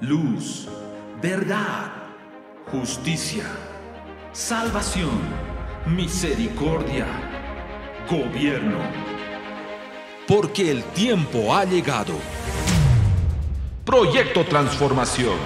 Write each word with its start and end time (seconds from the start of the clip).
luz, 0.00 0.66
verdad, 1.20 1.92
justicia, 2.72 3.44
salvación, 4.32 5.20
misericordia, 5.86 7.06
gobierno. 8.10 8.78
Porque 10.26 10.70
el 10.70 10.84
tiempo 10.84 11.54
ha 11.54 11.64
llegado. 11.64 12.14
Proyecto 13.84 14.44
Transformación. 14.44 15.36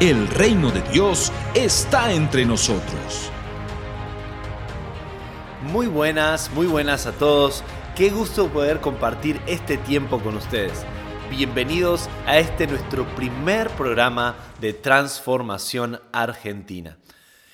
El 0.00 0.26
reino 0.26 0.72
de 0.72 0.82
Dios 0.90 1.30
está 1.54 2.12
entre 2.12 2.44
nosotros. 2.44 3.30
Muy 5.70 5.86
buenas, 5.86 6.50
muy 6.54 6.66
buenas 6.66 7.06
a 7.06 7.12
todos. 7.12 7.62
Qué 7.94 8.10
gusto 8.10 8.48
poder 8.48 8.80
compartir 8.80 9.40
este 9.46 9.76
tiempo 9.76 10.18
con 10.18 10.36
ustedes. 10.36 10.84
Bienvenidos 11.34 12.10
a 12.26 12.38
este 12.38 12.66
nuestro 12.66 13.06
primer 13.16 13.70
programa 13.70 14.36
de 14.60 14.74
Transformación 14.74 15.98
Argentina. 16.12 16.98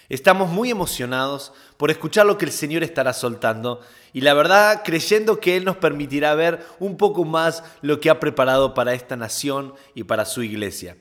Estamos 0.09 0.51
muy 0.51 0.73
emocionados 0.73 1.53
por 1.77 1.93
escuchar 1.93 2.27
lo 2.27 2.37
que 2.37 2.45
el 2.45 2.51
Señor 2.51 2.83
estará 2.83 3.13
soltando 3.13 3.81
y 4.13 4.23
la 4.23 4.35
verdad 4.35 4.83
creyendo 4.85 5.39
que 5.39 5.57
Él 5.57 5.65
nos 5.65 5.77
permitirá 5.77 6.35
ver 6.35 6.67
un 6.81 6.97
poco 6.97 7.25
más 7.25 7.63
lo 7.81 8.01
que 8.01 8.11
ha 8.11 8.19
preparado 8.19 8.75
para 8.75 8.95
esta 8.95 9.15
nación 9.15 9.75
y 9.95 10.03
para 10.03 10.25
su 10.25 10.43
iglesia. 10.43 10.97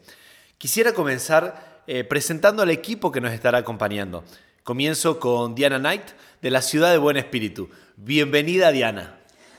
Quisiera 0.59 0.93
comenzar 0.93 1.81
eh, 1.87 2.03
presentando 2.03 2.61
al 2.61 2.69
equipo 2.69 3.11
que 3.11 3.21
nos 3.21 3.33
estará 3.33 3.57
acompañando. 3.57 4.23
Comienzo 4.61 5.19
con 5.19 5.55
Diana 5.55 5.79
Knight 5.79 6.09
de 6.43 6.51
la 6.51 6.61
ciudad 6.61 6.91
de 6.91 6.99
Buen 6.99 7.17
Espíritu. 7.17 7.71
Bienvenida 7.95 8.71
Diana. 8.71 9.16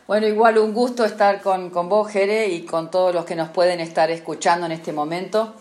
Bueno, 0.08 0.26
igual 0.26 0.56
un 0.56 0.72
gusto 0.72 1.04
estar 1.04 1.42
con, 1.42 1.68
con 1.68 1.90
vos, 1.90 2.10
Jere, 2.10 2.48
y 2.48 2.62
con 2.62 2.90
todos 2.90 3.14
los 3.14 3.26
que 3.26 3.36
nos 3.36 3.50
pueden 3.50 3.78
estar 3.78 4.10
escuchando 4.10 4.64
en 4.64 4.72
este 4.72 4.90
momento. 4.90 5.52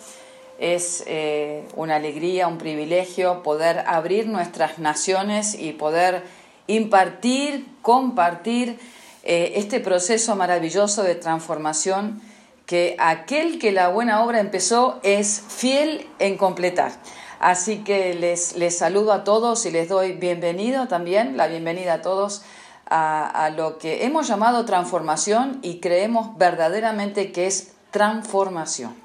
Es 0.58 1.04
eh, 1.06 1.68
una 1.76 1.98
alegría, 1.98 2.48
un 2.48 2.58
privilegio 2.58 3.44
poder 3.44 3.84
abrir 3.86 4.28
nuestras 4.28 4.80
naciones 4.80 5.54
y 5.54 5.74
poder 5.74 6.24
impartir, 6.68 7.68
compartir 7.82 8.80
eh, 9.24 9.52
este 9.56 9.82
proceso 9.82 10.38
maravilloso 10.38 11.04
de 11.04 11.16
transformación 11.16 12.22
que 12.66 12.96
aquel 13.00 13.60
que 13.60 13.74
la 13.74 13.90
buena 13.90 14.24
obra 14.24 14.40
empezó 14.40 15.02
es 15.04 15.44
fiel 15.50 16.08
en 16.20 16.38
completar. 16.38 16.94
Así 17.42 17.80
que 17.80 18.14
les, 18.14 18.56
les 18.56 18.78
saludo 18.78 19.12
a 19.12 19.26
todos 19.26 19.66
y 19.66 19.72
les 19.72 19.90
doy 19.90 20.14
bienvenido 20.14 20.88
también, 20.88 21.36
la 21.36 21.48
bienvenida 21.48 21.96
a 21.96 22.02
todos 22.02 22.44
a, 22.90 23.52
lo 23.56 23.78
que 23.78 24.06
hemos 24.06 24.28
llamado 24.28 24.66
transformación 24.66 25.60
y 25.62 25.80
creemos 25.80 26.38
verdaderamente 26.38 27.32
que 27.32 27.48
es 27.48 27.74
transformación. 27.92 28.96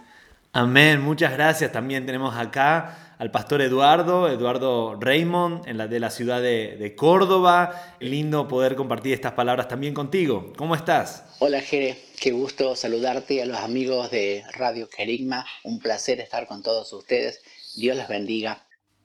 Amén, 0.52 1.00
muchas 1.00 1.33
gracias. 1.33 1.72
También 1.72 2.05
tenemos 2.05 2.36
acá 2.36 3.14
al 3.19 3.30
pastor 3.30 3.62
Eduardo, 3.62 4.28
Eduardo 4.28 4.97
Raymond, 5.00 5.66
en 5.66 5.78
la, 5.78 5.86
de 5.86 6.00
la 6.00 6.10
ciudad 6.10 6.42
de, 6.42 6.77
de, 6.77 6.94
Córdoba. 6.94 7.97
Lindo 8.00 8.48
poder 8.48 8.77
compartir 8.77 9.14
estas 9.14 9.33
palabras 9.33 9.69
también 9.69 9.94
contigo. 9.94 10.53
¿Cómo 10.56 10.75
estás? 10.75 11.25
Hola 11.38 11.60
Jere, 11.60 11.97
qué 12.20 12.33
gusto 12.33 12.77
saludarte 12.77 13.41
a 13.42 13.47
los 13.47 13.58
amigos 13.58 14.10
de 14.10 14.44
Radio 14.53 14.88
Querigma. 14.88 15.47
Un 15.64 15.78
placer 15.78 16.20
estar 16.20 16.47
con 16.47 16.62
todos 16.62 16.92
ustedes. 16.92 17.41
Dios 17.75 17.97
les 17.97 18.08
bendiga. 18.08 18.62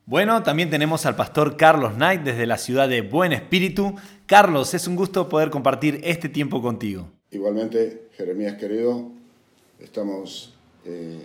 Bueno, 0.09 0.42
también 0.42 0.70
tenemos 0.70 1.05
al 1.05 1.17
pastor 1.17 1.58
Carlos 1.58 1.95
Knight 1.95 2.22
desde 2.22 2.45
la 2.45 2.58
ciudad 2.58 2.88
de 2.88 3.02
Buen 3.02 3.33
Espíritu. 3.33 3.94
Carlos, 4.28 4.73
es 4.73 4.88
un 4.88 4.95
gusto 4.95 5.28
poder 5.28 5.50
compartir 5.50 6.00
este 6.03 6.30
tiempo 6.30 6.61
contigo. 6.61 7.08
Igualmente, 7.31 8.09
Jeremías 8.11 8.58
querido, 8.58 9.11
estamos 9.80 10.53
eh, 10.86 11.22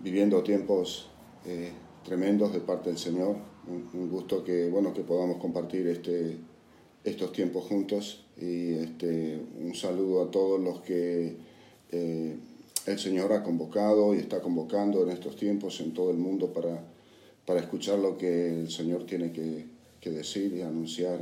viviendo 0.00 0.42
tiempos 0.42 1.08
eh, 1.46 1.72
tremendos 2.04 2.52
de 2.52 2.60
parte 2.60 2.90
del 2.90 2.98
Señor. 2.98 3.36
Un, 3.66 4.10
gusto 4.10 4.44
que, 4.44 4.68
bueno, 4.68 4.92
que 4.92 5.00
podamos 5.00 5.38
compartir 5.38 5.86
este, 5.86 6.36
estos 7.02 7.32
tiempos 7.32 7.64
juntos 7.64 8.26
y 8.36 8.74
este, 8.74 9.40
un 9.58 9.74
saludo 9.74 10.22
a 10.22 10.30
todos 10.30 10.60
los 10.60 10.80
que 10.82 11.36
eh, 11.90 12.36
el 12.86 12.98
Señor 12.98 13.32
ha 13.32 13.42
convocado 13.42 14.14
y 14.14 14.18
está 14.18 14.42
convocando 14.42 15.02
en 15.02 15.10
estos 15.10 15.36
tiempos 15.36 15.80
en 15.80 15.94
todo 15.94 16.10
el 16.10 16.18
mundo 16.18 16.52
para 16.52 16.80
para 17.46 17.60
escuchar 17.60 17.98
lo 18.00 18.18
que 18.18 18.60
el 18.60 18.70
Señor 18.70 19.06
tiene 19.06 19.32
que, 19.32 19.74
decir 20.06 20.52
y 20.52 20.62
anunciar 20.62 21.18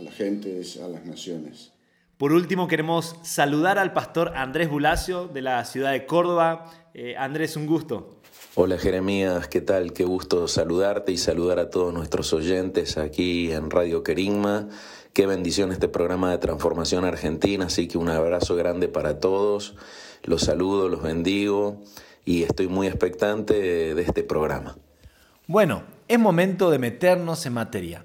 la 0.00 0.10
gente, 0.10 0.62
a 0.82 0.88
las 0.88 1.04
naciones. 1.04 1.72
Por 2.16 2.32
último, 2.32 2.68
queremos 2.68 3.16
saludar 3.22 3.78
al 3.78 3.92
pastor 3.92 4.32
Andrés 4.36 4.70
Bulacio 4.70 5.26
de 5.28 5.42
la 5.42 5.64
ciudad 5.64 5.92
de 5.92 6.06
Córdoba. 6.06 6.70
Eh, 6.94 7.16
Andrés, 7.16 7.56
un 7.56 7.66
gusto. 7.66 8.20
Hola 8.54 8.78
Jeremías, 8.78 9.48
¿qué 9.48 9.60
tal? 9.60 9.92
Qué 9.92 10.04
gusto 10.04 10.46
saludarte 10.46 11.10
y 11.10 11.16
saludar 11.16 11.58
a 11.58 11.70
todos 11.70 11.92
nuestros 11.92 12.32
oyentes 12.32 12.98
aquí 12.98 13.50
en 13.50 13.70
Radio 13.70 14.02
Querigma. 14.02 14.68
Qué 15.12 15.26
bendición 15.26 15.72
este 15.72 15.88
programa 15.88 16.30
de 16.30 16.38
transformación 16.38 17.04
argentina, 17.04 17.66
así 17.66 17.88
que 17.88 17.98
un 17.98 18.08
abrazo 18.08 18.54
grande 18.54 18.88
para 18.88 19.20
todos. 19.20 19.74
Los 20.22 20.42
saludo, 20.42 20.88
los 20.88 21.02
bendigo 21.02 21.82
y 22.24 22.42
estoy 22.42 22.68
muy 22.68 22.86
expectante 22.86 23.94
de 23.94 24.02
este 24.02 24.22
programa. 24.22 24.76
Bueno, 25.46 25.84
es 26.06 26.18
momento 26.18 26.70
de 26.70 26.78
meternos 26.78 27.44
en 27.46 27.54
materia. 27.54 28.04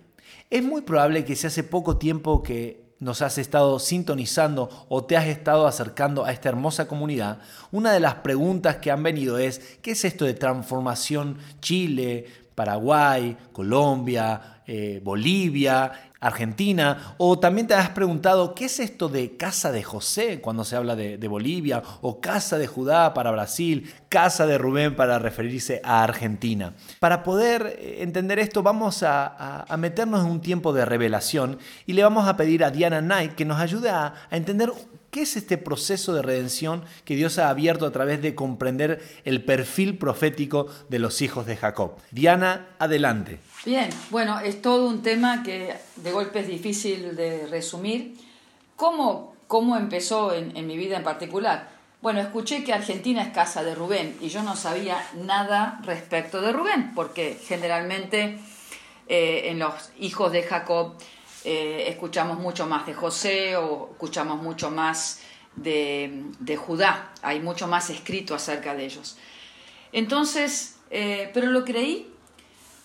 Es 0.49 0.63
muy 0.63 0.81
probable 0.81 1.25
que 1.25 1.35
si 1.35 1.47
hace 1.47 1.63
poco 1.63 1.97
tiempo 1.97 2.41
que 2.41 2.87
nos 2.99 3.21
has 3.21 3.37
estado 3.37 3.79
sintonizando 3.79 4.69
o 4.89 5.03
te 5.03 5.17
has 5.17 5.27
estado 5.27 5.67
acercando 5.67 6.25
a 6.25 6.31
esta 6.31 6.49
hermosa 6.49 6.87
comunidad, 6.87 7.39
una 7.71 7.91
de 7.91 7.99
las 7.99 8.15
preguntas 8.15 8.77
que 8.77 8.89
han 8.89 9.03
venido 9.03 9.37
es, 9.37 9.77
¿qué 9.81 9.91
es 9.91 10.05
esto 10.05 10.25
de 10.25 10.33
transformación 10.33 11.37
Chile, 11.59 12.25
Paraguay, 12.55 13.37
Colombia, 13.51 14.56
eh, 14.67 15.01
Bolivia 15.03 16.07
Argentina, 16.19 17.15
o 17.17 17.37
también 17.37 17.67
te 17.67 17.75
has 17.75 17.89
preguntado 17.89 18.55
qué 18.55 18.65
es 18.65 18.79
esto 18.79 19.07
de 19.07 19.37
casa 19.37 19.71
de 19.71 19.83
José 19.83 20.41
cuando 20.41 20.63
se 20.63 20.75
habla 20.75 20.95
de, 20.95 21.27
Bolivia, 21.27 21.83
o 22.01 22.19
casa 22.19 22.57
de 22.57 22.65
Judá 22.65 23.13
para 23.13 23.31
Brasil, 23.31 23.93
casa 24.09 24.47
de 24.47 24.57
Rubén 24.57 24.95
para 24.95 25.19
referirse 25.19 25.79
a 25.83 26.03
Argentina. 26.03 26.73
Para 26.99 27.23
poder 27.23 27.77
eh, 27.79 27.97
entender 28.01 28.39
esto 28.39 28.63
vamos 28.63 29.03
a, 29.03 29.65
meternos 29.77 30.25
en 30.25 30.31
un 30.31 30.41
tiempo 30.41 30.73
de 30.73 30.85
revelación 30.85 31.59
y 31.85 31.93
le 31.93 32.03
vamos 32.03 32.27
a 32.27 32.35
pedir 32.35 32.63
a 32.63 32.71
Diana 32.71 33.01
Knight 33.01 33.33
que 33.33 33.45
nos 33.45 33.59
ayude 33.59 33.89
a, 33.89 34.13
a 34.29 34.37
entender 34.37 34.71
¿Qué 35.11 35.21
es 35.21 35.37
este 35.37 35.57
proceso 35.57 36.13
de 36.13 36.21
redención 36.21 36.83
que 37.05 37.15
Dios 37.15 37.39
ha 37.39 37.49
abierto 37.49 37.85
a 37.85 37.91
través 37.91 38.21
de 38.21 38.35
comprender 38.35 39.01
el 39.23 39.43
perfil 39.43 39.97
profético 39.97 40.67
de 40.89 40.99
los 40.99 41.21
hijos 41.21 41.45
de 41.45 41.55
Jacob? 41.55 41.93
Diana, 42.11 42.67
adelante. 42.77 43.39
Bien, 43.65 43.89
bueno, 44.11 44.39
es 44.39 44.61
todo 44.61 44.87
un 44.87 45.01
tema 45.01 45.41
que 45.43 45.73
de 45.95 46.11
golpe 46.11 46.39
es 46.39 46.47
difícil 46.47 47.15
de 47.15 47.47
resumir. 47.47 48.15
¿Cómo, 48.75 49.35
cómo 49.47 49.75
empezó 49.75 50.33
en, 50.33 50.67
mi 50.67 50.77
vida 50.77 50.97
en 50.97 51.03
particular? 51.03 51.69
Bueno, 52.01 52.21
escuché 52.21 52.63
que 52.63 52.71
Argentina 52.71 53.23
es 53.23 53.29
casa 53.29 53.63
de 53.63 53.73
Rubén 53.73 54.15
y 54.21 54.29
yo 54.29 54.43
no 54.43 54.55
sabía 54.55 55.03
nada 55.15 55.81
respecto 55.83 56.39
de 56.39 56.53
Rubén, 56.53 56.91
porque 56.93 57.39
generalmente 57.47 58.37
eh, 59.07 59.41
en 59.45 59.59
los 59.59 59.91
hijos 59.99 60.31
de 60.31 60.43
Jacob 60.43 60.93
eh, 61.43 61.85
escuchamos 61.87 62.37
mucho 62.37 62.67
más 62.67 62.85
de 62.85 62.93
José 62.93 63.57
o 63.57 63.89
escuchamos 63.91 64.41
mucho 64.41 64.69
más 64.69 65.21
de, 65.55 66.57
Judá, 66.57 67.11
hay 67.23 67.39
mucho 67.39 67.67
más 67.67 67.89
escrito 67.89 68.35
acerca 68.35 68.75
de 68.75 68.85
ellos. 68.85 69.17
Entonces, 69.91 70.77
eh, 70.91 71.31
pero 71.33 71.47
lo 71.47 71.65
creí 71.65 72.13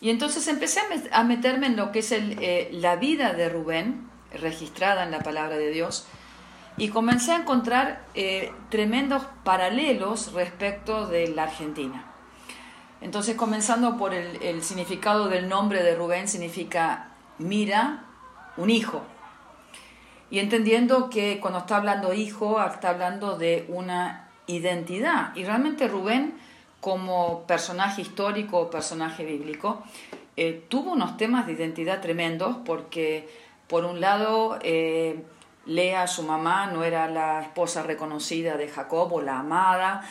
y 0.02 0.10
entonces 0.10 0.46
empecé 0.48 0.80
a 1.12 1.24
meterme 1.24 1.68
en 1.68 1.76
lo 1.76 1.92
que 1.92 2.00
es 2.00 2.12
eh, 2.12 2.68
la 2.72 2.96
vida 2.96 3.32
de 3.32 3.48
Rubén, 3.48 4.10
registrada 4.34 5.04
en 5.04 5.10
la 5.10 5.20
palabra 5.20 5.56
de 5.56 5.70
Dios, 5.70 6.06
y 6.76 6.88
comencé 6.88 7.32
a 7.32 7.36
encontrar 7.36 8.04
tremendos 8.68 9.22
paralelos 9.44 10.32
respecto 10.32 11.06
de 11.06 11.28
la 11.28 11.44
Argentina. 11.44 12.06
Entonces, 13.00 13.36
comenzando 13.36 13.96
por 13.96 14.14
el 14.14 14.62
significado 14.62 15.28
del 15.28 15.48
nombre 15.48 15.82
de 15.82 15.94
Rubén, 15.94 16.28
significa 16.28 17.12
mira 17.38 18.04
un 18.56 18.70
hijo. 18.70 19.02
Y 20.30 20.38
entendiendo 20.38 21.10
que 21.10 21.40
cuando 21.40 21.60
está 21.60 21.76
hablando 21.76 22.14
hijo, 22.14 22.62
está 22.64 22.90
hablando 22.90 23.36
de 23.36 23.66
una 23.68 24.30
identidad. 24.46 25.34
Y 25.36 25.44
realmente 25.44 25.88
Rubén, 25.88 26.38
como 26.82 27.46
personaje 27.46 28.02
histórico 28.02 28.58
o 28.58 28.68
personaje 28.68 29.24
bíblico, 29.24 29.84
eh, 30.36 30.66
tuvo 30.68 30.92
unos 30.92 31.16
temas 31.16 31.46
de 31.46 31.52
identidad 31.52 32.00
tremendos 32.00 32.56
porque, 32.66 33.30
por 33.68 33.84
un 33.84 34.00
lado, 34.00 34.58
eh, 34.62 35.22
Lea, 35.64 36.08
su 36.08 36.24
mamá, 36.24 36.66
no 36.66 36.82
era 36.82 37.06
la 37.06 37.40
esposa 37.42 37.84
reconocida 37.84 38.56
de 38.56 38.66
Jacob 38.66 39.12
o 39.12 39.20
la 39.20 39.38
amada. 39.38 40.02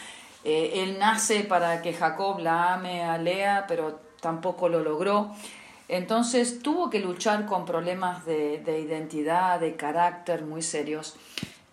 Eh, 0.46 0.84
él 0.84 0.98
nace 0.98 1.42
para 1.42 1.82
que 1.82 1.92
Jacob 1.92 2.40
la 2.40 2.76
ame 2.76 3.04
a 3.04 3.18
Lea, 3.18 3.66
pero 3.68 4.00
tampoco 4.22 4.70
lo 4.70 4.80
logró. 4.80 5.32
Entonces 5.90 6.64
tuvo 6.64 6.90
que 6.90 7.02
luchar 7.02 7.46
con 7.46 7.66
problemas 7.66 8.26
de, 8.26 8.80
identidad, 8.80 9.60
de 9.60 9.76
carácter 9.76 10.44
muy 10.44 10.62
serios, 10.62 11.18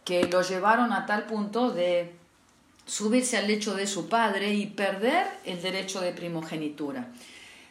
que 0.04 0.24
lo 0.24 0.42
llevaron 0.42 0.92
a 0.92 1.06
tal 1.06 1.22
punto 1.22 1.70
de 1.70 2.17
subirse 2.88 3.36
al 3.36 3.46
lecho 3.46 3.74
de 3.74 3.86
su 3.86 4.08
padre 4.08 4.54
y 4.54 4.66
perder 4.66 5.26
el 5.44 5.60
derecho 5.60 6.00
de 6.00 6.12
primogenitura. 6.12 7.08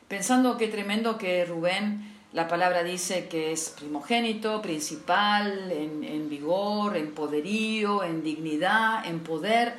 Pensando 0.07 0.57
qué 0.57 0.67
tremendo 0.67 1.17
que 1.17 1.43
Rubén, 1.43 2.13
la 2.33 2.47
palabra 2.47 2.83
dice 2.83 3.27
que 3.27 3.51
es 3.51 3.69
primogénito, 3.69 4.61
principal, 4.61 5.71
en, 5.71 6.29
vigor, 6.29 6.95
en 6.95 7.13
poderío, 7.13 8.03
en 8.03 8.23
dignidad, 8.23 9.05
en 9.07 9.21
poder, 9.21 9.75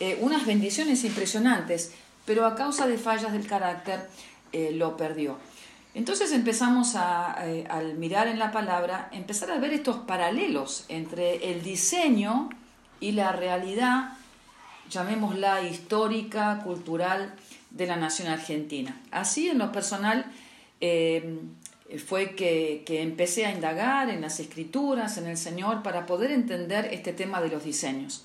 eh, 0.00 0.18
unas 0.20 0.44
bendiciones 0.44 1.04
impresionantes, 1.04 1.92
pero 2.26 2.44
a 2.44 2.56
causa 2.56 2.88
de 2.88 2.98
fallas 2.98 3.32
del 3.32 3.46
carácter 3.46 4.08
eh, 4.52 4.72
lo 4.72 4.96
perdió. 4.96 5.38
Entonces 5.94 6.32
empezamos 6.32 6.96
a, 6.96 7.36
eh, 7.46 7.66
al 7.68 7.94
mirar 7.94 8.26
en 8.26 8.38
la 8.38 8.50
palabra, 8.50 9.10
empezar 9.12 9.52
a 9.52 9.58
ver 9.58 9.72
estos 9.72 9.98
paralelos 9.98 10.86
entre 10.88 11.52
el 11.52 11.62
diseño 11.62 12.50
y 12.98 13.12
la 13.12 13.32
realidad 13.32 14.16
llamémosla 14.92 15.62
histórica, 15.62 16.60
cultural 16.62 17.34
de 17.70 17.86
la 17.86 17.96
nación 17.96 18.28
argentina. 18.28 19.00
Así 19.10 19.48
en 19.48 19.58
lo 19.58 19.72
personal 19.72 20.26
eh, 20.80 21.38
fue 22.06 22.34
que, 22.34 22.84
empecé 22.86 23.46
a 23.46 23.52
indagar 23.52 24.10
en 24.10 24.20
las 24.20 24.38
escrituras, 24.38 25.16
en 25.16 25.26
el 25.26 25.36
Señor, 25.36 25.82
para 25.82 26.06
poder 26.06 26.30
entender 26.30 26.90
este 26.92 27.12
tema 27.12 27.40
de 27.40 27.48
los 27.48 27.64
diseños. 27.64 28.24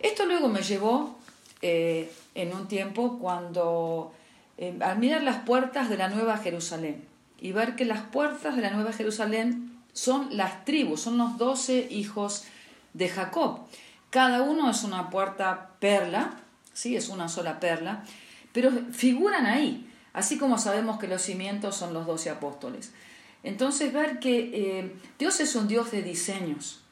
Esto 0.00 0.26
luego 0.26 0.48
me 0.48 0.62
llevó 0.62 1.16
eh, 1.62 2.12
en 2.34 2.52
un 2.52 2.66
tiempo 2.66 3.18
cuando, 3.18 4.12
eh, 4.58 4.76
al 4.80 4.98
mirar 4.98 5.22
las 5.22 5.38
puertas 5.44 5.88
de 5.88 5.96
la 5.96 6.08
Nueva 6.08 6.38
Jerusalén 6.38 7.04
y 7.40 7.52
ver 7.52 7.76
que 7.76 7.84
las 7.84 8.00
puertas 8.00 8.56
de 8.56 8.62
la 8.62 8.70
Nueva 8.70 8.92
Jerusalén 8.92 9.72
son 9.92 10.36
las 10.36 10.64
tribus, 10.64 11.00
son 11.00 11.18
los 11.18 11.38
doce 11.38 11.86
hijos 11.90 12.44
de 12.92 13.08
Jacob. 13.08 13.60
Cada 14.14 14.42
uno 14.42 14.70
es 14.70 14.84
una 14.84 15.10
puerta 15.10 15.70
perla, 15.80 16.36
¿sí? 16.72 16.94
es 16.94 17.08
una 17.08 17.28
sola 17.28 17.58
perla, 17.58 18.04
pero 18.52 18.70
figuran 18.92 19.44
ahí, 19.44 19.92
así 20.12 20.38
como 20.38 20.56
sabemos 20.56 21.00
que 21.00 21.08
los 21.08 21.20
cimientos 21.20 21.74
son 21.74 21.92
los 21.92 22.06
doce 22.06 22.30
apóstoles. 22.30 22.92
Entonces 23.42 23.92
ver 23.92 24.20
que 24.20 24.50
eh, 24.52 24.96
Dios 25.18 25.40
es 25.40 25.56
un 25.56 25.66
Dios 25.66 25.90
de 25.90 26.02
diseños 26.04 26.84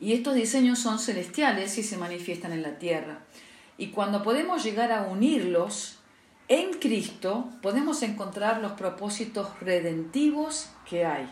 y 0.00 0.14
estos 0.14 0.34
diseños 0.34 0.78
son 0.78 0.98
celestiales 0.98 1.76
y 1.76 1.82
se 1.82 1.98
manifiestan 1.98 2.52
en 2.52 2.62
la 2.62 2.78
tierra. 2.78 3.18
Y 3.76 3.88
cuando 3.88 4.22
podemos 4.22 4.64
llegar 4.64 4.92
a 4.92 5.02
unirlos 5.02 5.98
en 6.48 6.72
Cristo, 6.78 7.50
podemos 7.60 8.02
encontrar 8.02 8.62
los 8.62 8.72
propósitos 8.72 9.60
redentivos 9.60 10.70
que 10.88 11.04
hay. 11.04 11.28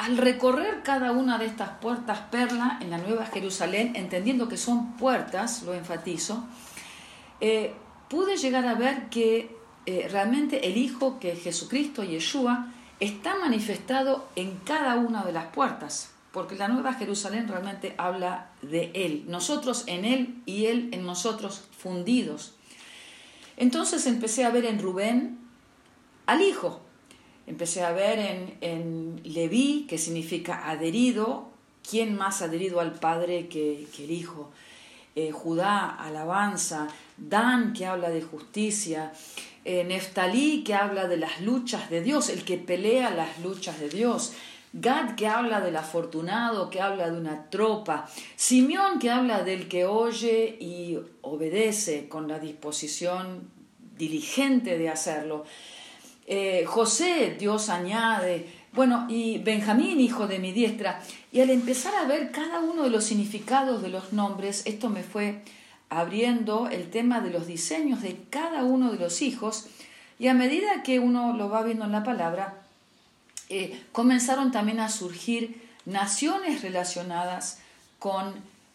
Al 0.00 0.16
recorrer 0.16 0.82
cada 0.82 1.12
una 1.12 1.36
de 1.36 1.44
estas 1.44 1.72
puertas 1.72 2.20
perla 2.30 2.78
en 2.80 2.88
la 2.88 2.96
Nueva 2.96 3.26
Jerusalén, 3.26 3.92
entendiendo 3.96 4.48
que 4.48 4.56
son 4.56 4.96
puertas, 4.96 5.62
lo 5.62 5.74
enfatizo, 5.74 6.42
eh, 7.42 7.74
pude 8.08 8.38
llegar 8.38 8.66
a 8.66 8.72
ver 8.72 9.10
que 9.10 9.54
eh, 9.84 10.08
realmente 10.10 10.66
el 10.66 10.78
Hijo, 10.78 11.20
que 11.20 11.32
es 11.32 11.42
Jesucristo, 11.42 12.02
Yeshua, 12.02 12.68
está 12.98 13.36
manifestado 13.36 14.26
en 14.36 14.56
cada 14.64 14.96
una 14.96 15.22
de 15.22 15.32
las 15.32 15.48
puertas, 15.48 16.12
porque 16.32 16.56
la 16.56 16.68
Nueva 16.68 16.94
Jerusalén 16.94 17.46
realmente 17.46 17.94
habla 17.98 18.52
de 18.62 18.92
Él, 18.94 19.24
nosotros 19.28 19.84
en 19.86 20.06
Él 20.06 20.40
y 20.46 20.64
Él 20.64 20.88
en 20.92 21.04
nosotros 21.04 21.68
fundidos. 21.76 22.54
Entonces 23.58 24.06
empecé 24.06 24.46
a 24.46 24.50
ver 24.50 24.64
en 24.64 24.80
Rubén 24.80 25.38
al 26.24 26.40
Hijo, 26.40 26.80
Empecé 27.46 27.82
a 27.82 27.92
ver 27.92 28.18
en, 28.18 28.56
en 28.60 29.20
Leví, 29.24 29.86
que 29.88 29.98
significa 29.98 30.70
adherido, 30.70 31.48
¿quién 31.88 32.16
más 32.16 32.42
adherido 32.42 32.80
al 32.80 32.92
Padre 32.94 33.48
que, 33.48 33.86
el 33.98 34.10
Hijo? 34.10 34.50
Eh, 35.16 35.32
Judá, 35.32 35.88
alabanza, 35.88 36.88
Dan, 37.16 37.72
que 37.72 37.86
habla 37.86 38.10
de 38.10 38.22
justicia, 38.22 39.12
eh, 39.64 39.84
Neftalí, 39.84 40.62
que 40.64 40.74
habla 40.74 41.08
de 41.08 41.16
las 41.16 41.40
luchas 41.40 41.90
de 41.90 42.00
Dios, 42.00 42.28
el 42.28 42.44
que 42.44 42.56
pelea 42.56 43.10
las 43.10 43.40
luchas 43.40 43.80
de 43.80 43.88
Dios, 43.88 44.32
Gad, 44.72 45.16
que 45.16 45.26
habla 45.26 45.60
del 45.60 45.76
afortunado, 45.76 46.70
que 46.70 46.80
habla 46.80 47.10
de 47.10 47.18
una 47.18 47.50
tropa, 47.50 48.08
Simeón, 48.36 49.00
que 49.00 49.10
habla 49.10 49.42
del 49.42 49.66
que 49.66 49.84
oye 49.84 50.56
y 50.60 50.96
obedece 51.22 52.08
con 52.08 52.28
la 52.28 52.38
disposición 52.38 53.50
diligente 53.98 54.78
de 54.78 54.88
hacerlo, 54.88 55.44
eh, 56.32 56.64
José, 56.64 57.34
Dios 57.36 57.70
añade, 57.70 58.46
bueno, 58.72 59.06
y 59.08 59.38
Benjamín, 59.38 59.98
hijo 59.98 60.28
de 60.28 60.38
mi 60.38 60.52
diestra. 60.52 61.02
Y 61.32 61.40
al 61.40 61.50
empezar 61.50 61.92
a 61.96 62.04
ver 62.04 62.30
cada 62.30 62.60
uno 62.60 62.84
de 62.84 62.90
los 62.90 63.02
significados 63.02 63.82
de 63.82 63.88
los 63.88 64.12
nombres, 64.12 64.62
esto 64.64 64.90
me 64.90 65.02
fue 65.02 65.42
abriendo 65.88 66.68
el 66.68 66.88
tema 66.88 67.20
de 67.20 67.30
los 67.30 67.48
diseños 67.48 68.00
de 68.00 68.16
cada 68.30 68.62
uno 68.62 68.92
de 68.92 68.98
los 69.00 69.22
hijos, 69.22 69.66
y 70.20 70.28
a 70.28 70.34
medida 70.34 70.84
que 70.84 71.00
uno 71.00 71.36
lo 71.36 71.48
va 71.48 71.64
viendo 71.64 71.84
en 71.84 71.90
la 71.90 72.04
palabra, 72.04 72.62
eh, 73.48 73.82
comenzaron 73.90 74.52
también 74.52 74.78
a 74.78 74.88
surgir 74.88 75.60
naciones 75.84 76.62
relacionadas 76.62 77.58
con 77.98 78.34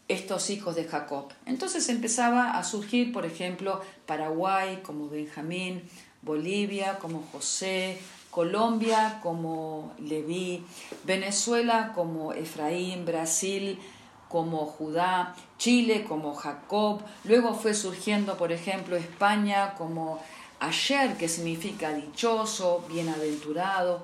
estos 0.10 0.50
hijos 0.50 0.76
de 0.76 0.84
Jacob. 0.84 1.32
Entonces 1.46 1.88
empezaba 1.88 2.58
a 2.58 2.66
surgir, 2.66 3.14
por 3.14 3.26
ejemplo, 3.26 3.82
Paraguay 4.06 4.82
como 4.84 5.08
Benjamín, 5.08 5.84
Bolivia 6.26 6.98
como 7.00 7.24
José, 7.32 8.00
Colombia 8.32 9.20
como 9.24 9.94
Leví, 10.00 10.66
Venezuela 11.06 11.94
como 11.94 12.34
Efraín, 12.34 13.06
Brasil 13.06 13.80
como 14.28 14.66
Judá, 14.66 15.36
Chile 15.58 16.04
como 16.04 16.34
Jacob, 16.34 17.02
luego 17.24 17.54
fue 17.54 17.74
surgiendo, 17.74 18.36
por 18.36 18.52
ejemplo, 18.52 18.98
España 18.98 19.76
como 19.76 20.20
Ayer, 20.60 21.16
que 21.16 21.30
significa 21.30 21.94
dichoso, 21.94 22.84
bienaventurado. 22.90 24.04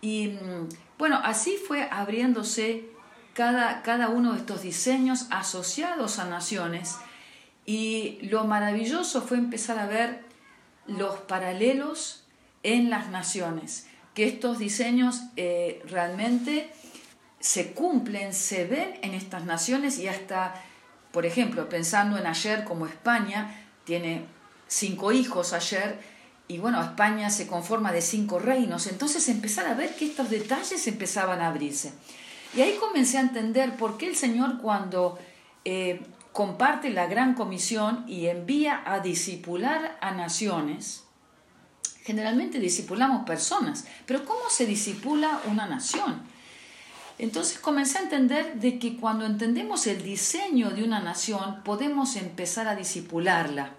Y 0.00 0.28
mm, 0.28 0.68
bueno, 0.98 1.20
así 1.22 1.56
fue 1.56 1.88
abriéndose 1.90 2.90
cada, 3.32 3.82
cada 3.82 4.08
uno 4.08 4.32
de 4.32 4.40
estos 4.40 4.62
diseños 4.62 5.26
asociados 5.30 6.18
a 6.18 6.24
naciones 6.24 6.96
y 7.64 8.18
lo 8.22 8.44
maravilloso 8.44 9.22
fue 9.22 9.38
empezar 9.38 9.78
a 9.78 9.86
ver 9.86 10.27
los 10.88 11.16
paralelos 11.20 12.24
en 12.64 12.90
las 12.90 13.08
naciones, 13.10 13.86
que 14.14 14.26
estos 14.26 14.58
diseños 14.58 15.22
eh, 15.36 15.80
realmente 15.86 16.70
se 17.38 17.72
cumplen, 17.72 18.34
se 18.34 18.64
ven 18.64 18.98
en 19.02 19.14
estas 19.14 19.44
naciones 19.44 19.98
y 19.98 20.08
hasta, 20.08 20.54
por 21.12 21.24
ejemplo, 21.24 21.68
pensando 21.68 22.18
en 22.18 22.26
ayer 22.26 22.64
como 22.64 22.86
España, 22.86 23.64
tiene 23.84 24.24
cinco 24.66 25.12
hijos 25.12 25.52
ayer, 25.52 26.00
y 26.48 26.58
bueno, 26.58 26.82
España 26.82 27.30
se 27.30 27.46
conforma 27.46 27.92
de 27.92 28.00
cinco 28.00 28.38
reinos, 28.38 28.86
entonces 28.86 29.28
empezar 29.28 29.66
a 29.66 29.74
ver 29.74 29.94
que 29.94 30.06
estos 30.06 30.30
detalles 30.30 30.86
empezaban 30.86 31.40
a 31.40 31.48
abrirse. 31.48 31.92
Y 32.56 32.62
ahí 32.62 32.76
comencé 32.80 33.18
a 33.18 33.20
entender 33.20 33.76
por 33.76 33.98
qué 33.98 34.08
el 34.08 34.16
Señor 34.16 34.58
cuando 34.58 35.18
eh, 35.66 36.00
comparte 36.38 36.90
la 36.90 37.08
gran 37.08 37.34
comisión 37.34 38.04
y 38.06 38.28
envía 38.28 38.84
a 38.86 39.00
discipular 39.00 39.98
a 40.00 40.12
naciones. 40.12 41.02
Generalmente 42.04 42.60
discipulamos 42.60 43.24
personas, 43.24 43.86
pero 44.06 44.24
¿cómo 44.24 44.48
se 44.48 44.64
disipula 44.64 45.40
una 45.50 45.66
nación? 45.66 46.22
Entonces 47.18 47.58
comencé 47.58 47.98
a 47.98 48.02
entender 48.02 48.60
de 48.60 48.78
que 48.78 48.96
cuando 48.98 49.26
entendemos 49.26 49.88
el 49.88 50.04
diseño 50.04 50.70
de 50.70 50.84
una 50.84 51.00
nación 51.00 51.64
podemos 51.64 52.14
empezar 52.14 52.68
a 52.68 52.76
disipularla. 52.76 53.72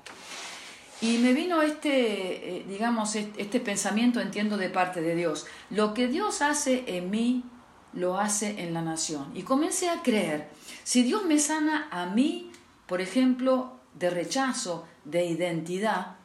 Y 0.99 1.19
me 1.19 1.31
vino 1.31 1.61
este, 1.61 2.57
eh, 2.57 2.65
digamos, 2.67 3.15
este 3.15 3.61
pensamiento, 3.61 4.19
entiendo, 4.19 4.57
de 4.57 4.67
parte 4.67 4.99
de 4.99 5.15
Dios. 5.15 5.45
Lo 5.69 5.93
que 5.93 6.09
Dios 6.09 6.41
hace 6.41 6.97
en 6.97 7.09
mí, 7.09 7.45
lo 7.93 8.19
hace 8.19 8.61
en 8.63 8.73
la 8.73 8.81
nación. 8.81 9.31
Y 9.33 9.43
comencé 9.43 9.89
a 9.89 10.01
creer, 10.01 10.49
si 10.83 11.03
Dios 11.03 11.23
me 11.23 11.39
sana 11.39 11.87
a 11.89 12.05
mí, 12.05 12.48
por 12.89 13.01
ejemplo, 13.01 13.79
de 13.93 14.09
rechazo, 14.09 14.87
de 15.05 15.25
identidad, 15.25 16.15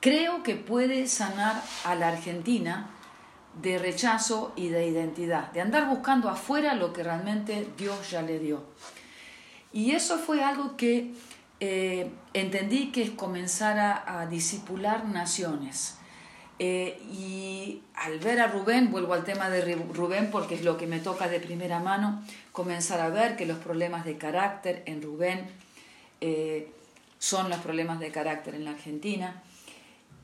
creo 0.00 0.44
que 0.44 0.54
puede 0.54 1.08
sanar 1.08 1.60
a 1.84 1.96
la 1.96 2.08
Argentina 2.08 2.90
de 3.60 3.78
rechazo 3.78 4.52
y 4.54 4.68
de 4.68 4.86
identidad, 4.86 5.50
de 5.52 5.60
andar 5.60 5.88
buscando 5.88 6.28
afuera 6.28 6.74
lo 6.74 6.92
que 6.92 7.02
realmente 7.02 7.68
Dios 7.76 8.10
ya 8.10 8.22
le 8.22 8.38
dio. 8.38 8.62
Y 9.72 9.90
eso 9.90 10.18
fue 10.18 10.42
algo 10.42 10.76
que 10.76 11.12
eh, 11.58 12.10
entendí 12.32 12.92
que 12.92 13.02
es 13.02 13.10
comenzar 13.10 13.78
a, 13.78 14.20
a 14.20 14.26
disipular 14.26 15.06
naciones. 15.06 15.98
Eh, 16.60 17.02
y 17.10 17.82
al 17.94 18.20
ver 18.20 18.40
a 18.40 18.46
Rubén, 18.46 18.92
vuelvo 18.92 19.14
al 19.14 19.24
tema 19.24 19.50
de 19.50 19.74
Rubén 19.92 20.30
porque 20.30 20.54
es 20.54 20.62
lo 20.62 20.76
que 20.76 20.86
me 20.86 21.00
toca 21.00 21.28
de 21.28 21.40
primera 21.40 21.80
mano, 21.80 22.22
comenzar 22.52 23.00
a 23.00 23.08
ver 23.08 23.36
que 23.36 23.46
los 23.46 23.58
problemas 23.58 24.04
de 24.04 24.16
carácter 24.16 24.84
en 24.86 25.02
Rubén 25.02 25.48
eh, 26.20 26.70
son 27.18 27.48
los 27.48 27.58
problemas 27.60 28.00
de 28.00 28.10
carácter 28.10 28.54
en 28.54 28.64
la 28.64 28.72
Argentina 28.72 29.42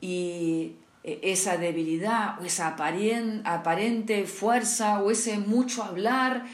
y 0.01 0.77
eh, 1.03 1.21
esa 1.23 1.57
debilidad 1.57 2.41
o 2.41 2.45
esa 2.45 2.69
aparente 2.69 4.27
fuerza 4.27 5.01
o 5.01 5.11
ese 5.11 5.39
mucho 5.39 5.83
hablar, 5.83 6.45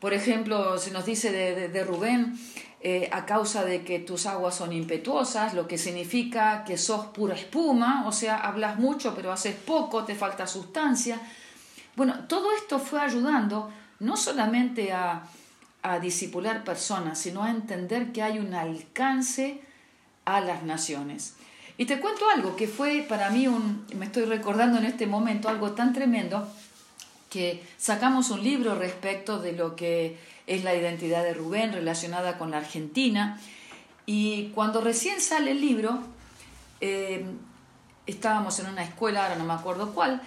por 0.00 0.14
ejemplo, 0.14 0.78
se 0.78 0.90
nos 0.90 1.04
dice 1.04 1.30
de, 1.30 1.84
Rubén, 1.84 2.34
eh, 2.80 3.08
a 3.12 3.26
causa 3.26 3.64
de 3.64 3.84
que 3.84 4.00
tus 4.00 4.26
aguas 4.26 4.56
son 4.56 4.72
impetuosas, 4.72 5.54
lo 5.54 5.68
que 5.68 5.78
significa 5.78 6.64
que 6.64 6.76
sos 6.76 7.06
pura 7.06 7.34
espuma, 7.34 8.04
o 8.06 8.12
sea, 8.12 8.38
hablas 8.38 8.78
mucho 8.78 9.14
pero 9.14 9.30
haces 9.30 9.54
poco, 9.54 10.04
te 10.04 10.14
falta 10.14 10.46
sustancia. 10.46 11.20
Bueno, 11.94 12.24
todo 12.26 12.52
esto 12.56 12.78
fue 12.78 13.00
ayudando 13.00 13.70
no 14.00 14.16
solamente 14.16 14.90
a, 14.90 15.22
a 15.82 15.98
disipular 15.98 16.64
personas, 16.64 17.18
sino 17.18 17.42
a 17.42 17.50
entender 17.50 18.12
que 18.12 18.22
hay 18.22 18.38
un 18.38 18.54
alcance 18.54 19.60
a 20.24 20.40
las 20.40 20.62
naciones. 20.62 21.34
Y 21.78 21.86
te 21.86 22.00
cuento 22.00 22.24
algo 22.34 22.54
que 22.54 22.68
fue 22.68 23.04
para 23.08 23.30
mí 23.30 23.48
un, 23.48 23.86
me 23.96 24.06
estoy 24.06 24.24
recordando 24.24 24.78
en 24.78 24.84
este 24.84 25.06
momento, 25.06 25.48
algo 25.48 25.72
tan 25.72 25.92
tremendo, 25.92 26.48
que 27.30 27.62
sacamos 27.78 28.30
un 28.30 28.44
libro 28.44 28.74
respecto 28.74 29.40
de 29.40 29.52
lo 29.52 29.74
que 29.74 30.18
es 30.46 30.64
la 30.64 30.74
identidad 30.74 31.22
de 31.22 31.34
Rubén 31.34 31.72
relacionada 31.72 32.38
con 32.38 32.50
la 32.50 32.58
Argentina. 32.58 33.40
Y 34.06 34.48
cuando 34.54 34.80
recién 34.80 35.20
sale 35.20 35.52
el 35.52 35.60
libro, 35.60 35.98
eh, 36.80 37.24
estábamos 38.06 38.58
en 38.58 38.66
una 38.66 38.84
escuela, 38.84 39.22
ahora 39.22 39.36
no 39.36 39.44
me 39.44 39.54
acuerdo 39.54 39.94
cuál, 39.94 40.20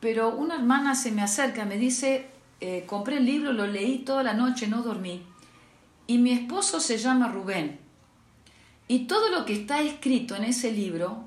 pero 0.00 0.30
una 0.30 0.56
hermana 0.56 0.94
se 0.94 1.12
me 1.12 1.22
acerca, 1.22 1.64
me 1.64 1.76
dice, 1.76 2.26
eh, 2.60 2.84
compré 2.86 3.18
el 3.18 3.26
libro, 3.26 3.52
lo 3.52 3.66
leí 3.66 3.98
toda 3.98 4.22
la 4.22 4.34
noche, 4.34 4.66
no 4.66 4.82
dormí, 4.82 5.22
y 6.06 6.18
mi 6.18 6.32
esposo 6.32 6.80
se 6.80 6.98
llama 6.98 7.28
Rubén. 7.28 7.78
Y 8.88 9.00
todo 9.00 9.28
lo 9.28 9.44
que 9.44 9.52
está 9.52 9.82
escrito 9.82 10.34
en 10.34 10.44
ese 10.44 10.72
libro 10.72 11.24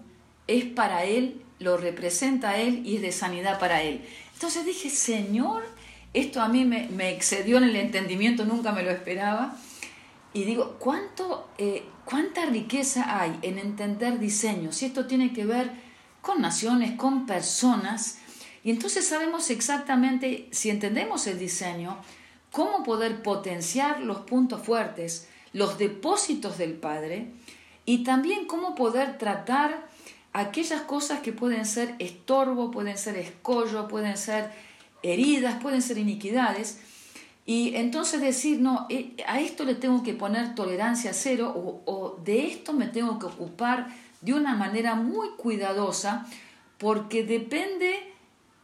es 0.47 0.65
para 0.65 1.05
él, 1.05 1.41
lo 1.59 1.77
representa 1.77 2.49
a 2.49 2.57
él 2.57 2.81
y 2.85 2.95
es 2.95 3.01
de 3.01 3.11
sanidad 3.11 3.59
para 3.59 3.83
él. 3.83 4.01
Entonces 4.33 4.65
dije, 4.65 4.89
Señor, 4.89 5.63
esto 6.13 6.41
a 6.41 6.49
mí 6.49 6.65
me, 6.65 7.11
excedió 7.11 7.57
en 7.57 7.65
el 7.65 7.75
entendimiento, 7.75 8.43
nunca 8.43 8.71
me 8.71 8.83
lo 8.83 8.89
esperaba. 8.89 9.55
Y 10.33 10.43
digo, 10.43 10.77
¿cuánto, 10.79 11.47
eh, 11.57 11.83
¿cuánta 12.05 12.45
riqueza 12.47 13.19
hay 13.21 13.37
en 13.43 13.59
entender 13.59 14.17
diseño? 14.17 14.71
Si 14.71 14.85
esto 14.85 15.05
tiene 15.05 15.31
que 15.31 15.45
ver 15.45 15.71
con 16.21 16.41
naciones, 16.41 16.97
con 16.97 17.25
personas. 17.25 18.17
Y 18.63 18.71
entonces 18.71 19.07
sabemos 19.07 19.49
exactamente, 19.49 20.47
si 20.51 20.69
entendemos 20.69 21.27
el 21.27 21.39
diseño, 21.39 21.97
cómo 22.51 22.83
poder 22.83 23.23
potenciar 23.23 24.01
los 24.01 24.19
puntos 24.19 24.61
fuertes, 24.61 25.27
los 25.53 25.77
depósitos 25.77 26.57
del 26.57 26.73
Padre, 26.73 27.31
y 27.85 28.03
también 28.03 28.45
cómo 28.45 28.75
poder 28.75 29.17
tratar 29.17 29.87
aquellas 30.33 30.81
cosas 30.81 31.19
que 31.21 31.33
pueden 31.33 31.65
ser 31.65 31.95
estorbo, 31.99 32.71
pueden 32.71 32.97
ser 32.97 33.17
escollo, 33.17 33.87
pueden 33.87 34.17
ser 34.17 34.51
heridas, 35.03 35.61
pueden 35.61 35.81
ser 35.81 35.97
iniquidades. 35.97 36.79
Y 37.45 37.75
entonces 37.75 38.21
decir, 38.21 38.61
no, 38.61 38.85
eh, 38.89 39.15
a 39.27 39.39
esto 39.39 39.65
le 39.65 39.75
tengo 39.75 40.03
que 40.03 40.13
poner 40.13 40.55
tolerancia 40.55 41.13
cero 41.13 41.51
o, 41.85 42.19
de 42.23 42.47
esto 42.47 42.71
me 42.71 42.87
tengo 42.87 43.17
que 43.17 43.25
ocupar 43.25 43.87
de 44.21 44.33
una 44.33 44.55
manera 44.55 44.95
muy 44.95 45.29
cuidadosa 45.31 46.27
porque 46.77 47.23
depende 47.23 48.10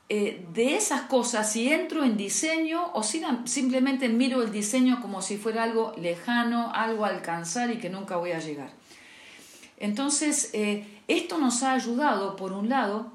eh, 0.09 0.45
de 0.53 0.75
esas 0.75 1.01
cosas 1.03 1.51
si 1.51 1.71
entro 1.71 2.03
en 2.03 2.17
diseño 2.17 2.91
o 2.93 3.03
si 3.03 3.21
simplemente 3.45 4.09
miro 4.09 4.41
el 4.41 4.51
diseño 4.51 5.01
como 5.01 5.21
si 5.21 5.37
fuera 5.37 5.63
algo 5.63 5.93
lejano, 5.97 6.71
algo 6.73 7.05
a 7.05 7.09
alcanzar 7.09 7.71
y 7.71 7.77
que 7.77 7.89
nunca 7.89 8.17
voy 8.17 8.31
a 8.31 8.39
llegar. 8.39 8.71
Entonces, 9.77 10.49
eh, 10.53 10.85
esto 11.07 11.37
nos 11.37 11.63
ha 11.63 11.73
ayudado, 11.73 12.35
por 12.35 12.53
un 12.53 12.69
lado, 12.69 13.11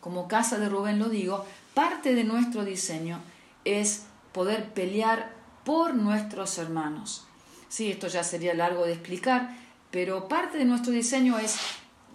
como 0.00 0.28
casa 0.28 0.58
de 0.58 0.68
Rubén 0.68 1.00
lo 1.00 1.08
digo, 1.08 1.44
Parte 1.74 2.14
de 2.14 2.22
nuestro 2.22 2.64
diseño 2.64 3.20
es 3.64 4.04
poder 4.32 4.72
pelear 4.72 5.34
por 5.64 5.94
nuestros 5.94 6.56
hermanos. 6.58 7.26
Sí, 7.68 7.90
esto 7.90 8.06
ya 8.06 8.22
sería 8.22 8.54
largo 8.54 8.86
de 8.86 8.92
explicar, 8.92 9.56
pero 9.90 10.28
parte 10.28 10.58
de 10.58 10.64
nuestro 10.64 10.92
diseño 10.92 11.36
es 11.40 11.56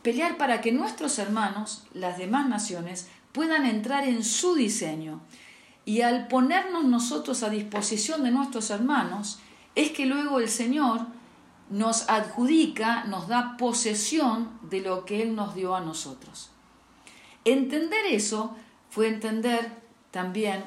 pelear 0.01 0.37
para 0.37 0.61
que 0.61 0.71
nuestros 0.71 1.19
hermanos, 1.19 1.83
las 1.93 2.17
demás 2.17 2.47
naciones, 2.47 3.09
puedan 3.31 3.65
entrar 3.65 4.07
en 4.07 4.23
su 4.23 4.55
diseño. 4.55 5.21
Y 5.85 6.01
al 6.01 6.27
ponernos 6.27 6.83
nosotros 6.85 7.43
a 7.43 7.49
disposición 7.49 8.23
de 8.23 8.31
nuestros 8.31 8.69
hermanos, 8.69 9.39
es 9.75 9.91
que 9.91 10.05
luego 10.05 10.39
el 10.39 10.49
Señor 10.49 11.01
nos 11.69 12.09
adjudica, 12.09 13.05
nos 13.05 13.27
da 13.27 13.55
posesión 13.57 14.49
de 14.69 14.81
lo 14.81 15.05
que 15.05 15.21
Él 15.21 15.35
nos 15.35 15.55
dio 15.55 15.75
a 15.75 15.81
nosotros. 15.81 16.49
Entender 17.45 18.05
eso 18.09 18.55
fue 18.89 19.07
entender 19.07 19.71
también 20.11 20.63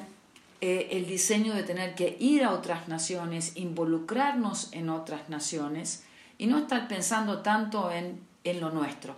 eh, 0.61 0.89
el 0.91 1.05
diseño 1.05 1.53
de 1.53 1.63
tener 1.63 1.93
que 1.93 2.15
ir 2.19 2.43
a 2.43 2.53
otras 2.53 2.87
naciones, 2.87 3.55
involucrarnos 3.55 4.69
en 4.71 4.89
otras 4.89 5.29
naciones 5.29 6.05
y 6.37 6.47
no 6.47 6.57
estar 6.57 6.87
pensando 6.87 7.39
tanto 7.39 7.91
en, 7.91 8.21
en 8.43 8.61
lo 8.61 8.69
nuestro. 8.71 9.15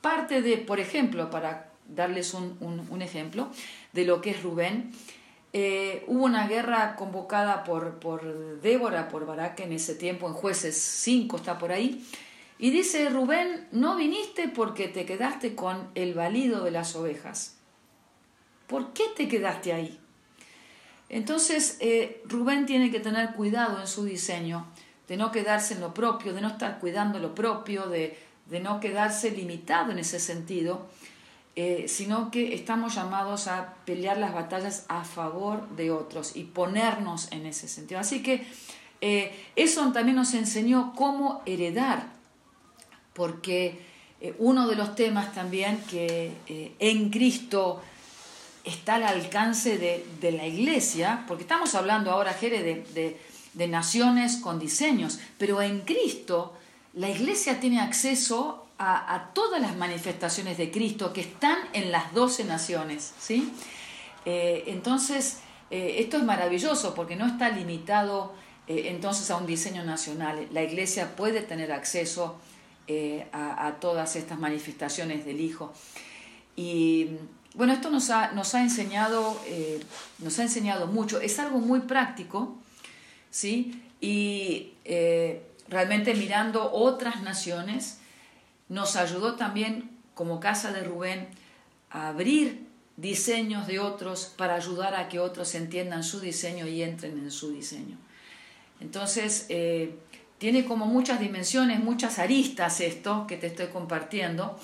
Parte 0.00 0.42
de, 0.42 0.58
por 0.58 0.80
ejemplo, 0.80 1.30
para 1.30 1.67
darles 1.88 2.34
un, 2.34 2.56
un, 2.60 3.02
ejemplo 3.02 3.50
de 3.92 4.04
lo 4.04 4.20
que 4.20 4.30
es 4.30 4.42
Rubén, 4.42 4.92
eh, 5.52 6.04
hubo 6.06 6.24
una 6.24 6.46
guerra 6.46 6.94
convocada 6.96 7.64
por, 7.64 7.98
por 7.98 8.60
Débora, 8.60 9.08
por 9.08 9.26
Barak 9.26 9.60
en 9.60 9.72
ese 9.72 9.94
tiempo, 9.94 10.28
en 10.28 10.34
jueces 10.34 10.76
5 10.76 11.36
está 11.36 11.58
por 11.58 11.72
ahí, 11.72 12.04
y 12.58 12.70
dice, 12.70 13.08
Rubén, 13.08 13.68
no 13.72 13.96
viniste 13.96 14.48
porque 14.48 14.88
te 14.88 15.06
quedaste 15.06 15.54
con 15.54 15.88
el 15.94 16.14
valido 16.14 16.64
de 16.64 16.72
las 16.72 16.96
ovejas. 16.96 17.56
¿Por 18.66 18.92
qué 18.92 19.04
te 19.16 19.28
quedaste 19.28 19.72
ahí? 19.72 19.98
Entonces, 21.08 21.78
eh, 21.80 22.22
Rubén 22.26 22.66
tiene 22.66 22.90
que 22.90 23.00
tener 23.00 23.32
cuidado 23.32 23.80
en 23.80 23.86
su 23.86 24.04
diseño, 24.04 24.66
de 25.08 25.16
no 25.16 25.32
quedarse 25.32 25.74
en 25.74 25.80
lo 25.80 25.94
propio, 25.94 26.34
de 26.34 26.42
no 26.42 26.48
estar 26.48 26.78
cuidando 26.78 27.18
lo 27.18 27.34
propio, 27.34 27.86
de, 27.86 28.18
no 28.60 28.78
quedarse 28.80 29.30
limitado 29.30 29.92
en 29.92 29.98
ese 29.98 30.20
sentido, 30.20 30.86
eh, 31.60 31.88
sino 31.88 32.30
que 32.30 32.54
estamos 32.54 32.94
llamados 32.94 33.48
a 33.48 33.74
pelear 33.84 34.16
las 34.16 34.32
batallas 34.32 34.84
a 34.86 35.02
favor 35.02 35.68
de 35.70 35.90
otros 35.90 36.36
y 36.36 36.44
ponernos 36.44 37.32
en 37.32 37.46
ese 37.46 37.66
sentido. 37.66 37.98
Así 37.98 38.22
que 38.22 38.46
eh, 39.00 39.34
eso 39.56 39.90
también 39.90 40.14
nos 40.14 40.34
enseñó 40.34 40.92
cómo 40.94 41.42
heredar, 41.46 42.12
porque 43.12 43.82
uno 44.38 44.68
de 44.68 44.76
los 44.76 44.94
temas 44.94 45.32
también 45.32 45.82
que 45.90 46.32
en 46.78 47.10
Cristo 47.10 47.82
está 48.62 48.94
al 48.94 49.02
alcance 49.02 49.78
de, 49.78 50.30
la 50.30 50.46
iglesia, 50.46 51.24
porque 51.26 51.42
estamos 51.42 51.74
hablando 51.74 52.12
ahora, 52.12 52.34
Jere, 52.34 52.62
de, 52.62 53.66
naciones 53.66 54.36
con 54.36 54.60
diseños, 54.60 55.18
pero 55.38 55.60
en 55.60 55.80
Cristo 55.80 56.54
la 56.94 57.10
iglesia 57.10 57.58
tiene 57.58 57.80
acceso 57.80 58.67
a, 58.78 59.30
todas 59.34 59.60
las 59.60 59.76
manifestaciones 59.76 60.56
de 60.56 60.70
Cristo 60.70 61.12
que 61.12 61.20
están 61.20 61.58
en 61.72 61.90
las 61.90 62.14
doce 62.14 62.44
naciones. 62.44 63.12
¿sí? 63.18 63.52
Eh, 64.24 64.64
entonces, 64.68 65.38
eh, 65.70 65.96
esto 65.98 66.16
es 66.16 66.22
maravilloso 66.22 66.94
porque 66.94 67.16
no 67.16 67.26
está 67.26 67.50
limitado 67.50 68.32
eh, 68.68 68.84
entonces 68.86 69.30
a 69.30 69.36
un 69.36 69.46
diseño 69.46 69.84
nacional. 69.84 70.46
La 70.52 70.62
iglesia 70.62 71.16
puede 71.16 71.42
tener 71.42 71.72
acceso 71.72 72.38
a, 73.32 73.66
a, 73.66 73.80
todas 73.80 74.16
estas 74.16 74.38
manifestaciones 74.38 75.26
del 75.26 75.42
Hijo. 75.42 75.74
Y 76.56 77.08
bueno, 77.52 77.74
esto 77.74 77.90
nos 77.90 78.08
ha, 78.08 78.32
nos 78.32 78.54
ha, 78.54 78.62
enseñado, 78.62 79.38
nos 80.20 80.38
ha 80.38 80.42
enseñado 80.42 80.86
mucho. 80.86 81.20
Es 81.20 81.38
algo 81.38 81.58
muy 81.58 81.80
práctico, 81.80 82.56
¿sí? 83.30 83.82
Y 84.00 84.72
realmente 85.68 86.14
mirando 86.14 86.72
otras 86.72 87.20
naciones, 87.20 87.97
nos 88.68 88.96
ayudó 88.96 89.34
también 89.34 89.90
como 90.14 90.40
Casa 90.40 90.72
de 90.72 90.82
Rubén 90.82 91.28
a 91.90 92.08
abrir 92.08 92.66
diseños 92.96 93.66
de 93.66 93.78
otros 93.78 94.32
para 94.36 94.54
ayudar 94.54 94.94
a 94.94 95.08
que 95.08 95.20
otros 95.20 95.54
entiendan 95.54 96.02
su 96.02 96.20
diseño 96.20 96.66
y 96.66 96.82
entren 96.82 97.18
en 97.18 97.30
su 97.30 97.52
diseño. 97.52 97.96
Entonces, 98.80 99.46
eh, 99.48 99.94
tiene 100.38 100.64
como 100.64 100.86
muchas 100.86 101.20
dimensiones, 101.20 101.80
muchas 101.80 102.18
aristas 102.18 102.80
esto 102.80 103.26
que 103.26 103.36
te 103.36 103.48
estoy 103.48 103.66
compartiendo 103.68 104.58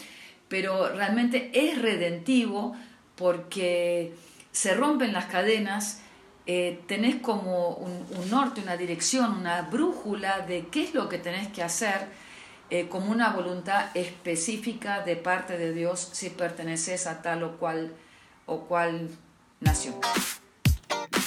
pero 0.49 0.89
realmente 0.89 1.51
es 1.53 1.81
redentivo 1.81 2.77
porque 3.17 4.15
se 4.53 4.75
rompen 4.75 5.13
las 5.13 5.27
cadenas, 5.27 6.01
eh, 6.47 6.81
tenés 6.87 7.17
como 7.17 7.71
un, 7.71 8.31
norte, 8.31 8.61
una 8.61 8.77
dirección, 8.77 9.39
una 9.39 9.63
brújula 9.63 10.41
de 10.41 10.69
qué 10.69 10.85
es 10.85 10.95
lo 10.95 11.09
que 11.09 11.19
tenés 11.19 11.49
que 11.49 11.63
hacer 11.63 12.07
eh, 12.75 12.89
como 12.89 13.13
una 13.13 13.31
voluntad 13.31 13.87
específica 13.95 15.03
de 15.03 15.15
parte 15.15 15.57
de 15.57 15.73
Dios 15.73 16.09
si 16.11 16.31
perteneces 16.31 17.07
a 17.07 17.23
tal 17.23 17.45
o 17.45 17.57
cual 17.57 17.93
o 18.47 18.63
cual 18.63 19.11
nación. 19.61 19.95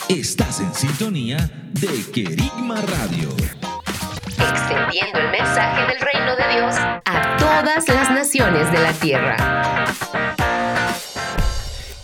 Estás 0.10 0.60
en 0.60 0.74
sintonía 0.74 1.38
de 1.72 2.12
Querigma 2.12 2.82
Radio 2.82 3.30
extendiendo 4.28 5.20
el 5.20 5.32
mensaje 5.32 5.88
del 5.88 6.02
reino 6.02 6.36
de 6.36 6.48
Dios 6.54 6.76
a 7.06 7.38
todas 7.40 7.88
las 7.88 8.12
naciones 8.12 8.70
de 8.70 8.80
la 8.80 8.92
tierra. 8.92 9.38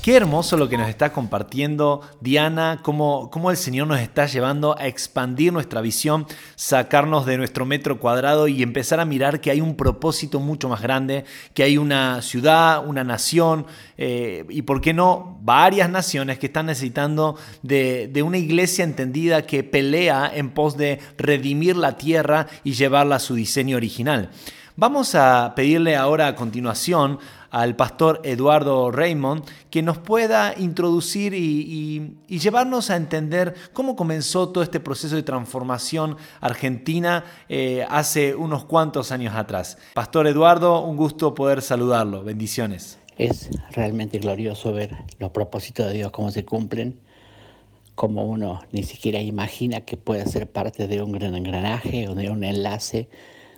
Qué 0.04 0.18
hermoso 0.18 0.58
lo 0.58 0.68
que 0.68 0.78
nos 0.78 0.90
está 0.90 1.14
compartiendo 1.14 2.02
Diana, 2.20 2.82
cómo, 2.84 3.30
cómo, 3.32 3.52
el 3.52 3.56
Señor 3.56 3.88
nos 3.88 4.02
está 4.02 4.26
llevando 4.26 4.78
a 4.78 4.88
expandir 4.88 5.54
nuestra 5.54 5.80
visión, 5.80 6.28
sacarnos 6.56 7.26
de 7.26 7.38
nuestro 7.38 7.66
metro 7.66 8.02
cuadrado 8.02 8.50
y 8.50 8.62
empezar 8.62 9.00
a 9.00 9.06
mirar 9.06 9.40
que 9.40 9.50
hay 9.50 9.62
un 9.62 9.78
propósito 9.78 10.42
mucho 10.42 10.68
más 10.68 10.82
grande, 10.82 11.24
que 11.54 11.64
hay 11.64 11.78
una 11.78 12.22
ciudad, 12.22 12.86
una 12.86 13.06
nación 13.06 13.66
eh, 13.98 14.44
y, 14.50 14.64
¿por 14.64 14.82
qué 14.82 14.94
no?, 14.94 15.40
varias 15.42 15.90
naciones 15.90 16.38
que 16.38 16.48
están 16.48 16.66
necesitando 16.66 17.38
de, 17.62 18.10
de 18.12 18.24
una 18.24 18.40
iglesia 18.40 18.84
entendida 18.84 19.46
que 19.46 19.64
pelea 19.64 20.30
en 20.36 20.50
pos 20.50 20.76
de 20.76 21.00
redimir 21.18 21.78
la 21.78 21.96
tierra 21.96 22.48
y 22.66 22.74
llevarla 22.74 23.16
a 23.16 23.20
su 23.20 23.36
diseño 23.36 23.78
original. 23.78 24.32
Vamos 24.76 25.14
a 25.14 25.54
pedirle 25.56 25.96
ahora 25.96 26.26
a 26.26 26.36
continuación 26.36 27.20
al 27.54 27.76
pastor 27.76 28.20
Eduardo 28.24 28.90
Raymond 28.90 29.46
que 29.70 29.84
nos 29.84 30.00
pueda 30.00 30.56
introducir 30.58 31.36
y, 31.36 32.18
llevarnos 32.28 32.90
a 32.90 32.96
entender 32.96 33.54
cómo 33.74 33.96
comenzó 33.96 34.50
todo 34.50 34.64
este 34.64 34.80
proceso 34.80 35.16
de 35.16 35.22
transformación 35.22 36.18
argentina 36.42 37.24
eh, 37.48 37.86
hace 37.90 38.34
unos 38.34 38.66
cuantos 38.66 39.12
años 39.12 39.36
atrás. 39.36 39.78
Pastor 39.94 40.26
Eduardo, 40.26 40.82
un 40.82 40.98
gusto 40.98 41.36
poder 41.36 41.62
saludarlo. 41.62 42.24
Bendiciones. 42.24 42.98
Es 43.18 43.50
realmente 43.72 44.18
glorioso 44.18 44.74
ver 44.74 44.96
los 45.20 45.30
propósitos 45.30 45.88
de 45.88 45.94
Dios, 45.94 46.12
cómo 46.12 46.32
se 46.32 46.44
cumplen, 46.44 47.00
cómo 47.94 48.26
uno 48.26 48.64
ni 48.72 48.82
siquiera 48.82 49.22
imagina 49.22 49.82
que 49.82 49.96
puede 49.96 50.26
ser 50.26 50.52
parte 50.52 50.88
de 50.88 51.04
un 51.04 51.12
gran 51.12 51.36
engranaje 51.36 52.10
o 52.10 52.16
de 52.16 52.32
un 52.32 52.44
enlace 52.44 53.10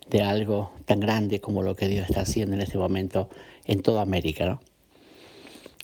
de 0.10 0.22
algo 0.22 0.72
tan 0.84 1.00
grande 1.00 1.40
como 1.40 1.64
lo 1.64 1.76
que 1.76 1.88
Dios 1.88 2.10
está 2.10 2.22
haciendo 2.22 2.56
en 2.56 2.62
este 2.62 2.78
momento 2.78 3.30
en 3.66 3.82
toda 3.82 4.02
América. 4.02 4.46
¿no? 4.46 4.62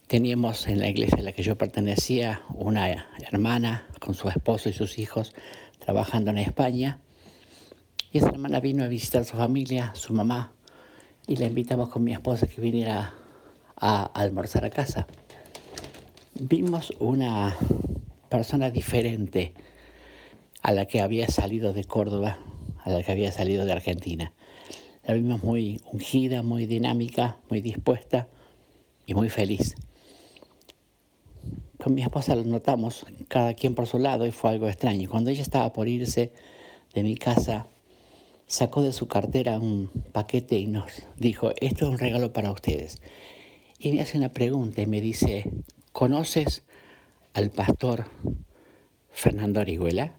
Teníamos 0.08 0.68
en 0.68 0.80
la 0.80 0.90
iglesia 0.90 1.20
a 1.20 1.24
la 1.24 1.32
que 1.32 1.44
yo 1.44 1.58
pertenecía 1.58 2.42
una 2.54 3.08
hermana 3.32 3.88
con 4.00 4.14
su 4.14 4.30
esposo 4.30 4.70
y 4.70 4.74
sus 4.74 5.00
hijos 5.00 5.34
trabajando 5.80 6.32
en 6.32 6.38
España. 6.38 7.00
Y 8.12 8.18
esa 8.18 8.30
hermana 8.30 8.60
vino 8.60 8.84
a 8.84 8.88
visitar 8.88 9.22
a 9.22 9.26
su 9.26 9.38
familia, 9.38 9.92
su 9.96 10.14
mamá, 10.14 10.52
y 11.28 11.38
la 11.38 11.46
invitamos 11.46 11.90
con 11.90 12.04
mi 12.04 12.14
esposa 12.14 12.48
que 12.48 12.60
viniera 12.60 13.14
a 13.78 14.04
almorzar 14.04 14.66
a 14.66 14.70
casa. 14.70 15.08
Vimos 16.34 16.94
una 17.00 17.56
persona 18.30 18.70
diferente 18.70 19.54
a 20.62 20.72
la 20.72 20.86
que 20.86 21.02
había 21.02 21.28
salido 21.28 21.74
de 21.74 21.84
Córdoba, 21.86 22.38
a 22.84 22.90
la 22.90 23.04
que 23.04 23.12
había 23.12 23.32
salido 23.32 23.66
de 23.66 23.72
Argentina. 23.72 24.34
La 25.04 25.16
vimos 25.16 25.44
muy 25.44 25.82
ungida, 25.92 26.44
muy 26.44 26.68
dinámica, 26.68 27.38
muy 27.50 27.60
dispuesta 27.60 28.28
y 29.08 29.16
muy 29.16 29.30
feliz. 29.30 29.74
Con 31.84 31.96
mi 31.96 32.04
esposa 32.04 32.36
lo 32.36 32.44
notamos, 32.44 33.08
cada 33.28 33.56
quien 33.56 33.74
por 33.74 33.88
su 33.88 33.98
lado, 33.98 34.28
y 34.28 34.32
fue 34.32 34.52
algo 34.52 34.68
extraño. 34.68 35.10
Cuando 35.10 35.32
ella 35.32 35.42
estaba 35.42 35.74
por 35.74 35.88
irse 35.88 36.32
de 36.94 37.02
mi 37.02 37.16
casa, 37.16 37.68
sacó 38.46 38.84
de 38.84 38.94
su 38.94 39.08
cartera 39.08 39.58
un 39.58 39.90
paquete 40.12 40.60
y 40.60 40.68
nos 40.68 40.92
dijo, 41.18 41.50
esto 41.60 41.86
es 41.86 41.92
un 41.92 41.98
regalo 41.98 42.32
para 42.32 42.52
ustedes. 42.52 43.02
Y 43.80 43.94
me 43.94 44.02
hace 44.02 44.20
una 44.20 44.30
pregunta 44.30 44.84
y 44.84 44.86
me 44.86 45.02
dice, 45.02 45.50
¿conoces 45.92 46.64
al 47.34 47.50
pastor 47.50 48.06
Fernando 49.10 49.62
Orihuela? 49.62 50.14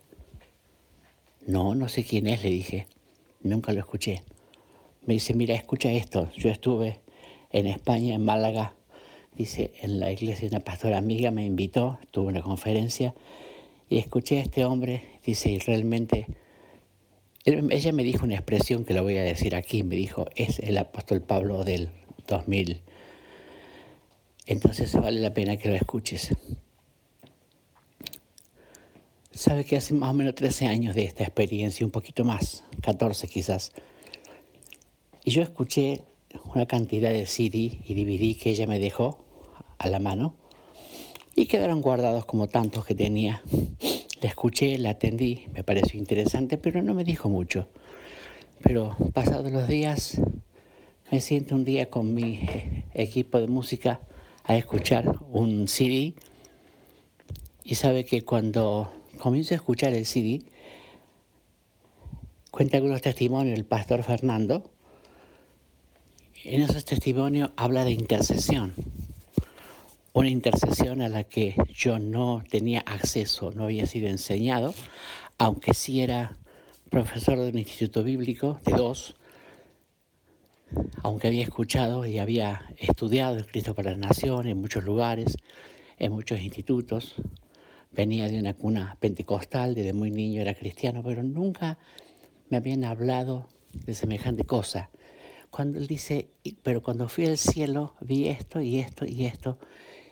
No, 1.47 1.77
no 1.77 1.89
sé 1.89 2.03
quién 2.03 2.27
es, 2.27 2.43
le 2.43 2.51
dije. 2.51 2.89
Nunca 3.43 3.73
lo 3.73 3.79
escuché 3.79 4.25
me 5.06 5.14
dice, 5.14 5.35
mira, 5.35 5.54
escucha 5.54 5.90
esto, 5.90 6.30
yo 6.32 6.50
estuve 6.50 7.00
en 7.50 7.66
España, 7.66 8.14
en 8.14 8.25
Málaga, 8.25 8.75
dice, 9.35 9.73
en 9.80 10.00
la 10.00 10.12
iglesia 10.12 10.49
una 10.49 10.61
pastora 10.61 10.99
amiga 10.99 11.30
me 11.30 11.44
invitó, 11.44 11.99
tuve 12.11 12.28
una 12.28 12.42
conferencia 12.42 13.14
y 13.88 13.99
escuché 13.99 14.38
a 14.38 14.42
este 14.42 14.64
hombre, 14.64 15.21
dice, 15.25 15.50
y 15.50 15.59
realmente, 15.59 16.26
ella 17.44 17.92
me 17.92 18.04
dijo 18.04 18.25
una 18.25 18.37
expresión 18.37 18.85
que 18.85 18.94
la 18.94 19.02
voy 19.02 19.18
a 19.18 19.23
decir 19.23 19.54
aquí, 19.54 19.82
me 19.82 19.97
dijo, 19.97 20.26
es 20.37 20.61
el 20.61 20.78
apóstol 20.78 21.21
Pablo 21.23 21.64
del 21.64 21.90
2000. 22.28 22.80
Entonces 24.47 24.95
vale 24.95 25.21
la 25.21 25.34
pena 25.34 25.56
que 25.56 25.69
lo 25.69 25.75
escuches. 25.75 26.34
Sabe 29.32 29.65
que 29.65 29.76
hace 29.76 29.95
más 29.95 30.10
o 30.10 30.15
menos 30.15 30.34
13 30.34 30.67
años 30.67 30.95
de 30.95 31.04
esta 31.04 31.25
experiencia, 31.25 31.84
un 31.84 31.93
poquito 31.93 32.25
más, 32.25 32.65
14 32.82 33.28
quizás, 33.28 33.73
y 35.25 35.30
yo 35.30 35.43
escuché 35.43 36.02
una 36.54 36.67
cantidad 36.67 37.11
de 37.11 37.26
CD 37.26 37.80
y 37.85 37.95
DVD 37.95 38.41
que 38.41 38.50
ella 38.50 38.67
me 38.67 38.78
dejó 38.78 39.25
a 39.78 39.89
la 39.89 39.99
mano 39.99 40.35
y 41.35 41.47
quedaron 41.47 41.80
guardados 41.80 42.25
como 42.25 42.49
tantos 42.49 42.85
que 42.85 42.95
tenía. 42.95 43.43
La 44.21 44.28
escuché, 44.28 44.78
la 44.78 44.91
atendí, 44.91 45.47
me 45.52 45.65
pareció 45.65 45.99
interesante, 45.99 46.58
pero 46.58 46.82
no 46.82 46.95
me 46.95 47.04
dijo 47.04 47.28
mucho. 47.28 47.69
Pero 48.63 48.97
pasados 49.13 49.50
los 49.50 49.67
días, 49.67 50.21
me 51.11 51.21
siento 51.21 51.54
un 51.54 51.65
día 51.65 51.91
con 51.91 52.15
mi 52.15 52.41
equipo 52.95 53.39
de 53.41 53.49
música 53.49 54.00
a 54.45 54.56
escuchar 54.56 55.19
un 55.30 55.69
CD 55.69 56.15
y 57.65 57.75
sabe 57.76 58.04
que 58.04 58.25
cuando 58.25 58.93
comienzo 59.19 59.54
a 59.54 59.56
escuchar 59.56 59.95
el 59.95 60.06
CD, 60.06 60.43
cuenta 62.50 62.76
algunos 62.76 63.02
testimonios 63.02 63.58
el 63.58 63.65
pastor 63.65 64.02
Fernando, 64.02 64.71
en 66.45 66.63
esos 66.63 66.85
testimonios 66.85 67.50
habla 67.57 67.85
de 67.85 67.93
intercesión, 67.93 68.75
una 70.13 70.28
intercesión 70.28 71.00
a 71.00 71.09
la 71.09 71.25
que 71.25 71.55
yo 71.73 71.99
no 71.99 72.43
tenía 72.50 72.81
acceso, 72.81 73.52
no 73.52 73.65
había 73.65 73.87
sido 73.87 74.09
enseñado, 74.09 74.75
aunque 75.39 75.73
sí 75.73 76.02
era 76.02 76.37
profesor 76.91 77.39
de 77.39 77.50
un 77.50 77.59
instituto 77.59 78.02
bíblico, 78.02 78.61
de 78.65 78.73
dos, 78.73 79.15
aunque 81.02 81.28
había 81.28 81.45
escuchado 81.45 82.07
y 82.07 82.19
había 82.19 82.67
estudiado 82.76 83.45
Cristo 83.47 83.75
para 83.75 83.93
la 83.93 84.09
Nación 84.09 84.49
en 84.49 84.61
muchos 84.61 84.85
lugares, 84.85 85.37
en 85.99 86.13
muchos 86.13 86.41
institutos, 86.41 87.15
venía 87.93 88.28
de 88.28 88.41
una 88.41 88.55
cuna 88.55 88.97
pentecostal, 88.99 89.75
desde 89.75 89.93
muy 89.93 90.11
niño 90.11 90.43
era 90.43 90.55
cristiano, 90.55 91.02
pero 91.05 91.23
nunca 91.23 91.78
me 92.50 92.57
habían 92.57 92.85
hablado 92.85 93.49
de 93.73 93.95
semejante 93.95 94.45
cosa 94.45 94.91
cuando 95.52 95.78
él 95.78 95.86
dice, 95.86 96.30
pero 96.62 96.82
cuando 96.82 97.10
fui 97.10 97.26
al 97.26 97.36
cielo 97.36 97.95
vi 98.00 98.26
esto 98.28 98.62
y 98.62 98.78
esto 98.78 99.04
y 99.04 99.26
esto, 99.26 99.58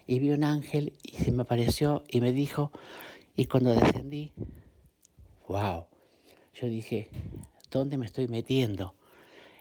y 0.07 0.19
vi 0.19 0.33
un 0.33 0.45
ángel 0.45 0.93
y 1.03 1.13
se 1.13 1.33
me 1.33 1.43
apareció 1.43 2.05
y 2.09 2.21
me 2.21 2.33
dijo, 2.33 2.73
y 3.37 3.47
cuando 3.47 3.75
descendí, 3.75 4.33
wow, 5.49 5.87
yo 6.53 6.69
dije, 6.69 7.09
¿dónde 7.71 7.97
me 7.97 8.05
estoy 8.05 8.29
metiendo? 8.29 8.95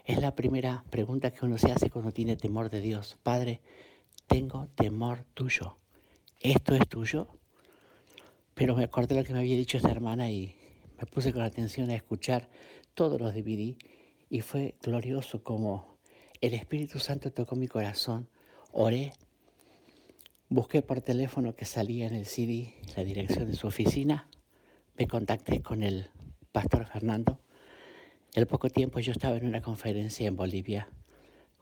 Es 0.03 0.19
la 0.19 0.35
primera 0.35 0.83
pregunta 0.89 1.31
que 1.31 1.45
uno 1.45 1.57
se 1.57 1.71
hace 1.71 1.89
cuando 1.89 2.11
tiene 2.11 2.35
temor 2.35 2.69
de 2.69 2.81
Dios. 2.81 3.17
Padre, 3.23 3.61
tengo 4.27 4.67
temor 4.75 5.23
tuyo. 5.33 5.77
¿Esto 6.41 6.75
es 6.75 6.89
tuyo? 6.89 7.29
Pero 8.53 8.75
me 8.75 8.83
acordé 8.83 9.15
lo 9.15 9.23
que 9.23 9.31
me 9.31 9.39
había 9.39 9.55
dicho 9.55 9.77
esta 9.77 9.91
hermana 9.91 10.29
y 10.29 10.57
me 10.97 11.05
puse 11.05 11.31
con 11.31 11.41
atención 11.41 11.89
a 11.89 11.95
escuchar 11.95 12.49
todos 12.95 13.21
los 13.21 13.33
DVD 13.33 13.77
y 14.29 14.41
fue 14.41 14.75
glorioso 14.81 15.43
como 15.43 15.97
el 16.39 16.53
Espíritu 16.53 16.99
Santo 16.99 17.31
tocó 17.31 17.55
mi 17.55 17.67
corazón. 17.67 18.29
Oré, 18.71 19.13
busqué 20.47 20.81
por 20.81 21.01
teléfono 21.01 21.55
que 21.55 21.65
salía 21.65 22.07
en 22.07 22.13
el 22.13 22.25
CD 22.25 22.75
la 22.95 23.03
dirección 23.03 23.49
de 23.49 23.55
su 23.55 23.67
oficina, 23.67 24.27
me 24.97 25.07
contacté 25.07 25.61
con 25.61 25.83
el 25.83 26.09
pastor 26.51 26.85
Fernando. 26.85 27.39
al 28.35 28.47
poco 28.47 28.69
tiempo 28.69 28.99
yo 28.99 29.11
estaba 29.11 29.37
en 29.37 29.45
una 29.45 29.61
conferencia 29.61 30.27
en 30.27 30.35
Bolivia 30.35 30.89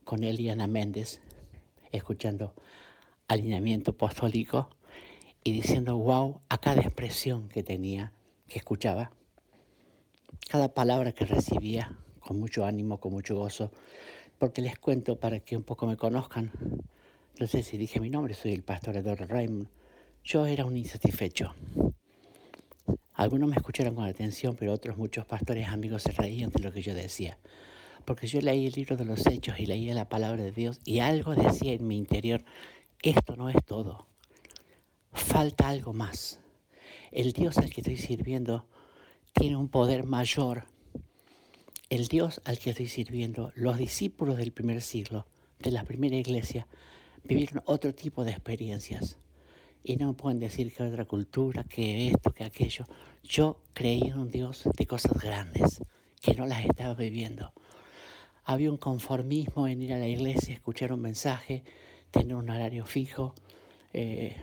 con 0.03 0.23
él 0.23 0.39
y 0.39 0.49
Ana 0.49 0.67
Méndez, 0.67 1.21
escuchando 1.91 2.53
alineamiento 3.27 3.91
apostólico 3.91 4.69
y 5.43 5.51
diciendo 5.51 5.97
wow 5.97 6.41
a 6.49 6.57
cada 6.57 6.81
expresión 6.81 7.47
que 7.49 7.63
tenía, 7.63 8.11
que 8.47 8.59
escuchaba, 8.59 9.11
cada 10.49 10.73
palabra 10.73 11.11
que 11.11 11.25
recibía 11.25 11.97
con 12.27 12.39
mucho 12.39 12.65
ánimo, 12.65 12.99
con 12.99 13.13
mucho 13.13 13.35
gozo, 13.35 13.71
porque 14.37 14.61
les 14.61 14.77
cuento 14.77 15.17
para 15.17 15.39
que 15.39 15.55
un 15.55 15.63
poco 15.63 15.87
me 15.87 15.95
conozcan. 15.95 16.51
No 17.39 17.47
sé 17.47 17.63
si 17.63 17.77
dije 17.77 18.01
mi 18.01 18.09
nombre, 18.09 18.33
soy 18.33 18.51
el 18.51 18.63
pastor 18.63 18.97
Eduardo 18.97 19.25
Raymond. 19.25 19.67
Yo 20.25 20.45
era 20.45 20.65
un 20.65 20.75
insatisfecho. 20.75 21.55
Algunos 23.13 23.49
me 23.49 23.55
escucharon 23.55 23.95
con 23.95 24.03
atención, 24.03 24.57
pero 24.59 24.73
otros 24.73 24.97
muchos 24.97 25.25
pastores 25.25 25.69
amigos 25.69 26.03
se 26.03 26.11
reían 26.11 26.49
de 26.51 26.59
lo 26.59 26.71
que 26.73 26.81
yo 26.81 26.93
decía. 26.93 27.37
Porque 28.03 28.27
yo 28.27 28.41
leí 28.41 28.67
el 28.67 28.73
libro 28.73 28.97
de 28.97 29.05
los 29.05 29.25
hechos 29.25 29.59
y 29.59 29.65
leía 29.65 29.95
la 29.95 30.09
palabra 30.09 30.43
de 30.43 30.51
Dios 30.51 30.79
y 30.83 30.99
algo 30.99 31.33
decía 31.33 31.73
en 31.73 31.87
mi 31.87 31.97
interior, 31.97 32.43
esto 33.01 33.37
no 33.37 33.49
es 33.49 33.57
todo. 33.65 34.05
Falta 35.13 35.69
algo 35.69 35.93
más. 35.93 36.39
El 37.11 37.31
Dios 37.31 37.57
al 37.57 37.69
que 37.69 37.81
estoy 37.81 37.97
sirviendo 37.97 38.65
tiene 39.33 39.55
un 39.55 39.69
poder 39.69 40.03
mayor 40.03 40.65
el 41.89 42.07
Dios 42.07 42.41
al 42.43 42.59
que 42.59 42.71
estoy 42.71 42.87
sirviendo, 42.87 43.51
los 43.55 43.77
discípulos 43.77 44.37
del 44.37 44.51
primer 44.51 44.81
siglo, 44.81 45.25
de 45.59 45.71
la 45.71 45.83
primera 45.83 46.17
iglesia, 46.17 46.67
vivieron 47.23 47.63
otro 47.65 47.93
tipo 47.93 48.25
de 48.25 48.31
experiencias. 48.31 49.17
Y 49.83 49.95
no 49.95 50.07
me 50.07 50.13
pueden 50.13 50.39
decir 50.39 50.73
que 50.73 50.83
otra 50.83 51.05
cultura, 51.05 51.63
que 51.63 52.09
esto, 52.09 52.33
que 52.33 52.43
aquello. 52.43 52.85
Yo 53.23 53.61
creí 53.73 54.01
en 54.01 54.19
un 54.19 54.31
Dios 54.31 54.63
de 54.75 54.85
cosas 54.85 55.13
grandes, 55.13 55.81
que 56.21 56.33
no 56.33 56.45
las 56.45 56.65
estaba 56.65 56.93
viviendo. 56.93 57.53
Había 58.43 58.69
un 58.69 58.77
conformismo 58.77 59.67
en 59.67 59.81
ir 59.81 59.93
a 59.93 59.97
la 59.97 60.07
iglesia, 60.07 60.55
escuchar 60.55 60.91
un 60.91 61.01
mensaje, 61.01 61.63
tener 62.11 62.35
un 62.35 62.49
horario 62.49 62.85
fijo, 62.85 63.33
eh, 63.93 64.35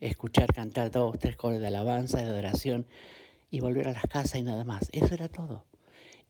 escuchar 0.00 0.52
cantar 0.52 0.90
dos, 0.90 1.16
tres 1.18 1.36
coros 1.36 1.60
de 1.60 1.68
alabanza, 1.68 2.18
de 2.18 2.24
adoración 2.24 2.86
y 3.50 3.60
volver 3.60 3.88
a 3.88 3.92
las 3.92 4.04
casas 4.04 4.36
y 4.36 4.42
nada 4.42 4.64
más. 4.64 4.88
Eso 4.92 5.14
era 5.14 5.28
todo. 5.28 5.69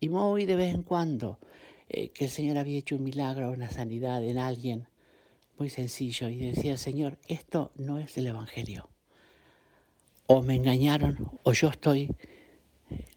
Y 0.00 0.08
muy 0.08 0.46
de 0.46 0.56
vez 0.56 0.74
en 0.74 0.82
cuando 0.82 1.38
eh, 1.88 2.08
que 2.08 2.24
el 2.24 2.30
Señor 2.30 2.56
había 2.56 2.78
hecho 2.78 2.96
un 2.96 3.04
milagro, 3.04 3.50
una 3.50 3.70
sanidad 3.70 4.24
en 4.24 4.38
alguien, 4.38 4.88
muy 5.58 5.68
sencillo, 5.68 6.28
y 6.30 6.36
decía, 6.36 6.78
Señor, 6.78 7.18
esto 7.28 7.70
no 7.76 7.98
es 7.98 8.16
el 8.16 8.26
Evangelio. 8.26 8.88
O 10.26 10.42
me 10.42 10.54
engañaron 10.54 11.30
o 11.42 11.52
yo 11.52 11.68
estoy 11.68 12.08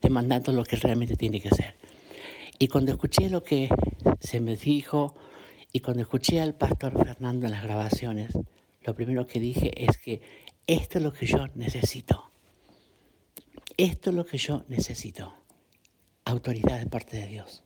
demandando 0.02 0.52
lo 0.52 0.63
que 0.65 0.76
realmente 0.76 1.15
tiene 1.15 1.39
que 1.39 1.50
ser. 1.50 1.76
Y 2.60 2.67
cuando 2.67 2.91
escuché 2.91 3.30
lo 3.30 3.43
que 3.43 3.69
se 4.19 4.39
me 4.39 4.58
dijo 4.58 5.15
y 5.72 5.80
cuando 5.80 6.02
escuché 6.02 6.41
al 6.41 6.56
pastor 6.56 6.93
Fernando 7.04 7.46
en 7.46 7.54
las 7.54 7.63
grabaciones, 7.63 8.32
lo 8.82 8.93
primero 8.93 9.26
que 9.26 9.39
dije 9.39 9.72
es 9.86 9.98
que 9.98 10.22
esto 10.67 10.98
es 10.98 11.04
lo 11.04 11.13
que 11.13 11.26
yo 11.26 11.48
necesito. 11.56 12.32
Esto 13.78 14.10
es 14.10 14.15
lo 14.15 14.26
que 14.26 14.38
yo 14.38 14.65
necesito. 14.67 15.43
Autoridad 16.34 16.80
de 16.80 16.88
parte 16.88 17.15
de 17.17 17.28
Dios. 17.28 17.62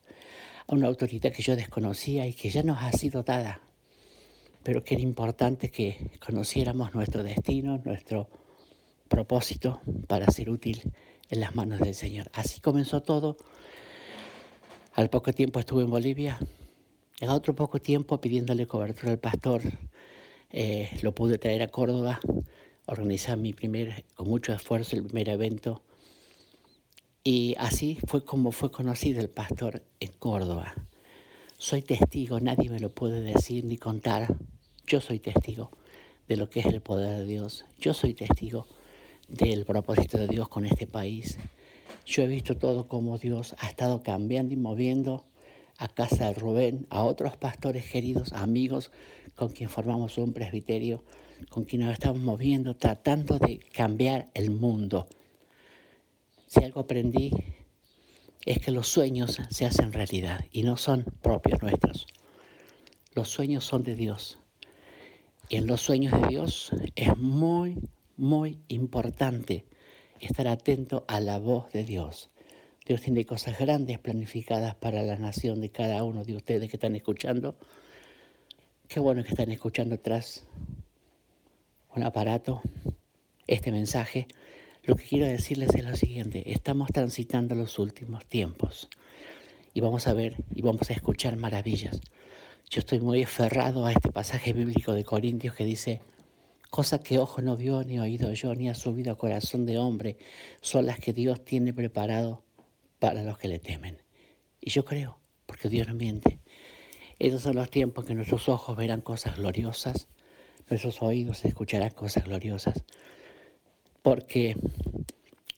Una 0.68 0.88
autoridad 0.88 1.32
que 1.32 1.42
yo 1.42 1.56
desconocía 1.56 2.28
y 2.28 2.34
que 2.34 2.50
ya 2.50 2.64
nos 2.64 2.84
ha 2.84 2.92
sido 2.92 3.24
dada, 3.24 3.62
pero 4.62 4.84
que 4.84 4.96
era 4.96 5.04
importante 5.04 5.72
que 5.72 6.12
conociéramos 6.20 6.94
nuestro 6.94 7.24
destino, 7.24 7.82
nuestro 7.86 8.28
propósito 9.08 9.80
para 10.08 10.30
ser 10.30 10.50
útil 10.50 10.82
en 11.30 11.40
las 11.40 11.56
manos 11.56 11.80
del 11.80 11.96
Señor. 11.96 12.30
Así 12.34 12.60
comenzó 12.60 13.02
todo. 13.02 13.38
Al 14.96 15.10
poco 15.10 15.32
tiempo 15.32 15.62
estuve 15.62 15.84
en 15.84 15.90
Bolivia. 15.90 16.38
En 17.22 17.30
otro 17.30 17.56
poco 17.56 17.80
tiempo 17.80 18.20
pidiéndole 18.20 18.68
cobertura 18.68 19.14
al 19.14 19.20
pastor, 19.20 19.62
eh, 20.52 20.90
lo 21.02 21.16
pude 21.16 21.38
traer 21.38 21.62
a 21.62 21.70
Córdoba, 21.70 22.20
organizar 22.86 23.38
mi 23.38 23.54
primer, 23.54 24.04
con 24.14 24.28
mucho 24.28 24.52
esfuerzo, 24.52 24.98
el 24.98 25.06
primer 25.06 25.30
evento 25.30 25.84
y 27.30 27.56
así 27.60 27.98
fue 28.08 28.24
como 28.24 28.54
fue 28.54 28.72
conocido 28.72 29.20
el 29.20 29.30
pastor 29.30 29.84
en 30.00 30.14
Córdoba. 30.14 30.74
Soy 31.58 31.82
testigo, 31.82 32.40
nadie 32.40 32.70
me 32.70 32.80
lo 32.80 32.90
puede 32.90 33.20
decir 33.20 33.66
ni 33.66 33.78
contar. 33.78 34.34
Yo 34.86 35.02
soy 35.02 35.20
testigo 35.20 35.70
de 36.30 36.38
lo 36.38 36.50
que 36.50 36.62
es 36.62 36.68
el 36.68 36.80
poder 36.80 37.18
de 37.18 37.26
Dios. 37.26 37.66
Yo 37.80 37.94
soy 37.94 38.14
testigo 38.14 38.66
del 39.28 39.66
propósito 39.66 40.18
de 40.18 40.30
Dios 40.30 40.48
con 40.48 40.66
este 40.66 40.88
país. 40.88 41.38
Yo 42.06 42.24
he 42.24 42.28
visto 42.28 42.56
todo 42.56 42.88
como 42.88 43.18
Dios 43.18 43.58
ha 43.60 43.68
estado 43.68 44.02
cambiando 44.04 44.54
y 44.54 44.58
moviendo 44.58 45.26
a 45.80 45.90
casa 45.90 46.28
de 46.28 46.34
Rubén, 46.34 46.88
a 46.90 47.04
otros 47.04 47.36
pastores 47.36 47.92
queridos, 47.92 48.32
amigos 48.32 48.90
con 49.36 49.50
quien 49.50 49.70
formamos 49.70 50.18
un 50.18 50.32
presbiterio, 50.32 51.04
con 51.50 51.66
quien 51.66 51.82
nos 51.82 51.92
estamos 51.92 52.22
moviendo, 52.22 52.78
tratando 52.78 53.38
de 53.38 53.60
cambiar 53.74 54.30
el 54.34 54.50
mundo 54.50 55.10
si 56.48 56.64
algo 56.64 56.80
aprendí 56.82 57.32
es 58.46 58.60
que 58.60 58.72
los 58.72 58.88
sueños 58.88 59.40
se 59.50 59.66
hacen 59.66 59.92
realidad 59.92 60.46
y 60.52 60.64
no 60.64 60.78
son 60.78 61.04
propios 61.22 61.62
nuestros. 61.62 62.08
Los 63.14 63.30
sueños 63.30 63.66
son 63.66 63.84
de 63.84 63.96
Dios. 63.96 64.40
Y 65.50 65.58
en 65.58 65.68
los 65.68 65.82
sueños 65.82 66.20
de 66.20 66.28
Dios 66.28 66.72
es 66.96 67.18
muy, 67.18 67.78
muy 68.16 68.60
importante 68.70 69.66
estar 70.20 70.48
atento 70.48 71.04
a 71.08 71.20
la 71.20 71.38
voz 71.40 71.72
de 71.74 71.84
Dios. 71.84 72.30
Dios 72.86 73.02
tiene 73.02 73.26
cosas 73.26 73.60
grandes 73.60 74.00
planificadas 74.00 74.76
para 74.76 75.04
la 75.04 75.18
nación 75.18 75.60
de 75.60 75.70
cada 75.70 76.04
uno 76.06 76.24
de 76.24 76.38
ustedes 76.38 76.70
que 76.70 76.78
están 76.78 76.96
escuchando. 76.96 77.56
Qué 78.88 79.02
bueno 79.02 79.24
que 79.24 79.30
están 79.30 79.52
escuchando 79.52 80.00
tras 80.00 80.46
un 81.94 82.04
aparato 82.04 82.62
este 83.46 83.72
mensaje 83.72 84.28
lo 84.88 84.96
que 84.96 85.04
quiero 85.04 85.26
decirles 85.26 85.76
es 85.76 85.84
lo 85.84 85.98
siguiente, 85.98 86.50
estamos 86.50 86.88
transitando 86.94 87.56
los 87.56 87.78
últimos 87.78 88.26
tiempos 88.26 88.88
y 89.74 89.82
vamos 89.82 90.08
a 90.08 90.14
ver 90.14 90.38
y 90.56 90.62
vamos 90.62 90.90
a 90.90 90.94
escuchar 90.94 91.36
maravillas. 91.36 92.00
Yo 92.70 92.80
estoy 92.80 93.02
muy 93.02 93.22
aferrado 93.22 93.86
a 93.86 93.92
este 93.92 94.14
pasaje 94.14 94.54
bíblico 94.54 94.94
de 94.94 95.04
Corintios 95.04 95.56
que 95.56 95.66
dice, 95.66 96.02
cosas 96.70 97.02
que 97.02 97.20
ojo 97.20 97.42
no 97.42 97.58
vio, 97.58 97.84
ni 97.84 98.00
oído 98.00 98.32
yo, 98.32 98.56
ni 98.56 98.70
ha 98.70 98.76
subido 98.76 99.12
a 99.12 99.18
corazón 99.18 99.66
de 99.66 99.78
hombre, 99.78 100.16
son 100.62 100.86
las 100.86 101.00
que 101.00 101.12
Dios 101.12 101.44
tiene 101.44 101.74
preparado 101.74 102.46
para 102.98 103.24
los 103.24 103.38
que 103.38 103.50
le 103.50 103.60
temen. 103.60 104.02
Y 104.62 104.70
yo 104.70 104.86
creo, 104.86 105.20
porque 105.46 105.68
Dios 105.68 105.90
no 105.90 105.96
miente. 105.96 106.40
Esos 107.20 107.42
son 107.42 107.58
los 107.58 107.70
tiempos 107.70 108.06
que 108.06 108.16
nuestros 108.16 108.48
ojos 108.48 108.78
verán 108.78 109.02
cosas 109.02 109.36
gloriosas, 109.36 110.08
nuestros 110.70 111.02
oídos 111.02 111.44
escucharán 111.44 111.90
cosas 111.90 112.24
gloriosas, 112.24 112.86
porque 114.08 114.56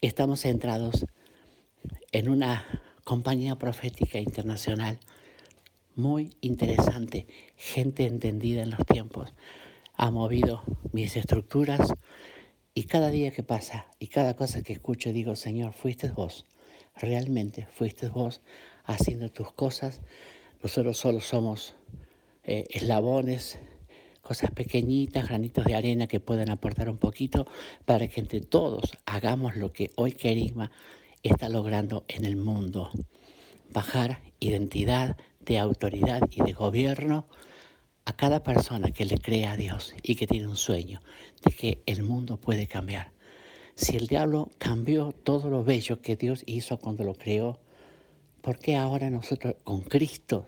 estamos 0.02 0.42
centrados 0.42 1.06
en 2.12 2.30
una 2.30 2.66
compañía 3.04 3.58
profética 3.58 4.18
internacional 4.18 4.98
muy 5.96 6.36
interesante, 6.42 7.28
gente 7.58 8.08
entendida 8.08 8.64
en 8.64 8.72
los 8.72 8.84
tiempos, 8.88 9.36
ha 9.94 10.10
movido 10.10 10.64
mis 10.94 11.16
estructuras 11.16 11.94
y 12.74 12.86
cada 12.86 13.12
día 13.12 13.30
que 13.30 13.44
pasa 13.44 13.86
y 14.00 14.08
cada 14.08 14.36
cosa 14.36 14.64
que 14.64 14.74
escucho 14.74 15.14
digo, 15.14 15.36
Señor, 15.36 15.74
fuiste 15.74 16.10
vos, 16.10 16.48
realmente 16.96 17.68
fuiste 17.76 18.10
vos 18.10 18.42
haciendo 18.84 19.30
tus 19.30 19.52
cosas, 19.52 20.02
nosotros 20.64 20.98
solo 20.98 21.22
somos 21.22 21.76
eh, 22.46 22.66
eslabones 22.72 23.60
cosas 24.30 24.52
pequeñitas, 24.52 25.28
granitos 25.28 25.66
de 25.66 25.74
arena 25.74 26.06
que 26.06 26.20
puedan 26.20 26.52
aportar 26.52 26.88
un 26.88 27.00
poquito 27.00 27.48
para 27.86 28.08
que 28.08 28.20
entre 28.22 28.42
todos 28.42 28.96
hagamos 29.08 29.56
lo 29.56 29.74
que 29.74 29.90
hoy 29.96 30.12
Kerigma 30.12 30.70
está 31.24 31.50
logrando 31.50 32.06
en 32.08 32.26
el 32.26 32.36
mundo. 32.36 32.92
Bajar 33.74 34.22
identidad 34.40 35.18
de 35.40 35.58
autoridad 35.58 36.22
y 36.30 36.44
de 36.44 36.54
gobierno 36.54 37.26
a 38.06 38.14
cada 38.14 38.44
persona 38.44 38.92
que 38.92 39.06
le 39.06 39.18
crea 39.18 39.54
a 39.54 39.58
Dios 39.58 39.96
y 40.04 40.14
que 40.14 40.28
tiene 40.28 40.48
un 40.48 40.58
sueño 40.58 41.02
de 41.44 41.52
que 41.52 41.82
el 41.88 42.04
mundo 42.04 42.38
puede 42.38 42.68
cambiar. 42.68 43.12
Si 43.74 43.98
el 43.98 44.06
diablo 44.06 44.52
cambió 44.60 45.12
todo 45.12 45.50
lo 45.50 45.64
bello 45.64 46.02
que 46.04 46.16
Dios 46.16 46.44
hizo 46.46 46.78
cuando 46.78 47.04
lo 47.04 47.16
creó, 47.16 47.60
¿por 48.42 48.60
qué 48.60 48.76
ahora 48.76 49.10
nosotros 49.10 49.56
con 49.64 49.82
Cristo 49.82 50.46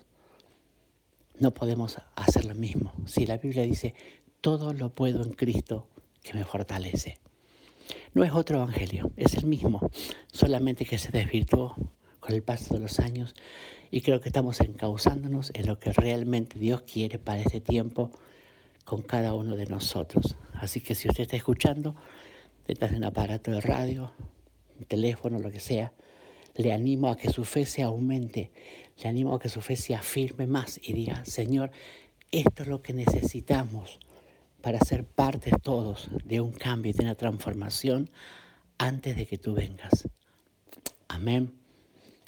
no 1.41 1.53
podemos 1.53 1.97
hacer 2.15 2.45
lo 2.45 2.55
mismo. 2.55 2.93
Si 3.05 3.25
la 3.25 3.37
Biblia 3.37 3.63
dice, 3.63 3.93
todo 4.39 4.73
lo 4.73 4.89
puedo 4.89 5.23
en 5.23 5.31
Cristo 5.33 5.87
que 6.23 6.33
me 6.33 6.45
fortalece. 6.45 7.17
No 8.13 8.23
es 8.23 8.31
otro 8.31 8.57
evangelio, 8.57 9.11
es 9.17 9.35
el 9.35 9.45
mismo, 9.45 9.89
solamente 10.31 10.85
que 10.85 10.97
se 10.97 11.11
desvirtuó 11.11 11.75
con 12.19 12.35
el 12.35 12.43
paso 12.43 12.73
de 12.73 12.79
los 12.79 12.99
años 12.99 13.33
y 13.89 14.01
creo 14.01 14.21
que 14.21 14.29
estamos 14.29 14.61
encauzándonos 14.61 15.51
en 15.53 15.67
lo 15.67 15.79
que 15.79 15.91
realmente 15.91 16.59
Dios 16.59 16.83
quiere 16.83 17.19
para 17.19 17.41
este 17.41 17.59
tiempo 17.59 18.11
con 18.85 19.01
cada 19.01 19.33
uno 19.33 19.55
de 19.55 19.65
nosotros. 19.65 20.35
Así 20.53 20.79
que 20.79 20.95
si 20.95 21.09
usted 21.09 21.23
está 21.23 21.35
escuchando 21.35 21.95
detrás 22.67 22.91
de 22.91 22.97
un 22.97 23.03
aparato 23.03 23.51
de 23.51 23.61
radio, 23.61 24.11
teléfono, 24.87 25.39
lo 25.39 25.51
que 25.51 25.59
sea, 25.59 25.93
le 26.55 26.73
animo 26.73 27.09
a 27.09 27.17
que 27.17 27.29
su 27.29 27.45
fe 27.45 27.65
se 27.65 27.81
aumente, 27.81 28.51
le 29.01 29.09
animo 29.09 29.35
a 29.35 29.39
que 29.39 29.49
su 29.49 29.61
fe 29.61 29.75
se 29.75 29.95
afirme 29.95 30.47
más 30.47 30.79
y 30.81 30.93
diga, 30.93 31.25
Señor, 31.25 31.71
esto 32.31 32.63
es 32.63 32.69
lo 32.69 32.81
que 32.81 32.93
necesitamos 32.93 33.99
para 34.61 34.79
ser 34.79 35.05
parte 35.05 35.51
todos 35.61 36.09
de 36.23 36.39
un 36.39 36.51
cambio 36.51 36.91
y 36.91 36.93
de 36.93 37.03
una 37.03 37.15
transformación 37.15 38.09
antes 38.77 39.15
de 39.15 39.25
que 39.25 39.37
tú 39.37 39.53
vengas. 39.53 40.07
Amén 41.07 41.53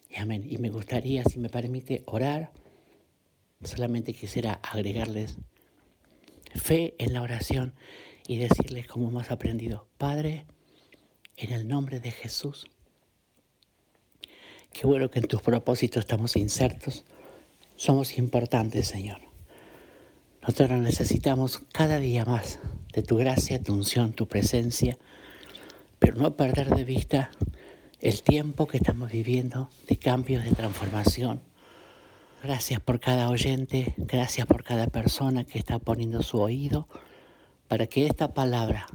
y 0.09 0.17
amén. 0.17 0.45
Y 0.49 0.57
me 0.57 0.69
gustaría, 0.69 1.23
si 1.23 1.39
me 1.39 1.49
permite, 1.49 2.03
orar. 2.05 2.51
Solamente 3.63 4.13
quisiera 4.13 4.59
agregarles 4.63 5.37
fe 6.55 6.95
en 6.97 7.13
la 7.13 7.21
oración 7.21 7.73
y 8.27 8.37
decirles 8.37 8.87
como 8.87 9.09
hemos 9.09 9.31
aprendido, 9.31 9.87
Padre, 9.97 10.45
en 11.37 11.51
el 11.51 11.67
nombre 11.67 11.99
de 11.99 12.11
Jesús, 12.11 12.65
Qué 14.73 14.87
bueno 14.87 15.09
que 15.11 15.19
en 15.19 15.27
tus 15.27 15.41
propósitos 15.41 16.01
estamos 16.01 16.35
insertos. 16.35 17.05
Somos 17.75 18.17
importantes, 18.17 18.87
Señor. 18.87 19.21
Nosotros 20.41 20.79
necesitamos 20.79 21.61
cada 21.71 21.99
día 21.99 22.25
más 22.25 22.59
de 22.91 23.03
tu 23.03 23.15
gracia, 23.15 23.61
tu 23.61 23.73
unción, 23.73 24.13
tu 24.13 24.27
presencia, 24.27 24.97
pero 25.99 26.15
no 26.15 26.35
perder 26.35 26.75
de 26.75 26.83
vista 26.83 27.29
el 28.01 28.23
tiempo 28.23 28.67
que 28.67 28.77
estamos 28.77 29.11
viviendo 29.11 29.69
de 29.87 29.95
cambios, 29.97 30.43
de 30.43 30.51
transformación. 30.51 31.41
Gracias 32.43 32.81
por 32.81 32.99
cada 32.99 33.29
oyente, 33.29 33.93
gracias 33.95 34.47
por 34.47 34.63
cada 34.63 34.87
persona 34.87 35.45
que 35.45 35.59
está 35.59 35.79
poniendo 35.79 36.23
su 36.23 36.39
oído 36.41 36.87
para 37.67 37.87
que 37.87 38.05
esta 38.07 38.33
palabra, 38.33 38.87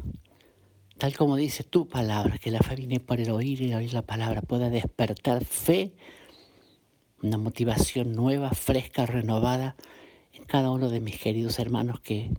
tal 0.98 1.16
como 1.16 1.36
dice 1.36 1.62
tu 1.62 1.88
palabra, 1.88 2.38
que 2.38 2.50
la 2.50 2.58
fe 2.58 2.74
viene 2.74 2.98
por 2.98 3.20
el 3.20 3.30
oír 3.30 3.62
y 3.62 3.72
oír 3.72 3.94
la 3.94 4.02
palabra, 4.02 4.42
pueda 4.42 4.68
despertar 4.68 5.44
fe, 5.44 5.92
una 7.22 7.38
motivación 7.38 8.12
nueva, 8.14 8.50
fresca, 8.50 9.06
renovada 9.06 9.76
en 10.32 10.44
cada 10.44 10.70
uno 10.70 10.90
de 10.90 11.00
mis 11.00 11.18
queridos 11.18 11.60
hermanos 11.60 12.00
que 12.00 12.32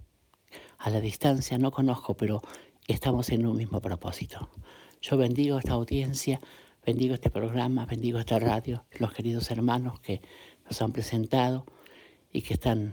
a 0.78 0.90
la 0.90 1.00
distancia 1.00 1.58
no 1.58 1.72
conozco, 1.72 2.16
pero 2.16 2.42
estamos 2.88 3.30
en 3.30 3.46
un 3.46 3.56
mismo 3.56 3.80
propósito. 3.82 4.50
Yo 5.02 5.16
bendigo 5.16 5.58
esta 5.58 5.74
audiencia, 5.74 6.42
bendigo 6.86 7.14
este 7.14 7.30
programa, 7.30 7.86
bendigo 7.86 8.20
esta 8.20 8.40
radio, 8.40 8.86
los 9.00 9.14
queridos 9.14 9.52
hermanos 9.52 10.02
que 10.02 10.22
nos 10.66 10.82
han 10.82 10.92
presentado 10.92 11.66
y 12.32 12.42
que 12.42 12.56
están 12.56 12.92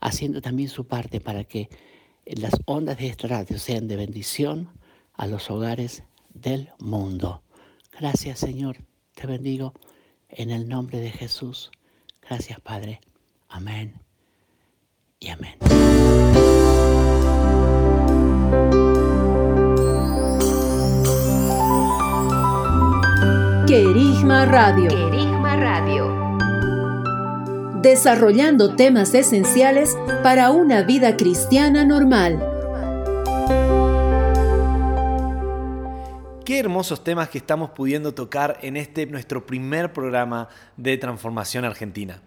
haciendo 0.00 0.40
también 0.40 0.68
su 0.68 0.86
parte 0.86 1.20
para 1.20 1.42
que 1.44 1.68
las 2.26 2.54
ondas 2.66 2.98
de 2.98 3.08
esta 3.08 3.26
radio 3.26 3.58
sean 3.58 3.88
de 3.88 3.96
bendición 3.96 4.83
a 5.14 5.26
los 5.26 5.50
hogares 5.50 6.04
del 6.32 6.70
mundo. 6.78 7.42
Gracias 7.98 8.38
Señor, 8.38 8.78
te 9.14 9.26
bendigo 9.26 9.72
en 10.28 10.50
el 10.50 10.68
nombre 10.68 11.00
de 11.00 11.10
Jesús. 11.10 11.70
Gracias 12.20 12.60
Padre. 12.60 13.00
Amén 13.48 14.00
y 15.20 15.28
amén. 15.28 15.54
Querigma 23.66 24.44
Radio. 24.44 24.90
Radio. 25.56 26.12
Desarrollando 27.80 28.74
temas 28.76 29.14
esenciales 29.14 29.96
para 30.22 30.50
una 30.50 30.82
vida 30.82 31.16
cristiana 31.16 31.84
normal. 31.84 32.53
Qué 36.44 36.58
hermosos 36.58 37.02
temas 37.02 37.30
que 37.30 37.38
estamos 37.38 37.70
pudiendo 37.70 38.12
tocar 38.12 38.58
en 38.60 38.76
este 38.76 39.06
nuestro 39.06 39.46
primer 39.46 39.94
programa 39.94 40.50
de 40.76 40.98
Transformación 40.98 41.64
Argentina. 41.64 42.20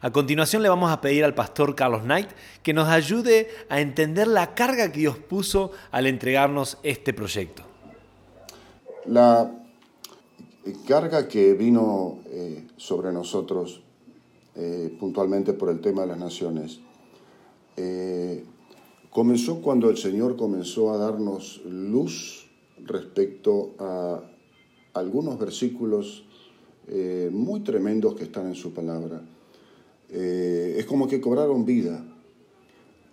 A 0.00 0.12
continuación 0.12 0.62
le 0.62 0.68
vamos 0.68 0.92
a 0.92 1.00
pedir 1.00 1.24
al 1.24 1.34
pastor 1.34 1.74
Carlos 1.74 2.02
Knight 2.04 2.28
que 2.62 2.72
nos 2.72 2.88
ayude 2.88 3.48
a 3.68 3.80
entender 3.80 4.28
la 4.28 4.54
carga 4.54 4.92
que 4.92 5.00
Dios 5.00 5.18
puso 5.18 5.72
al 5.90 6.06
entregarnos 6.06 6.78
este 6.84 7.12
proyecto. 7.12 7.64
La 9.06 9.50
carga 10.86 11.26
que 11.26 11.54
vino 11.54 12.18
eh, 12.26 12.68
sobre 12.76 13.12
nosotros 13.12 13.82
eh, 14.54 14.96
puntualmente 15.00 15.52
por 15.52 15.68
el 15.70 15.80
tema 15.80 16.02
de 16.02 16.08
las 16.08 16.18
naciones 16.18 16.78
eh, 17.76 18.44
comenzó 19.10 19.60
cuando 19.60 19.90
el 19.90 19.96
Señor 19.96 20.36
comenzó 20.36 20.92
a 20.92 20.96
darnos 20.96 21.60
luz 21.64 22.43
respecto 22.86 23.74
a 23.78 24.22
algunos 24.94 25.38
versículos 25.38 26.24
muy 27.30 27.60
tremendos 27.60 28.14
que 28.14 28.24
están 28.24 28.46
en 28.46 28.54
su 28.54 28.74
palabra. 28.74 29.22
es 30.10 30.84
como 30.84 31.08
que 31.08 31.20
cobraron 31.20 31.64
vida 31.64 32.04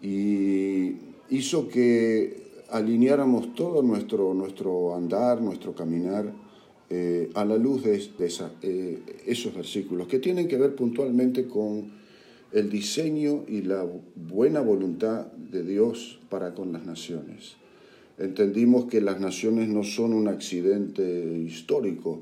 y 0.01 0.95
hizo 1.29 1.69
que 1.69 2.65
alineáramos 2.69 3.53
todo 3.53 3.81
nuestro, 3.83 4.33
nuestro 4.33 4.95
andar, 4.95 5.41
nuestro 5.41 5.75
caminar 5.75 6.33
eh, 6.89 7.29
a 7.35 7.45
la 7.45 7.57
luz 7.57 7.83
de, 7.83 8.01
eh, 8.61 8.99
esos 9.25 9.53
versículos, 9.53 10.07
que 10.07 10.19
tienen 10.19 10.47
que 10.47 10.57
ver 10.57 10.75
puntualmente 10.75 11.47
con 11.47 12.01
el 12.51 12.69
diseño 12.69 13.45
y 13.47 13.61
la 13.61 13.85
buena 14.15 14.59
voluntad 14.61 15.27
de 15.27 15.63
Dios 15.63 16.19
para 16.29 16.53
con 16.53 16.73
las 16.73 16.85
naciones. 16.85 17.55
Entendimos 18.21 18.85
que 18.85 19.01
las 19.01 19.19
naciones 19.19 19.67
no 19.67 19.83
son 19.83 20.13
un 20.13 20.27
accidente 20.27 21.03
histórico, 21.43 22.19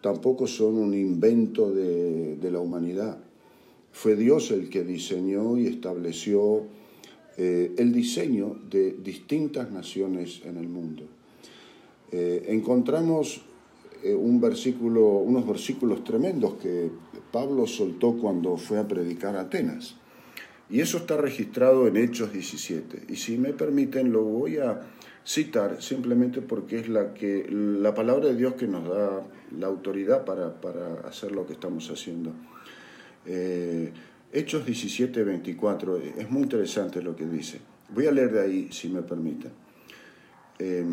tampoco 0.00 0.46
son 0.46 0.74
un 0.76 0.94
invento 0.94 1.72
de, 1.72 2.36
la 2.50 2.60
humanidad. 2.60 3.18
Fue 3.92 4.16
Dios 4.16 4.50
el 4.50 4.68
que 4.68 4.82
diseñó 4.82 5.56
y 5.56 5.66
estableció 5.66 6.64
eh, 7.36 7.72
el 7.78 7.92
diseño 7.92 8.56
de 8.68 8.92
distintas 8.92 9.70
naciones 9.70 10.42
en 10.44 10.56
el 10.56 10.68
mundo. 10.68 11.04
encontramos 12.10 13.42
eh, 14.02 14.14
un 14.14 14.40
versículo, 14.40 15.18
unos 15.18 15.46
versículos 15.46 16.04
tremendos 16.04 16.54
que 16.54 16.90
Pablo 17.32 17.66
soltó 17.66 18.16
cuando 18.16 18.56
fue 18.56 18.78
a 18.78 18.86
predicar 18.86 19.36
a 19.36 19.42
Atenas. 19.42 19.96
Y 20.70 20.80
eso 20.80 20.98
está 20.98 21.16
registrado 21.16 21.88
en 21.88 21.96
Hechos 21.96 22.32
17. 22.32 23.06
Y 23.08 23.16
si 23.16 23.38
me 23.38 23.52
permiten, 23.52 24.12
lo 24.12 24.22
voy 24.22 24.58
a 24.58 24.80
citar 25.24 25.82
simplemente 25.82 26.40
porque 26.40 26.78
es 26.78 26.88
la, 26.88 27.14
que, 27.14 27.46
la 27.50 27.94
palabra 27.94 28.28
de 28.28 28.36
Dios 28.36 28.54
que 28.54 28.66
nos 28.66 28.88
da 28.88 29.22
la 29.58 29.66
autoridad 29.66 30.24
para, 30.24 30.54
hacer 31.06 31.32
lo 31.32 31.46
que 31.46 31.52
estamos 31.52 31.90
haciendo. 31.90 32.32
Eh, 33.26 33.92
Hechos 34.32 34.66
17, 34.66 35.24
24, 35.24 35.96
es 35.96 36.30
muy 36.30 36.42
interesante 36.42 37.02
lo 37.02 37.16
que 37.16 37.26
dice. 37.26 37.60
Voy 37.94 38.06
a 38.06 38.12
leer 38.12 38.32
de 38.32 38.40
ahí, 38.42 38.68
si 38.70 38.88
me 38.88 39.02
permiten. 39.02 39.52
Eh, 40.58 40.84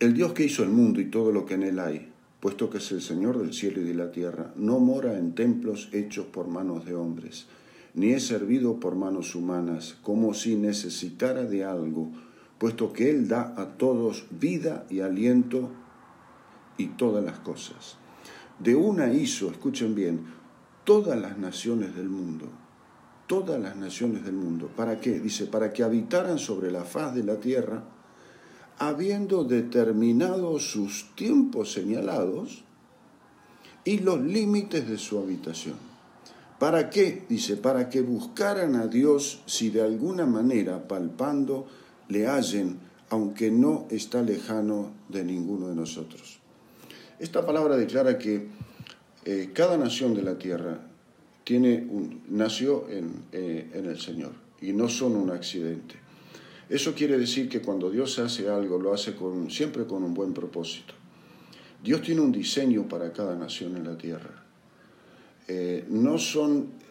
el 0.00 0.12
Dios 0.12 0.32
que 0.32 0.44
hizo 0.44 0.64
el 0.64 0.70
mundo 0.70 1.00
y 1.00 1.06
todo 1.06 1.30
lo 1.30 1.46
que 1.46 1.54
en 1.54 1.62
él 1.62 1.78
hay, 1.78 2.08
puesto 2.40 2.68
que 2.68 2.78
es 2.78 2.92
el 2.92 3.00
Señor 3.00 3.38
del 3.38 3.54
cielo 3.54 3.80
y 3.80 3.84
de 3.84 3.94
la 3.94 4.10
tierra, 4.10 4.52
no 4.56 4.80
mora 4.80 5.16
en 5.16 5.34
templos 5.34 5.88
hechos 5.92 6.26
por 6.26 6.48
manos 6.48 6.84
de 6.84 6.94
hombres, 6.94 7.46
ni 7.94 8.10
es 8.10 8.26
servido 8.26 8.80
por 8.80 8.96
manos 8.96 9.34
humanas, 9.34 9.96
como 10.02 10.34
si 10.34 10.56
necesitara 10.56 11.44
de 11.44 11.64
algo, 11.64 12.10
puesto 12.58 12.92
que 12.92 13.10
Él 13.10 13.28
da 13.28 13.54
a 13.56 13.76
todos 13.76 14.26
vida 14.30 14.86
y 14.90 15.00
aliento 15.00 15.70
y 16.76 16.88
todas 16.88 17.24
las 17.24 17.38
cosas. 17.40 17.96
De 18.58 18.74
una 18.74 19.12
hizo, 19.12 19.50
escuchen 19.50 19.94
bien, 19.94 20.24
todas 20.84 21.20
las 21.20 21.38
naciones 21.38 21.94
del 21.96 22.08
mundo, 22.08 22.46
todas 23.26 23.60
las 23.60 23.76
naciones 23.76 24.24
del 24.24 24.34
mundo. 24.34 24.70
¿Para 24.76 25.00
qué? 25.00 25.18
Dice, 25.20 25.46
para 25.46 25.72
que 25.72 25.82
habitaran 25.82 26.38
sobre 26.38 26.70
la 26.70 26.84
faz 26.84 27.14
de 27.14 27.24
la 27.24 27.36
tierra 27.36 27.84
habiendo 28.78 29.44
determinado 29.44 30.58
sus 30.58 31.14
tiempos 31.14 31.72
señalados 31.72 32.64
y 33.84 33.98
los 33.98 34.20
límites 34.20 34.88
de 34.88 34.98
su 34.98 35.18
habitación. 35.18 35.76
¿Para 36.58 36.90
qué? 36.90 37.24
Dice, 37.28 37.56
para 37.56 37.88
que 37.88 38.00
buscaran 38.00 38.76
a 38.76 38.86
Dios 38.86 39.42
si 39.46 39.70
de 39.70 39.82
alguna 39.82 40.24
manera, 40.24 40.88
palpando, 40.88 41.66
le 42.08 42.26
hallen, 42.26 42.78
aunque 43.10 43.50
no 43.50 43.86
está 43.90 44.22
lejano 44.22 44.92
de 45.08 45.24
ninguno 45.24 45.68
de 45.68 45.76
nosotros. 45.76 46.38
Esta 47.18 47.46
palabra 47.46 47.76
declara 47.76 48.18
que 48.18 48.48
eh, 49.24 49.50
cada 49.54 49.78
nación 49.78 50.14
de 50.14 50.22
la 50.22 50.36
tierra 50.36 50.80
tiene 51.44 51.86
un, 51.88 52.22
nació 52.28 52.88
en, 52.90 53.24
eh, 53.32 53.70
en 53.72 53.86
el 53.86 53.98
Señor 54.00 54.32
y 54.60 54.72
no 54.72 54.88
son 54.88 55.16
un 55.16 55.30
accidente. 55.30 55.94
Eso 56.68 56.94
quiere 56.94 57.18
decir 57.18 57.48
que 57.48 57.60
cuando 57.60 57.90
Dios 57.90 58.18
hace 58.18 58.48
algo, 58.48 58.78
lo 58.78 58.92
hace 58.92 59.14
con, 59.14 59.50
siempre 59.50 59.86
con 59.86 60.02
un 60.02 60.14
buen 60.14 60.32
propósito. 60.32 60.94
Dios 61.82 62.02
tiene 62.02 62.22
un 62.22 62.32
diseño 62.32 62.88
para 62.88 63.12
cada 63.12 63.36
nación 63.36 63.76
en 63.76 63.84
la 63.84 63.96
tierra. 63.96 64.42
Eh, 65.46 65.84
no 65.88 66.18
son 66.18 66.84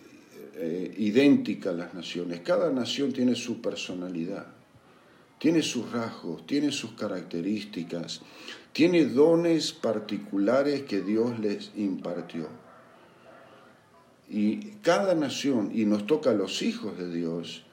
idénticas 0.97 1.75
las 1.75 1.95
naciones, 1.95 2.41
cada 2.41 2.71
nación 2.71 3.11
tiene 3.11 3.33
su 3.33 3.59
personalidad, 3.59 4.45
tiene 5.43 5.61
sus 5.61 5.91
rasgos, 5.91 6.47
tiene 6.47 6.71
sus 6.71 6.93
características, 6.93 8.21
tiene 8.71 9.03
dones 9.03 9.73
particulares 9.73 10.83
que 10.83 11.01
Dios 11.01 11.37
les 11.37 11.71
impartió. 11.75 12.47
Y 14.29 14.77
cada 14.81 15.15
nación, 15.15 15.71
y 15.73 15.83
nos 15.83 16.07
toca 16.07 16.29
a 16.29 16.33
los 16.33 16.61
hijos 16.61 16.97
de 16.97 17.13
Dios, 17.13 17.63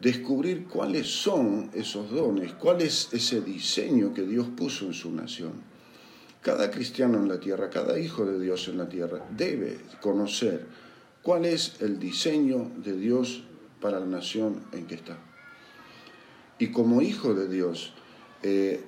descubrir 0.00 0.64
cuáles 0.64 1.08
son 1.08 1.70
esos 1.74 2.10
dones, 2.10 2.54
cuál 2.54 2.80
es 2.80 3.10
ese 3.12 3.42
diseño 3.42 4.14
que 4.14 4.22
Dios 4.22 4.46
puso 4.56 4.86
en 4.86 4.94
su 4.94 5.12
nación. 5.12 5.52
Cada 6.40 6.70
cristiano 6.70 7.18
en 7.18 7.28
la 7.28 7.38
tierra, 7.38 7.68
cada 7.68 7.98
hijo 7.98 8.24
de 8.24 8.40
Dios 8.40 8.66
en 8.68 8.78
la 8.78 8.88
tierra 8.88 9.26
debe 9.36 9.78
conocer 10.00 10.68
cuál 11.20 11.44
es 11.44 11.82
el 11.82 11.98
diseño 11.98 12.70
de 12.78 12.96
Dios 12.96 13.42
para 13.78 14.00
la 14.00 14.06
nación 14.06 14.62
en 14.72 14.86
que 14.86 14.94
está. 14.94 15.29
Y 16.60 16.68
como 16.68 17.00
hijo 17.00 17.34
de 17.34 17.48
Dios, 17.48 17.94
eh, 18.42 18.82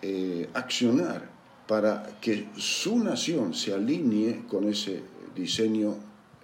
eh, 0.00 0.48
accionar 0.54 1.30
para 1.68 2.18
que 2.22 2.48
su 2.56 2.98
nación 2.98 3.52
se 3.52 3.74
alinee 3.74 4.44
con 4.48 4.66
ese 4.66 5.02
diseño 5.36 5.96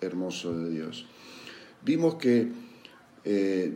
hermoso 0.02 0.54
de 0.54 0.70
Dios. 0.70 1.06
Vimos 1.82 2.16
que 2.16 2.48
eh, 3.24 3.72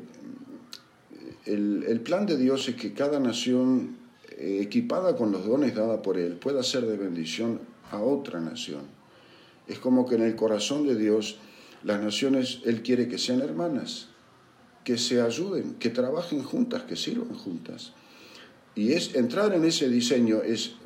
el, 1.47 2.01
plan 2.05 2.27
de 2.27 2.37
Dios 2.37 2.68
es 2.68 2.77
que 2.77 2.92
cada 2.92 3.18
nación 3.18 3.97
equipada 4.37 5.16
con 5.16 5.33
los 5.33 5.47
dones 5.47 5.75
dados 5.75 6.01
por 6.01 6.18
Él 6.18 6.35
pueda 6.35 6.62
ser 6.62 6.87
de 6.87 6.99
bendición 6.99 7.61
a 7.90 8.01
otra 8.01 8.38
nación. 8.38 8.83
Es 9.66 9.79
como 9.79 10.07
que 10.07 10.16
en 10.16 10.23
el 10.23 10.37
corazón 10.37 10.87
de 10.87 10.94
Dios 10.94 11.38
Las 11.85 12.03
naciones, 12.03 12.61
Él 12.64 12.83
quiere 12.83 13.09
que 13.09 13.18
sean 13.18 13.40
hermanas, 13.40 14.09
que 14.88 14.96
se 14.96 15.20
ayuden, 15.20 15.74
que 15.74 15.90
trabajen 15.90 16.42
juntas, 16.42 16.85
que 16.85 16.96
sirvan 16.96 17.35
juntas. 17.35 17.92
Y 18.74 18.94
es 18.94 19.14
entrar 19.14 19.53
en 19.53 19.66
ese 19.66 19.87
diseño, 19.87 20.40
es 20.40 20.77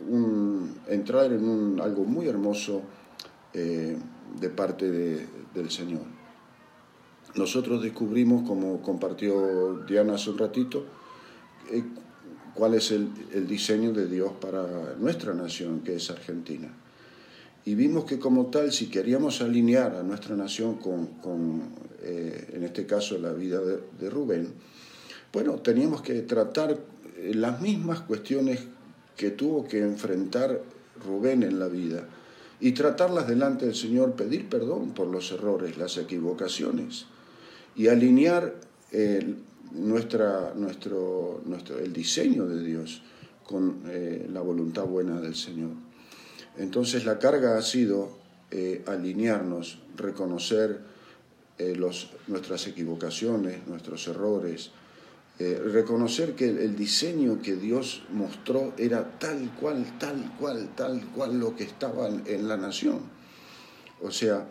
entrar 0.88 1.32
en 1.32 1.78
algo 1.80 2.04
muy 2.04 2.26
hermoso 2.26 2.82
eh, 3.54 3.96
de 4.40 4.48
parte 4.50 4.90
del 5.54 5.70
Señor. 5.70 6.02
Nosotros 7.36 7.80
descubrimos, 7.80 8.42
como 8.42 8.82
compartió 8.82 9.84
Diana 9.86 10.14
hace 10.14 10.30
un 10.30 10.38
ratito, 10.38 10.84
eh, 11.70 11.84
cuál 12.54 12.74
es 12.74 12.90
el, 12.90 13.46
diseño 13.46 13.92
de 13.92 14.08
Dios 14.08 14.32
para 14.40 14.96
nuestra 14.98 15.32
nación, 15.32 15.82
que 15.84 15.94
es 15.94 16.10
Argentina. 16.10 16.74
Y 17.64 17.74
vimos 17.74 18.04
que 18.04 18.18
como 18.18 18.46
tal, 18.46 18.72
si 18.72 18.88
queríamos 18.88 19.40
alinear 19.40 19.94
a 19.94 20.02
nuestra 20.02 20.34
nación 20.34 20.76
con, 20.76 21.62
eh, 22.02 22.50
en 22.54 22.64
este 22.64 22.86
caso, 22.86 23.18
la 23.18 23.32
vida 23.32 23.60
de, 23.60 24.10
Rubén, 24.10 24.48
bueno, 25.32 25.54
teníamos 25.56 26.02
que 26.02 26.22
tratar 26.22 26.78
eh, 27.16 27.32
las 27.34 27.60
mismas 27.60 28.00
cuestiones 28.00 28.60
que 29.16 29.30
tuvo 29.30 29.66
que 29.66 29.78
enfrentar 29.80 30.60
Rubén 31.04 31.42
en 31.42 31.58
la 31.58 31.68
vida 31.68 32.06
y 32.60 32.72
tratarlas 32.72 33.28
delante 33.28 33.66
del 33.66 33.74
Señor, 33.74 34.14
pedir 34.14 34.48
perdón 34.48 34.90
por 34.90 35.06
los 35.06 35.30
errores, 35.32 35.76
las 35.76 35.96
equivocaciones 35.98 37.06
y 37.76 37.88
alinear 37.88 38.54
el 38.90 39.36
nuestra, 39.74 40.52
nuestro, 40.54 41.40
nuestro, 41.44 41.78
el 41.78 41.92
diseño 41.92 42.46
de 42.46 42.62
Dios 42.62 43.02
con 43.44 43.82
eh, 43.86 44.28
la 44.32 44.40
voluntad 44.40 44.84
buena 44.84 45.20
del 45.20 45.34
Señor. 45.34 45.70
Entonces 46.56 47.04
la 47.04 47.18
carga 47.18 47.56
ha 47.56 47.62
sido 47.62 48.18
eh, 48.50 48.82
alinearnos, 48.86 49.78
reconocer 49.96 50.80
eh, 51.58 51.74
los, 51.74 52.10
nuestras 52.26 52.66
equivocaciones, 52.66 53.66
nuestros 53.66 54.06
errores, 54.08 54.70
reconocer 55.38 56.36
que 56.36 56.44
el, 56.50 56.76
diseño 56.76 57.42
que 57.42 57.56
Dios 57.56 58.04
mostró 58.12 58.74
era 58.78 59.18
tal 59.18 59.50
cual, 59.58 59.98
tal 59.98 60.36
cual, 60.38 60.70
tal 60.76 61.04
cual 61.16 61.40
lo 61.40 61.56
que 61.56 61.64
estaba 61.64 62.06
en 62.06 62.46
la 62.46 62.56
nación. 62.56 63.00
O 64.02 64.12
sea, 64.12 64.46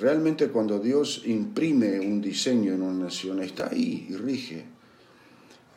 realmente 0.00 0.48
cuando 0.48 0.78
Dios 0.78 1.24
imprime 1.26 2.00
un 2.00 2.22
diseño 2.22 2.72
en 2.72 2.80
una 2.80 3.04
nación, 3.04 3.42
está 3.42 3.68
ahí 3.68 4.06
y 4.08 4.16
rige. 4.16 4.64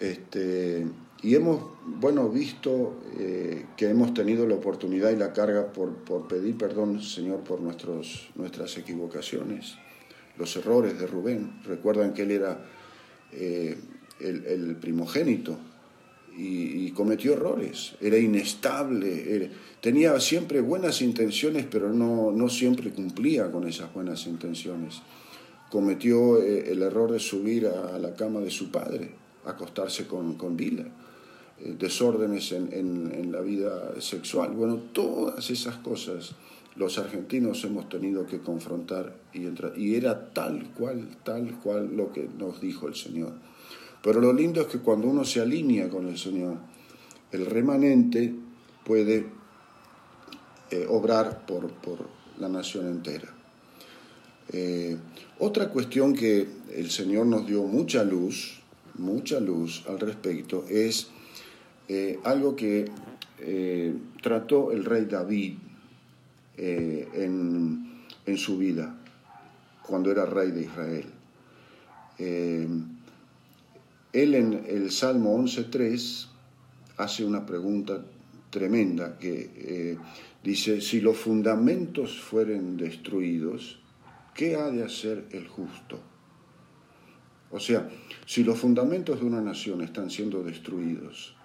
Este, 0.01 0.87
y 1.23 1.35
hemos, 1.35 1.61
bueno, 1.85 2.29
visto 2.29 2.95
eh, 3.19 3.65
que 3.77 3.89
hemos 3.89 4.13
tenido 4.13 4.47
la 4.47 4.55
oportunidad 4.55 5.11
y 5.11 5.15
la 5.15 5.33
carga 5.33 5.71
por, 5.71 5.93
pedir 6.27 6.57
perdón, 6.57 7.01
Señor, 7.01 7.41
por 7.41 7.61
nuestros, 7.61 8.29
nuestras 8.35 8.77
equivocaciones, 8.77 9.75
los 10.37 10.55
errores 10.55 10.99
de 10.99 11.05
Rubén. 11.05 11.61
Recuerdan 11.63 12.13
que 12.13 12.23
él 12.23 12.31
era 12.31 12.65
eh, 13.33 13.77
el, 14.19 14.75
primogénito 14.77 15.57
y, 16.35 16.89
cometió 16.91 17.33
errores, 17.33 17.95
era 18.01 18.17
inestable, 18.17 19.51
tenía 19.79 20.19
siempre 20.19 20.61
buenas 20.61 21.01
intenciones, 21.01 21.67
pero 21.69 21.93
no, 21.93 22.31
no 22.31 22.49
siempre 22.49 22.91
cumplía 22.91 23.51
con 23.51 23.67
esas 23.67 23.93
buenas 23.93 24.25
intenciones. 24.25 25.01
Cometió 25.69 26.41
eh, 26.41 26.71
el 26.71 26.81
error 26.81 27.11
de 27.11 27.19
subir 27.19 27.67
a 27.67 27.99
la 27.99 28.15
cama 28.15 28.39
de 28.39 28.49
su 28.49 28.71
padre, 28.71 29.11
acostarse 29.45 30.07
con, 30.07 30.35
con 30.35 30.57
Dila, 30.57 30.83
eh, 30.83 30.89
desórdenes 31.59 32.51
en, 32.51 32.71
en, 32.73 33.31
la 33.31 33.41
vida 33.41 33.99
sexual. 33.99 34.51
Bueno, 34.51 34.77
todas 34.93 35.49
esas 35.49 35.75
cosas 35.77 36.33
los 36.75 36.97
argentinos 36.97 37.63
hemos 37.65 37.89
tenido 37.89 38.25
que 38.25 38.39
confrontar 38.39 39.15
y, 39.33 39.45
entrar, 39.45 39.77
y 39.77 39.95
era 39.95 40.31
tal 40.31 40.69
cual, 40.73 41.17
tal 41.23 41.59
cual 41.59 41.95
lo 41.95 42.11
que 42.11 42.27
nos 42.37 42.61
dijo 42.61 42.87
el 42.87 42.95
Señor. 42.95 43.33
Pero 44.01 44.19
lo 44.19 44.33
lindo 44.33 44.61
es 44.61 44.67
que 44.67 44.79
cuando 44.79 45.07
uno 45.07 45.23
se 45.23 45.41
alinea 45.41 45.89
con 45.89 46.07
el 46.07 46.17
Señor, 46.17 46.57
el 47.31 47.45
remanente 47.45 48.33
puede 48.85 49.27
eh, 50.71 50.85
obrar 50.89 51.45
por, 51.45 51.69
la 52.39 52.49
nación 52.49 52.87
entera. 52.87 53.29
Eh, 54.49 54.97
otra 55.39 55.69
cuestión 55.69 56.13
que 56.13 56.47
el 56.73 56.89
Señor 56.89 57.27
nos 57.27 57.45
dio 57.45 57.63
mucha 57.63 58.03
luz, 58.03 58.61
mucha 58.97 59.39
luz 59.39 59.83
al 59.87 59.99
respecto, 59.99 60.65
es 60.69 61.09
eh, 61.87 62.19
algo 62.23 62.55
que 62.55 62.85
trató 64.21 64.71
el 64.71 64.85
rey 64.85 65.05
David 65.05 65.55
en, 66.57 68.03
en, 68.23 68.37
su 68.37 68.59
vida, 68.59 68.95
cuando 69.81 70.11
era 70.11 70.27
rey 70.27 70.51
de 70.51 70.61
Israel. 70.61 71.05
él 72.19 72.85
en 74.35 74.63
el 74.67 74.91
Salmo 74.91 75.35
11.3 75.35 76.27
hace 76.97 77.25
una 77.25 77.47
pregunta 77.47 78.05
tremenda 78.51 79.17
que 79.17 79.97
Dice, 80.43 80.81
si 80.81 81.01
los 81.01 81.17
fundamentos 81.17 82.19
fueren 82.19 82.75
destruidos, 82.75 83.79
¿qué 84.33 84.55
ha 84.55 84.71
de 84.71 84.83
hacer 84.83 85.25
el 85.31 85.47
justo? 85.47 85.99
O 87.51 87.59
sea, 87.59 87.89
si 88.25 88.43
los 88.43 88.57
fundamentos 88.57 89.19
de 89.19 89.25
una 89.25 89.41
nación 89.41 89.81
están 89.81 90.09
siendo 90.09 90.41
destruidos, 90.41 91.35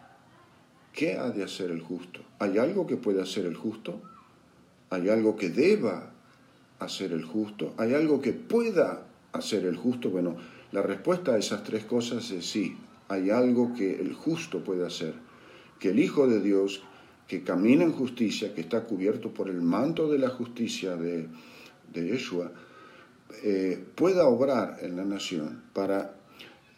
¿qué 0.96 1.14
ha 1.18 1.30
de 1.30 1.44
hacer 1.44 1.70
el 1.70 1.82
justo? 1.82 2.22
¿Hay 2.40 2.58
algo 2.58 2.86
que 2.86 2.96
puede 2.96 3.22
hacer 3.22 3.46
el 3.46 3.54
justo? 3.54 4.00
¿Hay 4.90 5.08
algo 5.10 5.36
que 5.36 5.50
deba 5.50 6.10
hacer 6.80 7.12
el 7.12 7.22
justo? 7.22 7.74
¿Hay 7.76 7.94
algo 7.94 8.20
que 8.20 8.32
pueda 8.32 9.06
hacer 9.32 9.66
el 9.66 9.76
justo? 9.76 10.10
Bueno, 10.10 10.36
la 10.72 10.82
respuesta 10.82 11.34
a 11.34 11.38
esas 11.38 11.62
tres 11.62 11.84
cosas 11.84 12.30
es 12.30 12.46
sí, 12.46 12.76
hay 13.08 13.30
algo 13.30 13.74
que 13.74 14.00
el 14.00 14.14
justo 14.14 14.64
puede 14.64 14.86
hacer, 14.86 15.14
que 15.78 15.90
el 15.90 16.00
Hijo 16.00 16.26
de 16.26 16.40
Dios 16.40 16.82
que 17.28 17.42
camina 17.42 17.84
en 17.84 17.92
justicia, 17.92 18.54
que 18.54 18.62
está 18.62 18.84
cubierto 18.84 19.34
por 19.34 19.48
el 19.48 19.60
manto 19.60 20.10
de 20.10 20.18
la 20.18 20.30
justicia 20.30 20.96
de, 20.96 21.28
de 21.92 22.08
Yeshua, 22.08 22.52
eh, 23.42 23.84
pueda 23.94 24.26
obrar 24.26 24.78
en 24.80 24.96
la 24.96 25.04
nación 25.04 25.62
para 25.74 26.14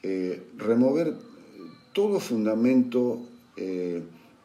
eh, 0.03 0.43
remover 0.57 1.15
todo 1.93 2.19
fundamento 2.19 3.29
eh, 3.61 4.03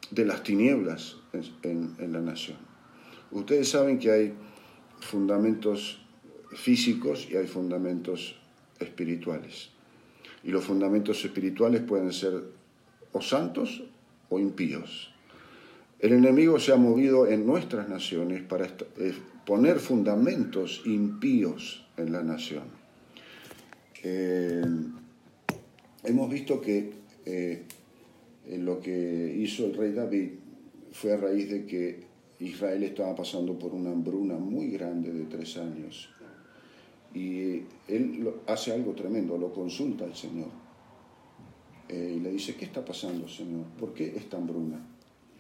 de 0.10 0.26
las 0.26 0.42
tinieblas 0.42 1.18
en, 1.62 1.96
la 2.12 2.20
nación. 2.20 2.58
Ustedes 3.32 3.70
saben 3.70 4.00
que 4.00 4.12
hay 4.12 4.34
fundamentos 5.02 6.02
físicos 6.52 7.28
y 7.30 7.38
hay 7.38 7.46
fundamentos 7.46 8.36
espirituales. 8.80 9.70
Y 10.44 10.50
los 10.50 10.66
fundamentos 10.66 11.24
espirituales 11.24 11.82
pueden 11.82 12.12
ser 12.12 12.44
o 13.12 13.22
santos 13.22 13.84
o 14.30 14.40
impíos. 14.40 15.14
El 16.00 16.14
enemigo 16.14 16.60
se 16.60 16.74
ha 16.74 16.78
movido 16.78 17.28
en 17.28 17.46
nuestras 17.46 17.88
naciones 17.88 18.42
para 18.42 18.66
eh, 18.66 19.14
poner 19.46 19.80
fundamentos 19.80 20.82
impíos 20.86 21.86
en 21.98 22.12
la 22.12 22.24
nación. 22.24 22.64
Eh, 24.04 24.66
hemos 26.04 26.30
visto 26.30 26.60
que 26.60 27.04
lo 28.50 28.80
que 28.80 29.36
hizo 29.38 29.66
el 29.66 29.74
rey 29.74 29.92
David 29.94 30.32
fue 30.92 31.14
a 31.14 31.18
raíz 31.18 31.50
de 31.50 31.66
que 31.66 32.04
Israel 32.40 32.84
estaba 32.84 33.16
pasando 33.16 33.58
por 33.58 33.74
una 33.74 33.92
hambruna 33.92 34.38
muy 34.38 34.70
grande 34.70 35.12
de 35.12 35.26
tres 35.26 35.58
años. 35.58 36.10
Y 37.14 37.62
él 37.88 38.30
hace 38.48 38.72
algo 38.72 38.94
tremendo, 38.94 39.38
lo 39.38 39.54
consulta 39.54 40.06
al 40.06 40.16
Señor. 40.16 40.50
y 41.90 42.20
le 42.20 42.32
dice, 42.32 42.56
¿qué 42.56 42.66
está 42.66 42.84
pasando, 42.84 43.28
Señor? 43.28 43.66
¿Por 43.80 43.94
qué 43.94 44.14
esta 44.16 44.38
hambruna? 44.38 44.84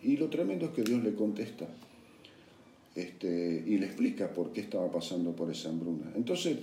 Y 0.04 0.18
lo 0.18 0.30
tremendo 0.30 0.66
es 0.66 0.72
que 0.72 0.84
Dios 0.84 1.04
le 1.04 1.14
contesta 1.16 1.68
este, 2.96 3.64
y 3.66 3.78
le 3.78 3.88
explica 3.88 4.32
por 4.32 4.52
qué 4.52 4.62
estaba 4.62 4.92
pasando 4.92 5.36
por 5.36 5.50
esa 5.50 5.70
hambruna. 5.70 6.12
Entonces, 6.16 6.58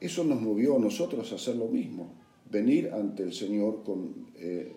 eso 0.00 0.24
nos 0.24 0.40
movió 0.40 0.76
a 0.76 0.78
nosotros 0.80 1.30
a 1.30 1.36
hacer 1.36 1.56
lo 1.56 1.68
mismo, 1.68 2.12
venir 2.50 2.90
ante 2.92 3.22
el 3.22 3.32
Señor 3.32 3.84
con 3.84 4.30
eh, 4.36 4.72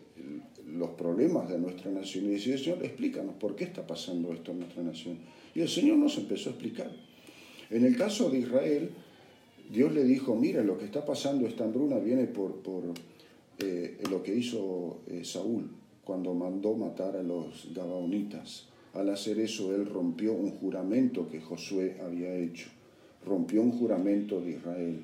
los 0.74 0.92
problemas 0.92 1.50
de 1.50 1.58
nuestra 1.58 1.92
nación 1.92 2.26
y 2.26 2.30
decir, 2.30 2.60
Señor, 2.60 2.84
explícanos 2.84 3.36
por 3.36 3.56
qué 3.56 3.66
está 3.66 3.86
pasando 3.86 4.34
esto 4.34 4.52
en 4.52 4.60
nuestra 4.60 4.84
nación. 4.84 5.18
Y 5.54 5.62
el 5.62 5.70
Señor 5.70 5.98
nos 5.98 6.18
empezó 6.18 6.50
a 6.50 6.54
explicar. 6.54 6.92
En 7.70 7.86
el 7.86 7.96
caso 7.96 8.30
de 8.30 8.40
Israel, 8.40 8.90
Dios 9.72 9.94
le 9.94 10.04
dijo, 10.04 10.36
mira, 10.36 10.64
lo 10.64 10.78
que 10.78 10.86
está 10.86 11.06
pasando, 11.06 11.48
esta 11.48 11.64
hambruna 11.64 11.98
viene 11.98 12.26
por, 12.26 12.56
por 12.58 12.84
eh, 13.60 13.98
lo 14.10 14.24
que 14.24 14.36
hizo 14.36 15.02
eh, 15.08 15.24
Saúl 15.24 15.70
cuando 16.04 16.34
mandó 16.34 16.76
matar 16.76 17.16
a 17.16 17.24
los 17.24 17.70
Gabaonitas. 17.74 18.68
Al 18.94 19.10
hacer 19.10 19.40
eso, 19.40 19.74
él 19.74 19.86
rompió 19.86 20.34
un 20.34 20.52
juramento 20.52 21.28
que 21.30 21.42
Josué 21.42 21.98
había 22.06 22.36
hecho, 22.36 22.68
rompió 23.26 23.62
un 23.62 23.72
juramento 23.72 24.42
de 24.42 24.52
Israel. 24.52 25.00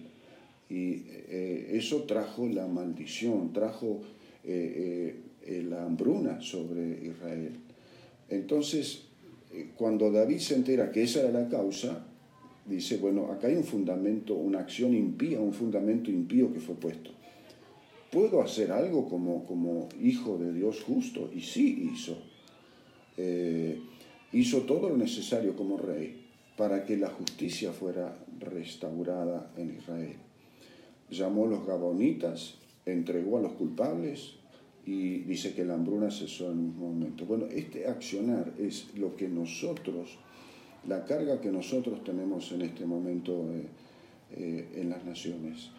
Y 0.70 1.04
eh, 1.30 1.72
eso 1.74 2.04
trajo 2.04 2.48
la 2.48 2.68
maldición, 2.68 3.54
trajo 3.54 4.02
eh, 4.44 5.16
eh, 5.50 5.64
la 5.64 5.84
hambruna 5.84 6.40
sobre 6.42 7.04
Israel. 7.04 7.54
Entonces, 8.30 9.06
cuando 9.76 10.12
David 10.12 10.38
se 10.38 10.54
entera 10.54 10.92
que 10.92 11.02
esa 11.02 11.22
era 11.22 11.32
la 11.32 11.50
causa, 11.50 12.06
dice, 12.68 12.98
bueno, 12.98 13.32
acá 13.32 13.48
hay 13.48 13.56
un 13.56 13.64
fundamento, 13.64 14.36
una 14.36 14.60
acción 14.60 14.94
impía, 14.94 15.40
un 15.40 15.54
fundamento 15.54 16.12
impío 16.12 16.54
que 16.54 16.60
fue 16.60 16.76
puesto. 16.76 17.10
¿Puedo 18.12 18.44
hacer 18.44 18.72
algo 18.72 19.10
como, 19.10 19.44
como 19.46 19.90
hijo 20.00 20.38
de 20.38 20.54
Dios 20.54 20.84
justo? 20.84 21.32
Y 21.36 21.42
sí 21.42 21.90
hizo. 21.92 22.16
Eh, 23.18 23.82
hizo 24.32 24.62
todo 24.62 24.90
lo 24.90 24.98
necesario 24.98 25.56
como 25.56 25.78
rey 25.78 26.28
para 26.58 26.86
que 26.86 26.96
la 26.96 27.10
justicia 27.10 27.72
fuera 27.72 28.16
restaurada 28.40 29.52
en 29.58 29.76
Israel. 29.76 30.18
Llamó 31.10 31.46
a 31.46 31.50
los 31.50 31.66
gabonitas, 31.66 32.56
entregó 32.86 33.40
a 33.40 33.42
los 33.42 33.54
culpables 33.54 34.39
y 34.90 35.20
dice 35.20 35.54
que 35.54 35.64
la 35.64 35.76
hambruna 35.76 36.10
cesó 36.10 36.52
en 36.52 36.58
un 36.58 36.80
momento. 36.80 37.28
Bueno, 37.28 37.46
este 37.46 37.86
accionar 37.86 38.54
es 38.58 38.88
lo 38.96 39.16
que 39.16 39.30
nosotros, 39.30 40.18
la 40.88 41.06
carga 41.06 41.40
que 41.40 41.52
nosotros 41.52 42.04
tenemos 42.04 42.52
en 42.54 42.64
este 42.64 42.88
momento 42.88 43.54
eh, 43.54 43.68
eh, 44.32 44.68
en 44.78 44.90
las 44.90 45.06
naciones, 45.06 45.70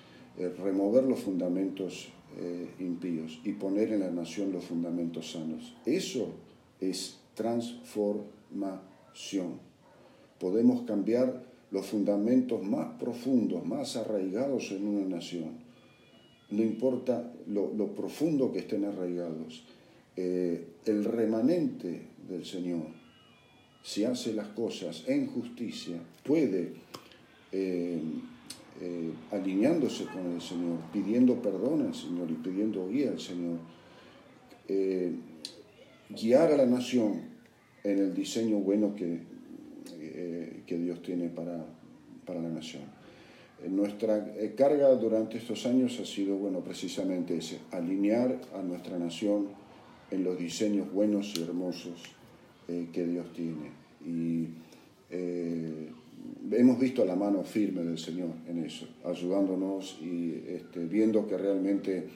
remover 0.62 1.02
los 1.02 1.18
fundamentos 1.18 2.10
eh, 2.38 2.68
impíos 2.78 3.40
y 3.42 3.54
poner 3.54 3.92
en 3.92 3.98
la 4.00 4.12
nación 4.12 4.52
los 4.52 4.66
fundamentos 4.66 5.32
sanos. 5.32 5.74
Eso 5.84 6.28
es 6.80 7.18
transformación. 7.34 9.58
Podemos 10.38 10.82
cambiar 10.82 11.50
los 11.72 11.86
fundamentos 11.86 12.62
más 12.62 12.96
profundos, 13.00 13.66
más 13.66 13.96
arraigados 13.96 14.70
en 14.70 14.86
una 14.86 15.16
nación. 15.16 15.59
No 16.50 16.62
importa 16.62 17.32
lo, 17.46 17.94
profundo 17.94 18.50
que 18.50 18.60
estén 18.60 18.84
arraigados. 18.84 19.62
Eh, 20.16 20.64
el 20.84 21.04
remanente 21.04 22.08
del 22.28 22.44
Señor, 22.44 22.86
si 23.82 24.04
hace 24.04 24.32
las 24.34 24.48
cosas 24.48 25.04
en 25.06 25.26
justicia, 25.28 25.96
puede 26.24 26.72
eh, 27.52 28.00
eh, 28.80 29.10
alineándose 29.30 30.06
con 30.06 30.32
el 30.32 30.40
Señor, 30.40 30.78
pidiendo 30.92 31.40
perdón 31.40 31.82
al 31.82 31.94
Señor 31.94 32.28
y 32.30 32.34
pidiendo 32.34 32.88
guía 32.88 33.10
al 33.10 33.20
Señor, 33.20 33.58
guiar 36.10 36.52
a 36.52 36.56
la 36.56 36.66
nación 36.66 37.22
en 37.82 37.98
el 37.98 38.14
diseño 38.14 38.58
bueno 38.58 38.94
que, 38.94 39.20
que 40.66 40.78
Dios 40.78 41.02
tiene 41.02 41.28
para, 41.28 41.64
para 42.24 42.40
la 42.40 42.50
nación. 42.50 42.99
Nuestra 43.68 44.32
carga 44.56 44.88
durante 44.94 45.36
estos 45.36 45.66
años 45.66 45.98
ha 46.00 46.06
sido, 46.06 46.36
bueno, 46.36 46.60
precisamente 46.60 47.36
ese, 47.36 47.58
alinear 47.72 48.40
a 48.54 48.62
nuestra 48.62 48.98
nación 48.98 49.48
en 50.10 50.24
los 50.24 50.38
diseños 50.38 50.90
buenos 50.92 51.34
y 51.36 51.42
hermosos 51.42 52.02
que 52.66 53.06
Dios 53.06 53.32
tiene. 53.34 53.70
Y 54.06 54.48
hemos 56.52 56.78
visto 56.78 57.04
la 57.04 57.16
mano 57.16 57.42
firme 57.42 57.82
del 57.82 57.98
Señor 57.98 58.30
en 58.48 58.64
eso, 58.64 58.86
ayudándonos 59.04 59.98
y 60.00 60.42
este, 60.46 60.86
viendo 60.86 61.26
que 61.26 61.36
realmente 61.36 62.08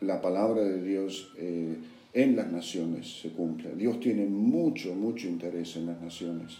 la 0.00 0.20
palabra 0.20 0.62
de 0.62 0.82
Dios 0.82 1.32
eh, 1.36 1.76
en 2.12 2.36
las 2.36 2.50
naciones 2.50 3.20
se 3.20 3.30
cumple. 3.30 3.74
Dios 3.74 4.00
tiene 4.00 4.26
mucho, 4.26 4.94
mucho 4.94 5.28
interés 5.28 5.76
en 5.76 5.86
las 5.86 6.00
naciones. 6.00 6.58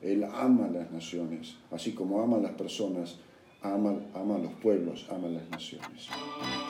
Él 0.00 0.24
ama 0.24 0.68
las 0.68 0.90
naciones, 0.90 1.56
así 1.70 1.92
como 1.92 2.20
ama 2.20 2.36
a 2.36 2.40
las 2.40 2.52
personas, 2.52 3.18
ama, 3.62 3.94
ama 4.14 4.36
a 4.36 4.38
los 4.38 4.52
pueblos, 4.54 5.06
ama 5.10 5.28
a 5.28 5.30
las 5.30 5.48
naciones. 5.50 6.08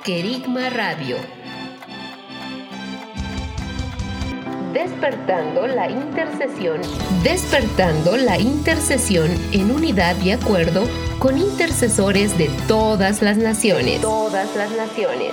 Querigma 0.05 0.71
Radio 0.71 1.17
Despertando 4.73 5.67
la 5.67 5.91
intercesión. 5.91 6.83
Despertando 7.23 8.17
la 8.19 8.39
intercesión 8.39 9.31
en 9.53 9.71
unidad 9.71 10.15
y 10.23 10.31
acuerdo 10.31 10.85
con 11.19 11.39
intercesores 11.39 12.37
de 12.37 12.51
todas 12.69 13.23
las 13.23 13.39
naciones. 13.39 14.03
Todas 14.03 14.55
las 14.57 14.71
naciones. 14.77 15.33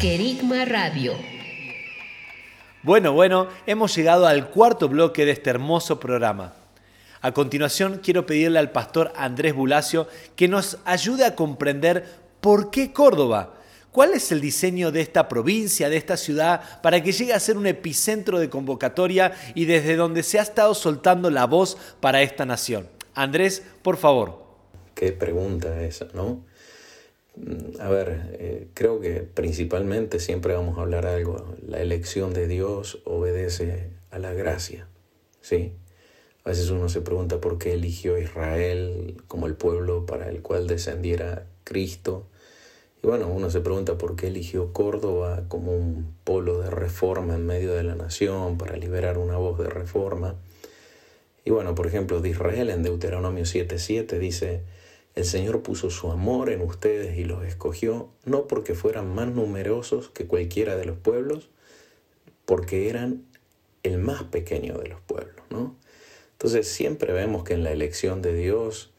Querigma 0.00 0.64
Radio. 0.64 1.12
Bueno, 2.82 3.12
bueno, 3.12 3.48
hemos 3.66 3.94
llegado 3.94 4.26
al 4.26 4.48
cuarto 4.48 4.88
bloque 4.88 5.26
de 5.26 5.32
este 5.32 5.50
hermoso 5.50 6.00
programa. 6.00 6.54
A 7.20 7.32
continuación, 7.32 8.00
quiero 8.02 8.24
pedirle 8.24 8.58
al 8.58 8.72
pastor 8.72 9.12
Andrés 9.14 9.52
Bulacio 9.52 10.08
que 10.36 10.48
nos 10.48 10.78
ayude 10.86 11.26
a 11.26 11.34
comprender 11.34 12.06
por 12.40 12.70
qué 12.70 12.94
Córdoba. 12.94 13.56
¿Cuál 13.92 14.14
es 14.14 14.32
el 14.32 14.40
diseño 14.40 14.90
de 14.90 15.02
esta 15.02 15.28
provincia, 15.28 15.90
de 15.90 15.98
esta 15.98 16.16
ciudad, 16.16 16.80
para 16.80 17.02
que 17.02 17.12
llegue 17.12 17.34
a 17.34 17.40
ser 17.40 17.58
un 17.58 17.66
epicentro 17.66 18.38
de 18.38 18.48
convocatoria 18.48 19.32
y 19.54 19.66
desde 19.66 19.96
donde 19.96 20.22
se 20.22 20.38
ha 20.38 20.42
estado 20.42 20.72
soltando 20.72 21.28
la 21.28 21.44
voz 21.44 21.76
para 22.00 22.22
esta 22.22 22.46
nación? 22.46 22.88
Andrés, 23.14 23.62
por 23.82 23.98
favor. 23.98 24.42
Qué 24.94 25.12
pregunta 25.12 25.82
esa, 25.82 26.06
¿no? 26.14 26.48
A 27.78 27.88
ver, 27.88 28.36
eh, 28.38 28.68
creo 28.74 29.00
que 29.00 29.20
principalmente 29.22 30.18
siempre 30.18 30.54
vamos 30.54 30.78
a 30.78 30.82
hablar 30.82 31.06
algo. 31.06 31.54
La 31.66 31.80
elección 31.80 32.32
de 32.34 32.46
Dios 32.48 33.00
obedece 33.04 33.90
a 34.10 34.18
la 34.18 34.32
gracia, 34.32 34.88
¿sí? 35.40 35.72
A 36.44 36.50
veces 36.50 36.70
uno 36.70 36.88
se 36.88 37.00
pregunta 37.00 37.40
por 37.40 37.58
qué 37.58 37.74
eligió 37.74 38.18
Israel 38.18 39.22
como 39.28 39.46
el 39.46 39.54
pueblo 39.54 40.06
para 40.06 40.28
el 40.28 40.42
cual 40.42 40.66
descendiera 40.66 41.46
Cristo. 41.64 42.26
Y 43.02 43.06
bueno, 43.06 43.28
uno 43.28 43.50
se 43.50 43.60
pregunta 43.60 43.96
por 43.96 44.16
qué 44.16 44.26
eligió 44.26 44.72
Córdoba 44.72 45.44
como 45.48 45.72
un 45.72 46.14
polo 46.24 46.60
de 46.60 46.70
reforma 46.70 47.34
en 47.34 47.46
medio 47.46 47.72
de 47.74 47.82
la 47.82 47.94
nación 47.94 48.58
para 48.58 48.76
liberar 48.76 49.18
una 49.18 49.36
voz 49.36 49.58
de 49.58 49.68
reforma. 49.68 50.36
Y 51.44 51.50
bueno, 51.50 51.74
por 51.74 51.86
ejemplo, 51.86 52.20
de 52.20 52.30
Israel 52.30 52.70
en 52.70 52.82
Deuteronomio 52.82 53.44
7:7 53.44 54.18
dice, 54.18 54.62
el 55.14 55.24
Señor 55.24 55.62
puso 55.62 55.90
su 55.90 56.10
amor 56.10 56.50
en 56.50 56.62
ustedes 56.62 57.18
y 57.18 57.24
los 57.24 57.44
escogió, 57.44 58.10
no 58.24 58.46
porque 58.46 58.74
fueran 58.74 59.14
más 59.14 59.28
numerosos 59.28 60.08
que 60.10 60.26
cualquiera 60.26 60.76
de 60.76 60.84
los 60.84 60.96
pueblos, 60.96 61.50
porque 62.44 62.88
eran 62.88 63.24
el 63.82 63.98
más 63.98 64.22
pequeño 64.24 64.78
de 64.78 64.88
los 64.88 65.00
pueblos, 65.00 65.44
¿no? 65.50 65.76
Entonces 66.32 66.68
siempre 66.68 67.12
vemos 67.12 67.44
que 67.44 67.54
en 67.54 67.64
la 67.64 67.72
elección 67.72 68.22
de 68.22 68.34
Dios, 68.34 68.92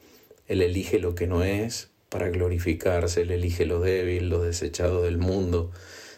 Él 0.48 0.62
elige 0.62 1.00
lo 1.00 1.16
que 1.16 1.28
no 1.28 1.44
es 1.44 1.90
para 2.10 2.30
glorificarse, 2.30 3.22
Él 3.22 3.32
elige 3.32 3.66
lo 3.66 3.80
débil, 3.80 4.30
lo 4.30 4.42
desechado 4.42 5.02
del 5.02 5.18
mundo. 5.18 5.72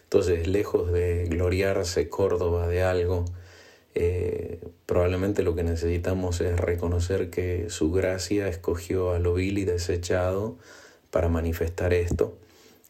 Entonces, 0.03 0.47
lejos 0.47 0.91
de 0.91 1.25
gloriarse 1.25 2.09
Córdoba 2.09 2.67
de 2.67 2.83
algo, 2.83 3.25
eh, 3.95 4.59
probablemente 4.85 5.43
lo 5.43 5.55
que 5.55 5.63
necesitamos 5.63 6.41
es 6.41 6.59
reconocer 6.59 7.29
que 7.29 7.69
su 7.69 7.91
gracia 7.91 8.47
escogió 8.47 9.11
a 9.11 9.19
lo 9.19 9.35
vil 9.35 9.59
y 9.59 9.65
desechado 9.65 10.57
para 11.11 11.29
manifestar 11.29 11.93
esto 11.93 12.37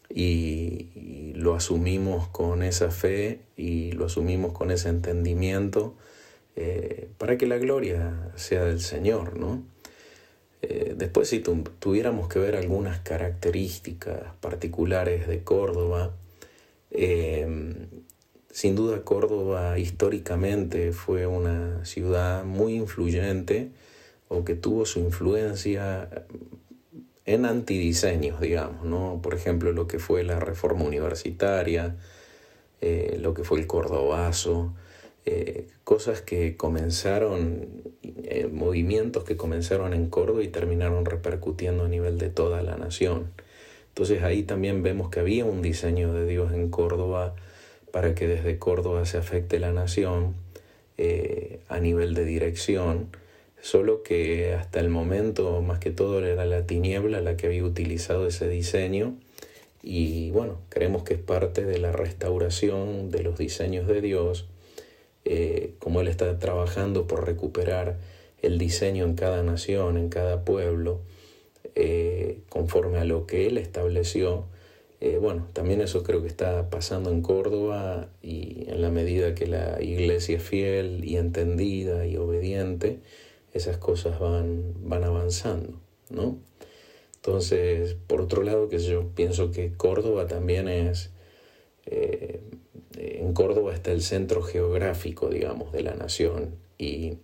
y, 0.09 1.33
lo 1.35 1.55
asumimos 1.55 2.29
con 2.29 2.63
esa 2.63 2.89
fe 2.89 3.39
y 3.57 3.91
lo 3.93 4.05
asumimos 4.05 4.53
con 4.53 4.71
ese 4.71 4.87
entendimiento 4.87 5.93
eh, 6.55 7.09
para 7.17 7.37
que 7.37 7.47
la 7.47 7.57
gloria 7.57 8.31
sea 8.35 8.63
del 8.63 8.79
Señor, 8.79 9.37
¿no? 9.37 9.61
Eh, 10.61 10.93
después, 10.95 11.27
si 11.27 11.39
tuviéramos 11.39 12.29
que 12.29 12.39
ver 12.39 12.55
algunas 12.55 12.99
características 12.99 14.21
particulares 14.39 15.27
de 15.27 15.43
Córdoba, 15.43 16.13
sin 18.53 18.75
duda 18.75 19.01
Córdoba 19.01 19.79
históricamente 19.79 20.93
fue 20.93 21.25
una 21.27 21.83
ciudad 21.83 22.45
muy 22.45 22.75
influyente 22.75 23.71
o 24.29 24.45
que 24.45 24.53
tuvo 24.53 24.85
su 24.85 24.99
influencia 24.99 26.07
en 27.25 27.45
antidiseños, 27.45 28.39
digamos, 28.39 28.85
¿no? 28.85 29.19
Por 29.23 29.33
ejemplo, 29.33 29.71
lo 29.71 29.87
que 29.87 29.97
fue 29.97 30.23
la 30.23 30.39
reforma 30.39 30.83
universitaria, 30.85 31.97
lo 33.19 33.33
que 33.33 33.43
fue 33.43 33.59
el 33.59 33.65
cordobazo, 33.65 34.73
eh, 35.25 35.67
cosas 35.85 36.21
que 36.21 36.57
comenzaron, 36.57 37.67
eh, 38.03 38.49
movimientos 38.51 39.23
que 39.23 39.37
comenzaron 39.37 39.93
en 39.93 40.09
Córdoba 40.09 40.43
y 40.43 40.49
terminaron 40.49 41.05
repercutiendo 41.05 41.85
a 41.85 41.87
nivel 41.87 42.17
de 42.17 42.29
toda 42.29 42.61
la 42.61 42.75
nación. 42.75 43.31
Entonces 43.87 44.21
ahí 44.23 44.43
también 44.43 44.83
vemos 44.83 45.09
que 45.09 45.21
había 45.21 45.45
un 45.45 45.61
diseño 45.61 46.13
de 46.13 46.25
Dios 46.27 46.51
en 46.53 46.69
Córdoba 46.69 47.35
para 47.93 48.15
que 48.15 48.27
desde 48.27 48.57
Córdoba 48.57 49.05
se 49.05 49.19
afecte 49.19 49.59
la 49.59 49.71
nación 49.71 50.33
eh, 50.97 51.59
a 51.69 51.79
nivel 51.79 52.15
de 52.15 52.25
dirección, 52.25 53.09
solo 53.61 54.01
que 54.01 54.55
hasta 54.55 54.79
el 54.79 54.89
momento 54.89 55.61
más 55.61 55.77
que 55.77 55.91
todo 55.91 56.25
era 56.25 56.43
la 56.47 56.65
tiniebla 56.65 57.21
la 57.21 57.37
que 57.37 57.45
había 57.45 57.63
utilizado 57.63 58.25
ese 58.25 58.49
diseño 58.49 59.13
y 59.83 60.31
bueno, 60.31 60.57
creemos 60.69 61.03
que 61.03 61.13
es 61.13 61.19
parte 61.19 61.65
de 61.65 61.77
la 61.77 61.91
restauración 61.91 63.11
de 63.11 63.21
los 63.21 63.37
diseños 63.37 63.85
de 63.85 64.01
Dios 64.01 64.47
eh, 65.25 65.75
como 65.77 66.01
Él 66.01 66.07
está 66.07 66.39
trabajando 66.39 67.05
por 67.05 67.27
recuperar 67.27 67.97
el 68.41 68.57
diseño 68.57 69.05
en 69.05 69.13
cada 69.13 69.43
nación, 69.43 69.99
en 69.99 70.09
cada 70.09 70.43
pueblo, 70.43 70.99
eh, 71.75 72.39
conforme 72.49 72.97
a 72.97 73.05
lo 73.05 73.27
que 73.27 73.45
Él 73.45 73.59
estableció 73.59 74.45
Eh, 75.05 75.17
bueno, 75.17 75.49
también 75.51 75.81
eso 75.81 76.01
creo 76.01 76.21
que 76.21 76.29
está 76.29 76.69
pasando 76.69 77.09
en 77.09 77.21
Córdoba 77.21 78.07
y 78.21 78.69
en 78.69 78.81
la 78.81 78.89
medida 78.89 79.35
que 79.35 79.47
la 79.47 79.83
iglesia 79.83 80.37
es 80.37 80.43
fiel 80.43 81.03
y 81.03 81.17
entendida 81.17 82.07
y 82.07 82.15
obediente, 82.15 82.99
esas 83.53 83.75
cosas 83.75 84.17
van, 84.17 84.63
van 84.79 85.03
avanzando, 85.03 85.77
¿no? 86.09 86.37
Entonces, 87.15 87.97
por 88.07 88.21
otro 88.21 88.43
lado, 88.43 88.69
que 88.69 88.79
yo 88.79 89.09
pienso 89.13 89.51
que 89.51 89.73
Córdoba 89.73 90.25
también 90.27 90.69
es, 90.69 91.11
eh, 91.85 92.39
en 92.95 93.33
Córdoba 93.33 93.73
está 93.73 93.91
el 93.91 94.03
centro 94.03 94.41
geográfico, 94.41 95.27
digamos, 95.27 95.73
de 95.73 95.83
la 95.83 95.95
nación 95.95 96.55
y, 96.77 97.17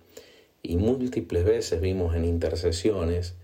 y 0.61 0.75
múltiples 0.75 1.45
veces 1.45 1.79
vimos 1.79 2.13
en 2.13 2.25
intercesiones 2.25 3.35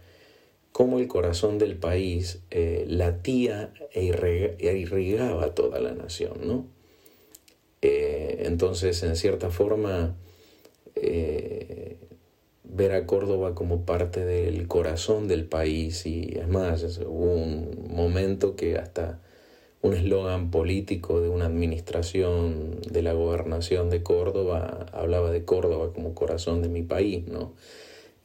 cómo 0.75 0.99
el 0.99 1.07
corazón 1.07 1.57
del 1.57 1.77
país 1.77 2.41
eh, 2.51 2.83
latía 2.89 3.71
e, 3.93 4.57
e 4.59 4.77
irrigaba 4.77 5.55
toda 5.55 5.79
la 5.79 5.93
nación, 5.93 6.33
¿no? 6.43 6.65
Eh, 7.81 8.43
entonces, 8.45 9.01
en 9.03 9.15
cierta 9.15 9.51
forma, 9.51 10.17
eh, 10.97 11.95
ver 12.65 12.91
a 12.91 13.05
Córdoba 13.05 13.55
como 13.55 13.85
parte 13.85 14.25
del 14.25 14.67
corazón 14.67 15.29
del 15.29 15.45
país 15.45 16.05
y 16.05 16.37
es 16.37 16.49
más, 16.49 16.83
hubo 17.07 17.35
un 17.35 17.87
momento 17.95 18.57
que 18.57 18.77
hasta 18.77 19.21
un 19.81 19.93
eslogan 19.93 20.51
político 20.51 21.21
de 21.21 21.29
una 21.29 21.45
administración 21.45 22.81
de 22.81 23.01
la 23.01 23.13
gobernación 23.13 23.89
de 23.89 24.03
Córdoba 24.03 24.87
hablaba 24.91 25.31
de 25.31 25.45
Córdoba 25.45 25.93
como 25.93 26.13
corazón 26.13 26.61
de 26.61 26.67
mi 26.67 26.81
país, 26.81 27.25
¿no? 27.29 27.53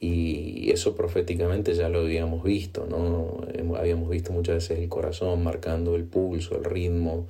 Y 0.03 0.71
eso 0.71 0.95
proféticamente 0.95 1.75
ya 1.75 1.87
lo 1.87 1.99
habíamos 1.99 2.43
visto, 2.43 2.87
¿no? 2.89 3.45
Habíamos 3.77 4.09
visto 4.09 4.33
muchas 4.33 4.55
veces 4.55 4.79
el 4.79 4.89
corazón 4.89 5.43
marcando 5.43 5.95
el 5.95 6.05
pulso, 6.05 6.57
el 6.57 6.63
ritmo, 6.63 7.27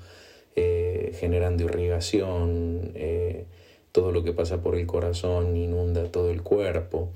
eh, 0.55 1.11
generando 1.19 1.65
irrigación, 1.65 2.91
eh, 2.95 3.43
todo 3.91 4.13
lo 4.13 4.23
que 4.23 4.31
pasa 4.31 4.61
por 4.61 4.75
el 4.75 4.87
corazón 4.87 5.57
inunda 5.57 6.05
todo 6.05 6.31
el 6.31 6.43
cuerpo. 6.43 7.09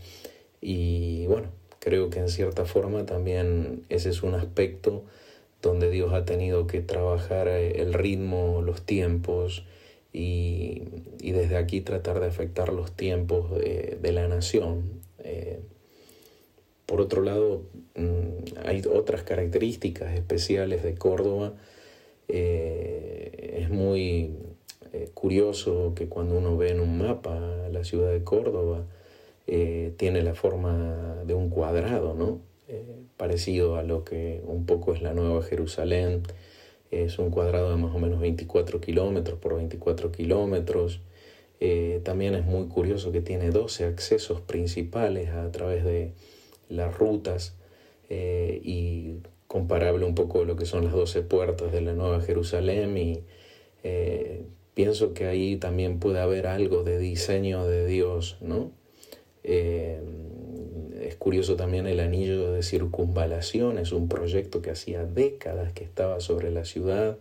Y 0.59 1.25
bueno, 1.27 1.47
creo 1.79 2.09
que 2.09 2.19
en 2.19 2.27
cierta 2.27 2.65
forma 2.65 3.05
también 3.05 3.83
ese 3.87 4.09
es 4.09 4.23
un 4.23 4.35
aspecto 4.35 5.03
donde 5.61 5.89
Dios 5.89 6.11
ha 6.11 6.25
tenido 6.25 6.67
que 6.67 6.81
trabajar 6.81 7.47
eh, 7.47 7.81
el 7.81 7.93
ritmo, 7.93 8.61
los 8.61 8.81
tiempos 8.81 9.63
y, 10.11 10.83
desde 11.21 11.55
aquí 11.55 11.79
tratar 11.79 12.19
de 12.19 12.27
afectar 12.27 12.73
los 12.73 12.91
tiempos 12.91 13.51
de 13.51 14.11
la 14.11 14.27
nación. 14.27 15.04
Eh, 15.25 15.59
por 16.85 17.01
otro 17.01 17.23
lado, 17.23 17.63
mm, 17.95 18.59
hay 18.65 18.83
otras 18.91 19.23
características 19.23 20.13
especiales 20.13 20.83
de 20.83 20.95
Córdoba. 20.95 21.53
Eh, 22.27 23.59
es 23.61 23.69
muy 23.69 24.35
eh, 24.93 25.09
curioso 25.13 25.93
que 25.95 26.07
cuando 26.07 26.37
uno 26.37 26.57
ve 26.57 26.69
en 26.69 26.79
un 26.79 26.97
mapa 26.97 27.67
la 27.71 27.83
ciudad 27.83 28.11
de 28.11 28.23
Córdoba, 28.23 28.85
tiene 29.97 30.23
la 30.23 30.33
forma 30.33 31.23
de 31.25 31.35
un 31.35 31.49
cuadrado, 31.49 32.15
¿no? 32.15 32.39
parecido 33.15 33.75
a 33.77 33.83
lo 33.83 34.03
que 34.03 34.41
un 34.45 34.65
poco 34.65 34.93
es 34.93 35.01
la 35.03 35.13
Nueva 35.13 35.43
Jerusalén. 35.43 36.23
Es 36.89 37.19
un 37.19 37.29
cuadrado 37.29 37.69
de 37.69 37.77
más 37.77 37.93
o 37.95 37.99
menos 37.99 38.19
24 38.19 38.81
kilómetros 38.81 39.37
por 39.39 39.55
24 39.55 40.11
kilómetros. 40.11 41.01
Eh, 41.59 42.01
también 42.03 42.35
es 42.35 42.45
muy 42.45 42.67
curioso 42.67 43.11
que 43.11 43.21
tiene 43.21 43.49
12 43.49 43.85
accesos 43.85 44.41
principales 44.41 45.29
a 45.29 45.51
través 45.51 45.85
de 45.85 46.11
las 46.69 46.97
rutas 46.97 47.55
eh, 48.09 48.59
y 48.63 49.19
comparable 49.47 50.05
un 50.05 50.15
poco 50.15 50.41
a 50.41 50.45
lo 50.45 50.57
que 50.57 50.65
son 50.65 50.83
las 50.83 50.93
12 50.93 51.21
puertas 51.21 51.71
de 51.71 51.81
la 51.81 51.93
Nueva 51.93 52.19
Jerusalén 52.21 52.97
y 52.97 53.23
eh, 53.83 54.43
pienso 54.73 55.13
que 55.13 55.27
ahí 55.27 55.55
también 55.55 55.99
puede 55.99 56.19
haber 56.19 56.47
algo 56.47 56.83
de 56.83 56.97
diseño 56.99 57.65
de 57.65 57.85
Dios, 57.85 58.37
¿no? 58.41 58.71
es 59.43 61.15
curioso 61.17 61.55
también 61.55 61.85
el 61.85 61.99
anillo 61.99 62.51
de 62.51 62.63
circunvalación, 62.63 63.77
es 63.77 63.91
un 63.91 64.09
proyecto 64.09 64.63
que 64.63 64.71
hacía 64.71 65.05
décadas 65.05 65.71
que 65.71 65.83
estaba 65.83 66.19
sobre 66.19 66.49
la 66.49 66.65
ciudad. 66.65 67.19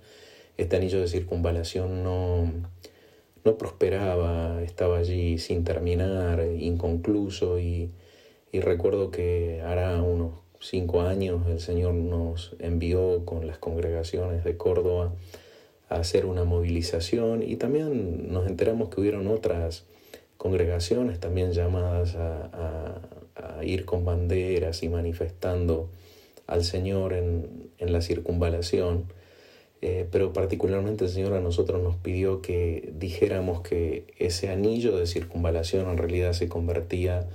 Este 0.57 0.77
anillo 0.77 1.03
de 1.03 1.09
circunvalación 1.09 2.03
no, 2.03 2.51
no 3.45 3.59
prosperaba, 3.59 4.63
estaba 4.63 4.99
allí 4.99 5.39
sin 5.39 5.65
terminar, 5.65 6.45
inconcluso 6.59 7.59
y, 7.59 7.91
recuerdo 8.53 9.11
que 9.11 9.61
hará 9.63 10.01
unos 10.01 10.35
cinco 10.61 11.03
años 11.03 11.43
el 11.49 11.59
Señor 11.59 11.93
nos 11.95 12.55
envió 12.61 13.25
con 13.25 13.49
las 13.49 13.59
congregaciones 13.59 14.45
de 14.45 14.57
Córdoba 14.57 15.13
a 15.89 15.97
hacer 15.97 16.25
una 16.25 16.45
movilización 16.45 17.43
y 17.43 17.57
también 17.57 18.33
nos 18.33 18.47
enteramos 18.47 18.91
que 18.91 19.01
hubieron 19.01 19.27
otras 19.27 19.85
congregaciones 20.37 21.19
también 21.19 21.53
llamadas 21.53 22.15
a, 22.15 23.01
ir 23.63 23.85
con 23.85 24.05
banderas 24.05 24.83
y 24.83 24.89
manifestando 24.89 25.89
al 26.47 26.65
Señor 26.65 27.13
en, 27.13 27.71
en 27.79 27.93
la 27.93 28.01
circunvalación. 28.01 29.07
Eh, 29.87 30.09
pero 30.11 30.33
particularmente 30.33 31.05
el 31.05 31.11
Señor 31.11 31.35
a 31.35 31.41
nosotros 31.41 31.83
nos 31.83 31.97
pidió 31.97 32.41
que 32.41 32.91
dijéramos 32.95 33.61
que 33.61 34.07
ese 34.19 34.49
anillo 34.49 34.97
de 34.97 35.07
circunvalación 35.07 35.91
en 35.91 35.99
realidad 35.99 36.33
se 36.33 36.49
convertía 36.49 37.29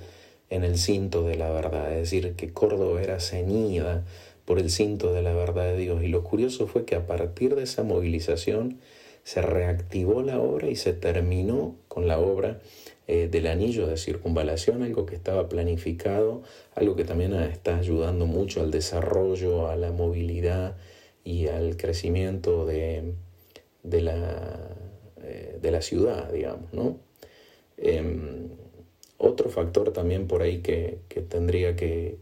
en 0.49 0.63
el 0.63 0.79
cinto 0.79 1.21
de 1.21 1.35
la 1.35 1.51
verdad, 1.51 1.93
es 1.93 2.09
decir, 2.09 2.33
que 2.33 2.51
Córdoba 2.51 3.03
era 3.03 3.19
ceñida 3.19 4.03
por 4.45 4.57
el 4.57 4.71
cinto 4.71 5.13
de 5.13 5.21
la 5.21 5.35
verdad 5.35 5.65
de 5.65 5.77
Dios. 5.77 6.01
Y 6.03 6.07
lo 6.07 6.23
curioso 6.23 6.65
fue 6.65 6.85
que 6.85 6.95
a 6.95 7.05
partir 7.05 7.53
de 7.53 7.61
esa 7.61 7.83
movilización 7.83 8.79
se 9.23 9.43
reactivó 9.43 10.23
la 10.23 10.39
obra 10.39 10.71
y 10.71 10.75
se 10.75 10.93
terminó 10.93 11.75
con 11.87 12.07
la 12.07 12.17
obra 12.17 12.61
eh, 13.07 13.27
del 13.29 13.45
anillo 13.45 13.85
de 13.85 13.95
circunvalación, 13.95 14.81
algo 14.81 15.05
que 15.05 15.13
estaba 15.13 15.49
planificado, 15.49 16.41
algo 16.73 16.95
que 16.95 17.03
también 17.03 17.35
está 17.35 17.77
ayudando 17.77 18.25
mucho 18.25 18.61
al 18.61 18.71
desarrollo, 18.71 19.67
a 19.67 19.75
la 19.75 19.91
movilidad 19.91 20.77
y 21.29 21.47
al 21.47 21.77
crecimiento 21.77 22.65
de, 22.65 23.13
de, 23.83 24.01
la, 24.01 24.75
eh, 25.21 25.59
de 25.61 25.71
la, 25.71 25.83
ciudad, 25.83 26.31
digamos, 26.31 26.73
¿no? 26.73 26.97
Em, 27.77 28.49
otro 29.19 29.49
factor 29.51 29.91
también 29.93 30.27
por 30.27 30.41
ahí 30.41 30.61
que, 30.61 31.01
tendría 31.29 31.75
que, 31.75 32.17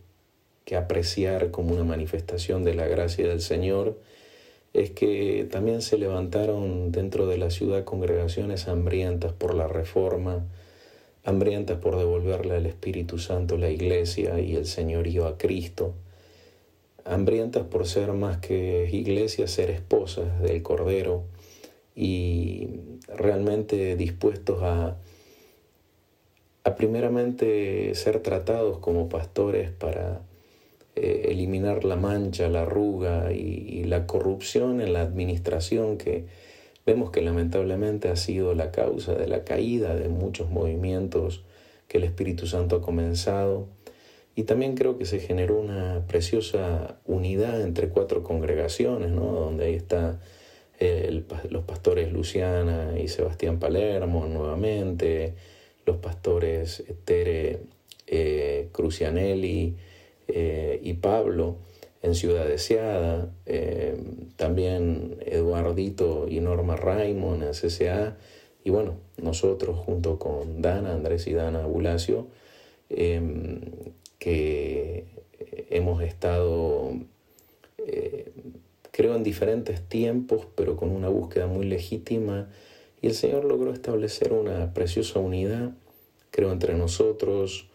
que, 0.66 0.76
apreciar 0.76 1.52
como 1.52 1.74
una 1.74 1.86
manifestación 1.86 2.66
de 2.66 2.74
la 2.74 2.86
gracia 2.88 3.26
del 3.30 3.40
Señor 3.40 3.98
es 4.74 4.92
que 4.92 5.48
también 5.50 5.82
se 5.82 5.98
levantaron 5.98 6.92
dentro 6.92 7.28
de 7.28 7.38
la 7.38 7.50
ciudad 7.50 7.86
congregaciones 7.86 8.68
hambrientas 8.68 9.32
por 9.32 9.54
la 9.56 9.70
reforma, 9.70 10.46
hambrientas 11.24 11.80
por 11.80 11.98
devolverle 11.98 12.58
al 12.58 12.66
Espíritu 12.66 13.20
Santo 13.20 13.58
la 13.58 13.70
iglesia 13.70 14.42
y 14.42 14.58
el 14.58 14.66
señorío 14.66 15.28
a 15.28 15.38
Cristo 15.38 15.94
hambrientas 17.08 17.64
por 17.64 17.88
ser 17.88 18.14
más 18.14 18.38
que 18.38 18.90
iglesias, 18.92 19.52
ser 19.52 19.70
esposas 19.70 20.42
del 20.42 20.62
Cordero 20.62 21.24
y 21.96 22.70
realmente 23.08 23.96
dispuestos 23.96 24.62
a, 24.62 24.98
a 26.64 26.76
primeramente 26.76 27.96
ser 27.96 28.20
tratados 28.20 28.80
como 28.80 29.10
pastores 29.10 29.72
para 29.72 30.22
eh, 31.00 31.32
eliminar 31.32 31.86
la 31.86 31.96
mancha, 31.96 32.50
la 32.50 32.64
arruga 32.64 33.32
y, 33.32 33.84
la 33.84 34.08
corrupción 34.08 34.82
en 34.82 34.94
la 34.94 35.02
administración 35.02 35.98
que 35.98 36.26
vemos 36.88 37.12
que 37.12 37.22
lamentablemente 37.22 38.10
ha 38.10 38.16
sido 38.16 38.56
la 38.56 38.72
causa 38.72 39.14
de 39.14 39.28
la 39.28 39.44
caída 39.44 39.96
de 39.96 40.10
muchos 40.10 40.50
movimientos 40.50 41.44
que 41.88 42.00
el 42.00 42.04
Espíritu 42.04 42.48
Santo 42.48 42.78
ha 42.78 42.82
comenzado 42.82 43.68
y 44.38 44.44
también 44.44 44.76
creo 44.76 45.00
que 45.00 45.08
se 45.08 45.20
generó 45.20 45.60
una 45.60 46.06
preciosa 46.08 47.00
unidad 47.06 47.60
entre 47.60 47.90
cuatro 47.90 48.22
congregaciones, 48.22 49.10
¿no? 49.10 49.32
donde 49.32 49.66
ahí 49.66 49.74
está 49.74 50.20
los 51.50 51.64
pastores 51.64 52.14
Luciana 52.14 52.94
y 53.00 53.08
Sebastián 53.08 53.58
Palermo 53.58 54.28
nuevamente, 54.28 55.34
los 55.88 55.98
pastores 55.98 56.84
Tere 57.04 57.62
eh, 58.06 58.70
Crucianelli 58.74 59.76
eh, 60.28 60.80
y 60.84 60.94
Pablo 60.94 61.56
en 62.04 62.14
Ciudad 62.14 62.46
Deseada, 62.46 63.32
eh, 63.48 63.98
también 64.36 65.18
Eduardito 65.26 66.28
y 66.30 66.42
Norma 66.42 66.76
Raimond 66.76 67.42
en 67.42 67.54
CCA, 67.54 68.18
y 68.64 68.70
bueno, 68.70 68.98
nosotros 69.20 69.80
junto 69.80 70.20
con 70.20 70.62
Dana, 70.62 70.94
Andrés 70.94 71.26
y 71.26 71.34
Dana 71.34 71.66
Bulacio, 71.66 72.28
que 74.20 75.06
hemos 75.70 76.02
estado, 76.02 76.94
eh, 77.78 78.32
creo, 78.92 79.16
en 79.16 79.24
diferentes 79.24 79.82
tiempos, 79.88 80.48
pero 80.56 80.76
con 80.78 80.90
una 80.90 81.10
búsqueda 81.10 81.48
muy 81.48 81.66
legítima. 81.66 82.50
Y 83.02 83.08
el 83.08 83.14
Señor 83.14 83.46
logró 83.46 83.74
establecer 83.74 84.34
una 84.34 84.74
preciosa 84.74 85.20
unidad, 85.20 85.72
creo, 86.32 86.52
entre 86.52 86.74
nosotros. 86.74 87.70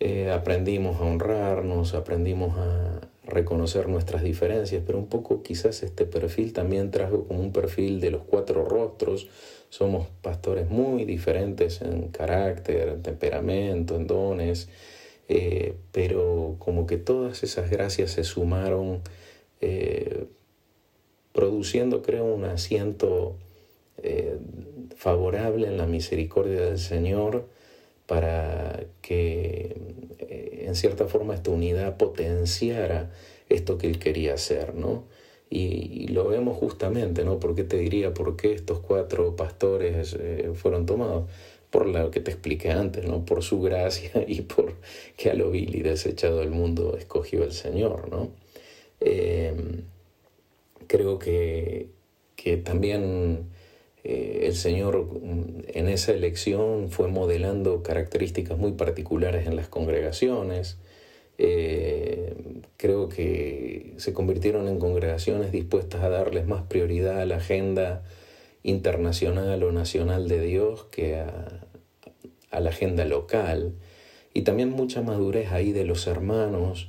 Eh, 0.00 0.30
aprendimos 0.30 1.00
a 1.00 1.04
honrarnos, 1.04 1.94
aprendimos 1.94 2.58
a, 2.58 3.00
reconocer 3.24 3.88
nuestras 3.88 4.22
diferencias, 4.22 4.82
pero 4.84 4.98
un 4.98 5.06
poco 5.06 5.42
quizás 5.42 5.82
este 5.82 6.04
perfil 6.04 6.52
también 6.52 6.90
trajo 6.90 7.24
como 7.24 7.40
un 7.40 7.52
perfil 7.52 8.00
de 8.00 8.10
los 8.10 8.22
cuatro 8.22 8.64
rostros. 8.64 9.28
Somos 9.68 10.08
pastores 10.20 10.68
muy 10.68 11.04
diferentes 11.04 11.80
en 11.82 12.08
carácter, 12.08 12.88
en 12.88 13.02
temperamento, 13.02 13.96
en 13.96 14.06
dones, 14.06 14.68
eh, 15.28 15.74
pero 15.92 16.56
como 16.58 16.86
que 16.86 16.98
todas 16.98 17.42
esas 17.42 17.70
gracias 17.70 18.12
se 18.12 18.24
sumaron, 18.24 19.00
eh, 19.60 20.26
produciendo 21.32 22.02
creo 22.02 22.24
un 22.24 22.44
asiento 22.44 23.36
eh, 24.02 24.36
favorable 24.96 25.68
en 25.68 25.78
la 25.78 25.86
misericordia 25.86 26.60
del 26.60 26.78
Señor 26.78 27.46
para 28.06 28.84
que 29.00 29.76
en 30.18 30.74
cierta 30.74 31.06
forma 31.06 31.34
esta 31.34 31.50
unidad 31.50 31.96
potenciara 31.96 33.10
esto 33.48 33.78
que 33.78 33.86
él 33.86 33.98
quería 33.98 34.34
hacer, 34.34 34.74
¿no? 34.74 35.04
Y, 35.48 36.08
lo 36.08 36.28
vemos 36.28 36.56
justamente, 36.58 37.24
¿no? 37.24 37.38
¿Por 37.38 37.54
qué 37.54 37.64
te 37.64 37.78
diría 37.78 38.12
por 38.14 38.36
qué 38.36 38.52
estos 38.52 38.80
cuatro 38.80 39.36
pastores 39.36 40.16
fueron 40.54 40.86
tomados? 40.86 41.24
Por 41.72 41.86
lo 41.86 42.10
que 42.10 42.20
te 42.20 42.30
expliqué 42.30 42.70
antes, 42.70 43.06
¿no? 43.06 43.24
por 43.24 43.42
su 43.42 43.60
gracia 43.62 44.10
y 44.28 44.42
por 44.42 44.74
que 45.16 45.30
a 45.30 45.34
lo 45.34 45.50
vil 45.50 45.74
y 45.74 45.82
desechado 45.82 46.38
del 46.40 46.50
mundo 46.50 46.96
escogió 46.98 47.42
el 47.42 47.52
Señor. 47.52 48.10
¿no? 48.10 48.30
Em, 49.00 49.82
creo 50.86 51.18
que, 51.18 51.88
que 52.36 52.58
también 52.58 53.46
eh, 54.04 54.42
el 54.44 54.54
Señor 54.54 55.06
mm, 55.06 55.64
en 55.68 55.88
esa 55.88 56.12
elección 56.12 56.90
fue 56.90 57.08
modelando 57.08 57.82
características 57.82 58.58
muy 58.58 58.72
particulares 58.72 59.46
en 59.46 59.56
las 59.56 59.68
congregaciones. 59.68 60.76
Eh, 61.38 62.34
creo 62.76 63.08
que 63.08 63.94
se 63.96 64.12
convirtieron 64.12 64.68
en 64.68 64.78
congregaciones 64.78 65.52
dispuestas 65.52 66.02
a 66.02 66.10
darles 66.10 66.46
más 66.46 66.64
prioridad 66.64 67.20
a 67.20 67.26
la 67.26 67.36
agenda 67.36 68.02
internacional 68.62 69.62
o 69.62 69.72
nacional 69.72 70.28
de 70.28 70.40
Dios 70.40 70.84
que 70.90 71.16
a, 71.16 72.60
la 72.60 72.70
agenda 72.70 73.04
local. 73.04 73.74
Y 74.34 74.42
también 74.42 74.70
mucha 74.70 75.02
madurez 75.02 75.52
ahí 75.52 75.72
de 75.72 75.84
los 75.84 76.06
hermanos 76.06 76.88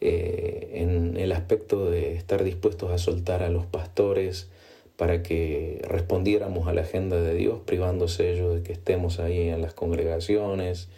eh, 0.00 0.70
en 0.74 1.16
el 1.16 1.32
aspecto 1.32 1.90
de 1.90 2.14
estar 2.14 2.42
dispuestos 2.42 2.90
a 2.90 2.98
soltar 2.98 3.42
a 3.42 3.50
los 3.50 3.66
pastores 3.66 4.48
para 4.96 5.22
que 5.22 5.82
respondiéramos 5.88 6.68
a 6.68 6.72
la 6.72 6.82
agenda 6.82 7.20
de 7.20 7.34
Dios, 7.34 7.60
privándose 7.64 8.32
ellos 8.32 8.54
de 8.54 8.62
que 8.62 8.72
estemos 8.72 9.18
ahí 9.18 9.48
en 9.48 9.60
las 9.60 9.74
congregaciones, 9.74 10.88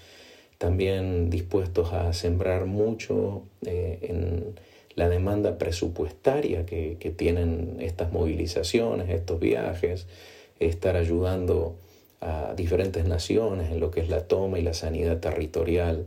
también 0.58 1.30
dispuestos 1.30 1.92
a 1.92 2.12
sembrar 2.12 2.66
mucho 2.66 3.44
eh, 3.64 3.98
en 4.02 4.54
la 4.96 5.08
demanda 5.10 5.58
presupuestaria 5.58 6.66
que, 6.66 6.96
tienen 7.16 7.76
estas 7.80 8.10
movilizaciones, 8.12 9.10
estos 9.10 9.38
viajes, 9.38 10.06
estar 10.58 10.96
ayudando 10.96 11.76
a 12.20 12.54
diferentes 12.56 13.06
naciones 13.06 13.70
en 13.70 13.78
lo 13.78 13.90
que 13.90 14.00
es 14.00 14.08
la 14.08 14.26
toma 14.26 14.58
y 14.58 14.62
la 14.62 14.74
sanidad 14.74 15.20
territorial. 15.20 16.06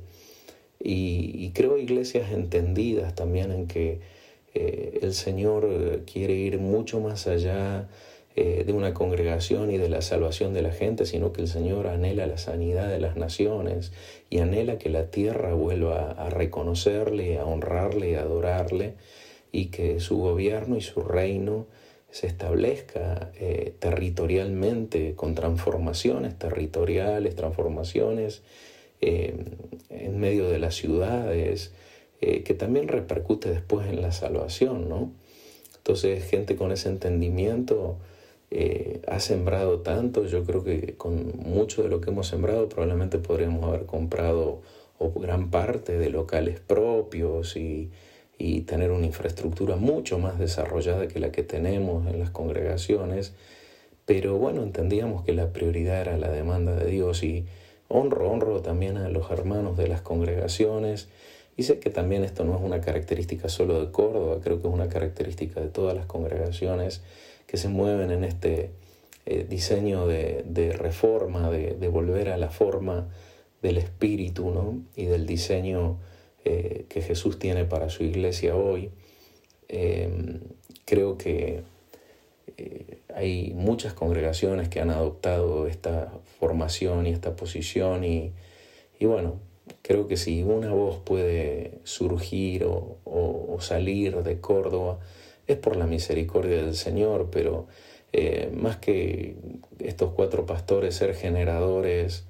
Y, 0.80 1.52
creo 1.52 1.78
iglesias 1.78 2.32
entendidas 2.32 3.14
también 3.14 3.52
en 3.52 3.68
que 3.68 4.00
eh, 4.56 5.00
el 5.04 5.14
Señor 5.14 6.04
quiere 6.12 6.34
ir 6.34 6.58
mucho 6.60 7.00
más 7.00 7.28
allá 7.28 7.88
eh, 8.42 8.64
de 8.64 8.72
una 8.72 8.94
congregación 8.94 9.70
y 9.70 9.78
de 9.78 9.90
la 9.90 10.02
salvación 10.02 10.54
de 10.54 10.62
la 10.62 10.72
gente, 10.72 11.06
sino 11.06 11.34
que 11.34 11.42
el 11.42 11.50
Señor 11.50 11.88
anhela 11.88 12.26
la 12.26 12.38
sanidad 12.38 12.88
de 12.88 12.98
las 12.98 13.18
naciones 13.18 13.92
y 14.30 14.40
anhela 14.40 14.78
que 14.78 14.88
la 14.88 15.08
tierra 15.08 15.54
vuelva 15.56 16.12
a 16.12 16.30
reconocerle, 16.30 17.38
a 17.38 17.44
honrarle, 17.44 18.16
a 18.16 18.22
adorarle 18.22 18.94
y 19.52 19.66
que 19.66 20.00
su 20.00 20.20
gobierno 20.20 20.78
y 20.78 20.82
su 20.82 21.02
reino 21.02 21.68
se 22.12 22.28
establezca 22.28 23.30
eh, 23.36 23.74
territorialmente 23.78 25.16
con 25.16 25.36
transformaciones 25.36 26.40
territoriales, 26.40 27.36
transformaciones 27.36 28.42
eh, 29.02 29.36
en 29.90 30.18
medio 30.18 30.48
de 30.48 30.60
las 30.60 30.76
ciudades, 30.76 31.74
que 32.22 32.54
también 32.54 32.88
repercute 32.88 33.50
después 33.50 33.88
en 33.88 34.02
la 34.02 34.12
salvación, 34.14 34.88
¿no? 34.88 35.12
Entonces, 35.78 36.24
gente 36.30 36.56
con 36.56 36.72
ese 36.72 36.90
entendimiento 36.90 37.98
eh, 38.52 39.02
ha 39.08 39.20
sembrado 39.20 39.82
tanto, 39.82 40.26
yo 40.26 40.44
creo 40.44 40.64
que 40.64 40.96
con 40.96 41.34
mucho 41.38 41.84
de 41.84 41.90
lo 41.90 42.02
que 42.02 42.10
hemos 42.10 42.28
sembrado 42.28 42.68
probablemente 42.68 43.20
podríamos 43.20 43.64
haber 43.66 43.86
comprado 43.86 44.62
gran 45.16 45.50
parte 45.50 45.98
de 45.98 46.10
locales 46.10 46.60
propios 46.60 47.56
y, 47.56 47.90
y 48.38 48.62
tener 48.62 48.92
una 48.92 49.06
infraestructura 49.06 49.76
mucho 49.76 50.18
más 50.18 50.40
desarrollada 50.40 51.08
que 51.08 51.20
la 51.20 51.32
que 51.32 51.44
tenemos 51.44 52.08
en 52.08 52.20
las 52.20 52.32
congregaciones, 52.32 53.34
pero 54.06 54.38
bueno, 54.38 54.64
entendíamos 54.64 55.24
que 55.24 55.34
la 55.34 55.54
prioridad 55.54 56.02
era 56.02 56.18
la 56.18 56.32
demanda 56.32 56.76
de 56.76 56.90
Dios 56.90 57.24
y 57.24 57.46
honro, 57.90 58.32
honro 58.32 58.62
también 58.62 58.98
a 58.98 59.10
los 59.10 59.30
hermanos 59.30 59.78
de 59.78 59.88
las 59.88 60.02
congregaciones. 60.02 61.10
Y 61.58 61.64
sé 61.64 61.80
que 61.80 61.90
también 61.90 62.24
esto 62.24 62.46
no 62.46 62.56
es 62.56 62.62
una 62.62 62.80
característica 62.80 63.50
solo 63.50 63.86
de 63.86 63.92
Córdoba, 63.92 64.40
creo 64.42 64.62
que 64.62 64.68
es 64.68 64.74
una 64.74 64.88
característica 64.88 65.60
de 65.60 65.68
todas 65.68 65.96
las 65.96 66.06
congregaciones 66.06 67.02
que 67.50 67.58
se 67.58 67.68
mueven 67.68 68.12
en 68.12 68.24
este 68.24 68.70
eh, 69.26 69.44
diseño 69.50 70.06
de, 70.06 70.72
reforma, 70.78 71.50
de, 71.50 71.88
volver 71.88 72.30
a 72.30 72.38
la 72.38 72.52
forma 72.52 73.10
del 73.64 73.80
espíritu 73.80 74.52
¿no? 74.52 74.84
y 74.96 75.06
del 75.06 75.26
diseño 75.26 75.98
eh, 76.46 76.86
que 76.90 77.02
Jesús 77.02 77.40
tiene 77.40 77.66
para 77.66 77.90
su 77.90 78.04
iglesia 78.04 78.56
hoy. 78.56 78.92
Em, 79.68 80.42
creo 80.86 81.18
que 81.18 81.64
eh, 82.58 83.00
hay 83.16 83.52
muchas 83.56 83.94
congregaciones 83.94 84.70
que 84.70 84.80
han 84.80 84.92
adoptado 84.92 85.66
esta 85.66 86.14
formación 86.40 87.08
y 87.08 87.10
esta 87.10 87.36
posición 87.36 88.04
y, 88.04 88.32
bueno, 89.02 89.40
creo 89.82 90.08
que 90.08 90.18
si 90.18 90.44
una 90.44 90.72
voz 90.72 91.00
puede 91.00 91.80
surgir 91.84 92.66
o 92.66 93.58
salir 93.60 94.22
de 94.22 94.40
Córdoba, 94.40 95.00
es 95.54 95.58
por 95.58 95.76
la 95.76 95.88
misericordia 95.88 96.58
del 96.58 96.76
Señor, 96.76 97.30
pero 97.32 97.68
eh, 98.12 98.52
más 98.56 98.78
que 98.78 99.36
estos 99.80 100.14
cuatro 100.14 100.46
pastores 100.46 100.96
ser 100.96 101.16
generadores 101.16 102.26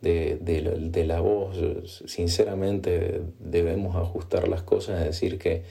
de, 0.00 1.04
la 1.06 1.20
voz, 1.20 2.02
sinceramente 2.06 3.22
debemos 3.40 3.96
ajustar 3.96 4.46
las 4.46 4.62
cosas, 4.62 5.00
es 5.00 5.06
decir, 5.06 5.38
que 5.38 5.62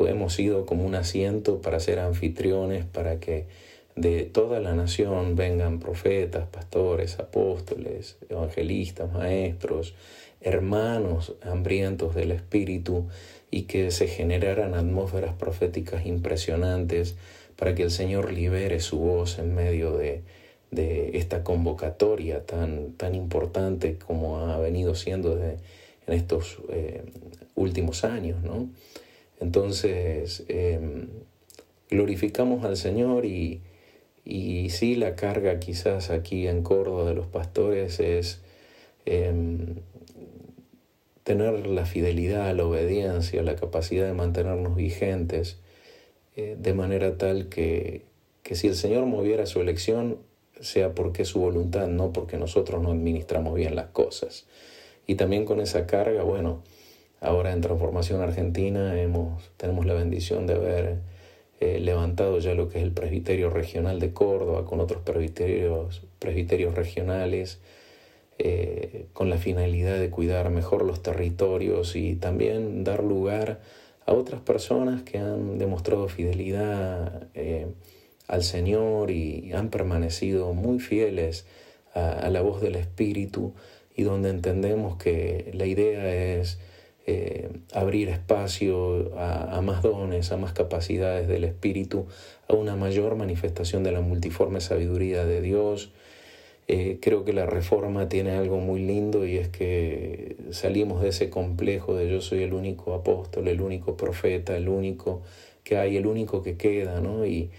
hemos 0.00 0.38
ido 0.38 0.66
como 0.66 0.84
un 0.84 0.94
asiento 0.94 1.60
para 1.60 1.80
ser 1.80 2.00
anfitriones, 2.00 2.84
para 2.84 3.20
que 3.20 3.46
de 3.94 4.24
toda 4.24 4.60
la 4.60 4.74
nación 4.74 5.36
vengan 5.36 5.78
profetas, 5.78 6.46
pastores, 6.48 7.18
apóstoles, 7.18 8.18
evangelistas, 8.28 9.10
maestros, 9.12 9.94
hermanos 10.40 11.34
hambrientos 11.42 12.14
del 12.14 12.32
Espíritu, 12.32 13.06
y 13.50 13.62
que 13.62 13.90
se 13.90 14.08
generaran 14.08 14.74
atmósferas 14.74 15.34
proféticas 15.34 16.06
impresionantes 16.06 17.16
para 17.56 17.74
que 17.74 17.82
el 17.82 17.90
Señor 17.90 18.32
libere 18.32 18.80
su 18.80 18.98
voz 18.98 19.38
en 19.38 19.54
medio 19.54 19.96
de, 19.96 20.22
esta 21.14 21.42
convocatoria 21.42 22.44
tan, 22.44 22.92
tan 22.92 23.14
importante 23.14 23.96
como 23.96 24.40
ha 24.40 24.58
venido 24.58 24.94
siendo 24.94 25.40
en 25.42 25.58
estos 26.06 26.58
eh, 26.68 27.02
últimos 27.54 28.04
años. 28.04 28.42
¿no? 28.42 28.68
Entonces, 29.40 30.44
em, 30.48 31.08
glorificamos 31.88 32.64
al 32.64 32.76
Señor 32.76 33.24
y, 33.24 33.62
y 34.24 34.70
sí, 34.70 34.96
la 34.96 35.14
carga 35.14 35.58
quizás 35.58 36.10
aquí 36.10 36.46
en 36.46 36.62
Córdoba 36.62 37.08
de 37.08 37.14
los 37.14 37.26
pastores 37.26 38.00
es 38.00 38.40
em, 39.06 39.76
tener 41.26 41.66
la 41.66 41.86
fidelidad, 41.86 42.54
la 42.54 42.64
obediencia, 42.64 43.42
la 43.42 43.56
capacidad 43.56 44.06
de 44.06 44.12
mantenernos 44.12 44.76
vigentes, 44.76 45.58
eh, 46.36 46.56
de 46.56 46.72
manera 46.72 47.18
tal 47.18 47.48
que, 47.48 48.04
que 48.44 48.54
si 48.54 48.68
el 48.68 48.76
Señor 48.76 49.06
moviera 49.06 49.44
su 49.46 49.60
elección, 49.60 50.18
sea 50.60 50.94
porque 50.94 51.24
su 51.24 51.40
voluntad, 51.40 51.88
no 51.88 52.12
porque 52.12 52.36
nosotros 52.36 52.80
no 52.80 52.92
administramos 52.92 53.56
bien 53.56 53.74
las 53.74 53.88
cosas. 53.88 54.46
Y 55.08 55.16
también 55.16 55.46
con 55.46 55.58
esa 55.58 55.84
carga, 55.88 56.22
bueno, 56.22 56.62
ahora 57.20 57.52
en 57.52 57.60
Transformación 57.60 58.20
Argentina 58.20 58.96
hemos, 59.00 59.50
tenemos 59.56 59.84
la 59.84 59.94
bendición 59.94 60.46
de 60.46 60.54
haber 60.54 60.98
eh, 61.58 61.80
levantado 61.80 62.38
ya 62.38 62.54
lo 62.54 62.68
que 62.68 62.78
es 62.78 62.84
el 62.84 62.92
presbiterio 62.92 63.50
regional 63.50 63.98
de 63.98 64.12
Córdoba, 64.12 64.64
con 64.64 64.78
otros 64.78 65.02
presbiterios, 65.02 66.02
presbiterios 66.20 66.76
regionales, 66.76 67.58
eh, 68.38 69.06
con 69.12 69.30
la 69.30 69.38
finalidad 69.38 69.98
de 69.98 70.10
cuidar 70.10 70.50
mejor 70.50 70.84
los 70.84 71.02
territorios 71.02 71.96
y 71.96 72.16
también 72.16 72.84
dar 72.84 73.02
lugar 73.02 73.60
a 74.04 74.12
otras 74.12 74.40
personas 74.40 75.02
que 75.02 75.18
han 75.18 75.58
demostrado 75.58 76.08
fidelidad 76.08 77.28
eh, 77.34 77.66
al 78.28 78.42
Señor 78.42 79.10
y 79.10 79.52
han 79.52 79.70
permanecido 79.70 80.52
muy 80.52 80.78
fieles 80.80 81.46
a, 81.94 82.28
la 82.30 82.42
voz 82.42 82.60
del 82.60 82.76
Espíritu 82.76 83.54
y 83.94 84.02
donde 84.02 84.30
entendemos 84.30 84.96
que 84.96 85.50
la 85.54 85.66
idea 85.66 86.14
es 86.14 86.58
eh, 87.06 87.48
abrir 87.72 88.08
espacio 88.08 89.16
a, 89.18 89.60
más 89.62 89.82
dones, 89.82 90.30
a 90.32 90.36
más 90.36 90.52
capacidades 90.52 91.28
del 91.28 91.44
Espíritu, 91.44 92.06
a 92.48 92.54
una 92.54 92.76
mayor 92.76 93.16
manifestación 93.16 93.82
de 93.82 93.92
la 93.92 94.00
multiforme 94.00 94.60
sabiduría 94.60 95.24
de 95.24 95.40
Dios. 95.40 95.92
Eh, 96.68 96.98
creo 97.00 97.24
que 97.24 97.32
la 97.32 97.46
reforma 97.46 98.08
tiene 98.08 98.32
algo 98.32 98.58
muy 98.58 98.80
lindo 98.80 99.24
y 99.26 99.36
es 99.36 99.48
que 99.48 100.36
salimos 100.50 101.00
de 101.02 101.10
ese 101.10 101.30
complejo 101.30 101.94
de 101.94 102.10
yo 102.10 102.20
soy 102.20 102.42
el 102.42 102.54
único 102.54 102.94
apóstol, 102.94 103.46
el 103.48 103.60
único 103.60 103.96
profeta, 103.96 104.56
el 104.56 104.68
único 104.68 105.22
que 105.62 105.76
hay, 105.76 105.96
el 105.96 106.06
único 106.06 106.42
que 106.42 106.56
queda, 106.56 107.00
¿no? 107.00 107.26
Y, 107.26 107.50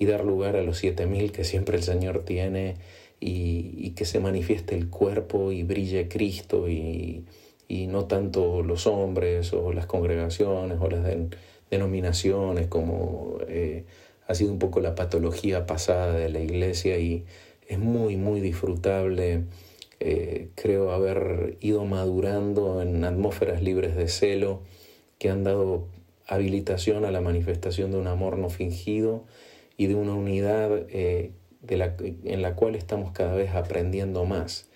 dar 0.00 0.24
lugar 0.24 0.56
a 0.56 0.62
los 0.62 0.78
siete 0.78 1.06
mil 1.06 1.32
que 1.32 1.42
siempre 1.42 1.76
el 1.76 1.82
Señor 1.82 2.24
tiene 2.24 2.76
y, 3.18 3.74
y 3.78 3.90
que 3.92 4.04
se 4.04 4.20
manifieste 4.20 4.76
el 4.76 4.88
cuerpo 4.88 5.52
y 5.52 5.62
brille 5.62 6.06
Cristo 6.08 6.68
y, 6.68 7.24
y 7.68 7.86
no 7.86 8.04
tanto 8.06 8.62
los 8.62 8.86
hombres 8.86 9.52
o 9.52 9.72
las 9.72 9.86
congregaciones 9.86 10.78
o 10.80 10.88
las 10.88 11.04
denominaciones 11.70 12.68
como 12.68 13.38
eh, 13.48 13.84
ha 14.28 14.34
sido 14.34 14.52
un 14.52 14.58
poco 14.58 14.80
la 14.80 14.94
patología 14.94 15.66
pasada 15.66 16.12
de 16.12 16.28
la 16.28 16.40
iglesia 16.40 16.98
y 16.98 17.24
es 17.68 17.78
muy, 17.78 18.16
muy 18.16 18.40
disfrutable. 18.40 19.44
Eh, 20.00 20.48
creo 20.54 20.92
haber 20.92 21.56
ido 21.60 21.84
madurando 21.84 22.82
en 22.82 23.04
atmósferas 23.04 23.62
libres 23.62 23.96
de 23.96 24.08
celo 24.08 24.62
que 25.18 25.30
han 25.30 25.42
dado 25.42 25.86
habilitación 26.26 27.04
a 27.04 27.10
la 27.10 27.20
manifestación 27.20 27.92
de 27.92 27.98
un 27.98 28.06
amor 28.06 28.36
no 28.36 28.50
fingido 28.50 29.24
y 29.76 29.86
de 29.86 29.94
una 29.94 30.14
unidad 30.14 30.86
eh, 30.90 31.32
en 31.68 32.42
la 32.42 32.54
cual 32.54 32.74
estamos 32.74 33.12
cada 33.12 33.34
vez 33.34 33.54
aprendiendo 33.54 34.24
más. 34.24 34.68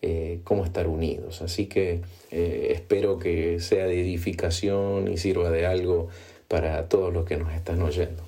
Eh, 0.00 0.38
cómo 0.44 0.64
estar 0.64 0.86
unidos. 0.86 1.42
Así 1.42 1.66
que 1.66 2.02
espero 2.30 3.18
que 3.18 3.58
sea 3.58 3.86
de 3.86 4.00
edificación 4.00 5.08
y 5.08 5.16
sirva 5.16 5.50
de 5.50 5.66
algo 5.66 6.06
para 6.46 6.88
todos 6.88 7.12
los 7.12 7.24
que 7.24 7.36
nos 7.36 7.52
están 7.52 7.82
oyendo. 7.82 8.27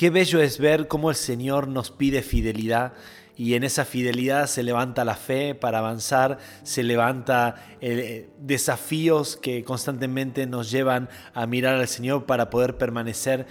Qué 0.00 0.08
bello 0.08 0.40
es 0.40 0.58
ver 0.58 0.88
cómo 0.88 1.10
el 1.10 1.14
Señor 1.14 1.68
nos 1.68 1.90
pide 1.90 2.22
fidelidad 2.22 2.94
y 3.36 3.52
en 3.52 3.64
esa 3.64 3.84
fidelidad 3.84 4.46
se 4.46 4.62
levanta 4.62 5.04
la 5.04 5.14
fe 5.14 5.54
para 5.54 5.80
avanzar, 5.80 6.38
se 6.62 6.82
levanta 6.82 7.56
eh, 7.82 8.30
desafíos 8.38 9.36
que 9.36 9.62
constantemente 9.62 10.46
nos 10.46 10.70
llevan 10.70 11.10
a 11.34 11.44
mirar 11.44 11.74
al 11.74 11.86
Señor 11.86 12.24
para 12.24 12.48
poder 12.48 12.78
permanecer 12.78 13.46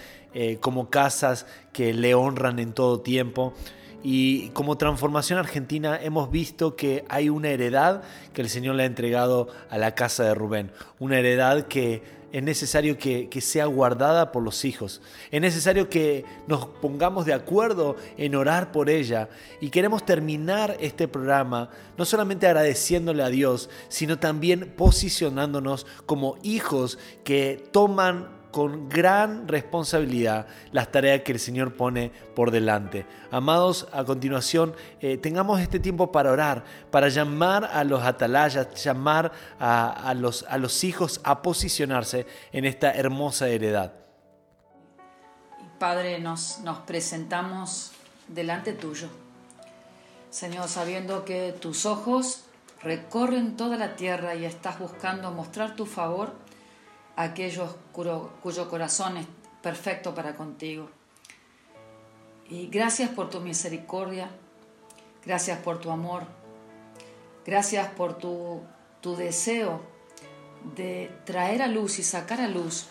como 0.59 0.89
casas 0.89 1.45
que 1.71 1.93
le 1.93 2.15
honran 2.15 2.57
en 2.57 2.73
todo 2.73 3.01
tiempo. 3.01 3.53
Y 4.01 4.49
como 4.49 4.75
transformación 4.75 5.37
argentina 5.37 5.99
hemos 6.01 6.31
visto 6.31 6.75
que 6.75 7.05
hay 7.09 7.29
una 7.29 7.49
heredad 7.49 8.01
que 8.33 8.41
el 8.41 8.49
Señor 8.49 8.73
le 8.73 8.83
ha 8.83 8.87
entregado 8.87 9.49
a 9.69 9.77
la 9.77 9.93
casa 9.93 10.23
de 10.23 10.33
Rubén. 10.33 10.71
Una 10.97 11.19
heredad 11.19 11.67
que 11.67 12.01
es 12.31 12.43
necesario 12.43 12.97
que, 12.97 13.29
sea 13.41 13.65
guardada 13.65 14.31
por 14.31 14.43
los 14.43 14.65
hijos. 14.65 15.01
Es 15.31 15.41
necesario 15.41 15.89
que 15.89 16.25
nos 16.47 16.65
pongamos 16.65 17.25
de 17.25 17.33
acuerdo 17.33 17.95
en 18.17 18.35
orar 18.35 18.71
por 18.71 18.89
ella. 18.89 19.29
Y 19.61 19.69
queremos 19.69 20.05
terminar 20.05 20.77
este 20.79 21.07
programa 21.07 21.69
no 21.97 22.05
solamente 22.05 22.47
agradeciéndole 22.47 23.23
a 23.23 23.29
Dios, 23.29 23.69
sino 23.87 24.19
también 24.19 24.73
posicionándonos 24.75 25.85
como 26.05 26.37
hijos 26.43 26.99
que 27.23 27.63
toman 27.71 28.38
con 28.51 28.89
gran 28.89 29.47
responsabilidad 29.47 30.47
las 30.71 30.91
tareas 30.91 31.21
que 31.21 31.31
el 31.31 31.39
Señor 31.39 31.75
pone 31.75 32.11
por 32.35 32.51
delante. 32.51 33.05
Amados, 33.31 33.87
a 33.91 34.03
continuación, 34.03 34.73
eh, 35.01 35.17
tengamos 35.17 35.59
este 35.59 35.79
tiempo 35.79 36.11
para 36.11 36.31
orar, 36.31 36.63
para 36.91 37.09
llamar 37.09 37.65
a 37.65 37.83
los 37.83 38.03
atalayas, 38.03 38.83
llamar 38.83 39.31
a, 39.59 40.13
los, 40.15 40.45
a 40.49 40.57
los 40.57 40.83
hijos 40.83 41.21
a 41.23 41.41
posicionarse 41.41 42.25
en 42.51 42.65
esta 42.65 42.91
hermosa 42.91 43.47
heredad. 43.47 43.93
Padre, 45.77 46.19
nos, 46.19 46.59
nos 46.59 46.79
presentamos 46.79 47.91
delante 48.27 48.73
tuyo. 48.73 49.09
Señor, 50.29 50.67
sabiendo 50.67 51.25
que 51.25 51.53
tus 51.53 51.85
ojos 51.85 52.43
recorren 52.81 53.57
toda 53.57 53.77
la 53.77 53.95
tierra 53.95 54.35
y 54.35 54.45
estás 54.45 54.79
buscando 54.79 55.31
mostrar 55.31 55.75
tu 55.75 55.85
favor, 55.85 56.33
aquellos 57.19 57.75
cuyo, 57.91 58.69
corazón 58.69 59.17
es 59.17 59.27
perfecto 59.61 60.15
para 60.15 60.37
contigo. 60.37 60.89
Y 62.49 62.67
gracias 62.67 63.09
por 63.09 63.29
tu 63.29 63.41
misericordia, 63.41 64.29
gracias 65.25 65.59
por 65.59 65.81
tu 65.81 65.91
amor, 65.91 66.23
gracias 67.45 67.89
por 67.89 68.17
tu, 68.17 68.61
tu 69.01 69.17
deseo 69.17 69.81
de 70.77 71.11
traer 71.25 71.61
a 71.61 71.67
luz 71.67 71.99
y 71.99 72.03
sacar 72.03 72.39
a 72.39 72.47
luz 72.47 72.87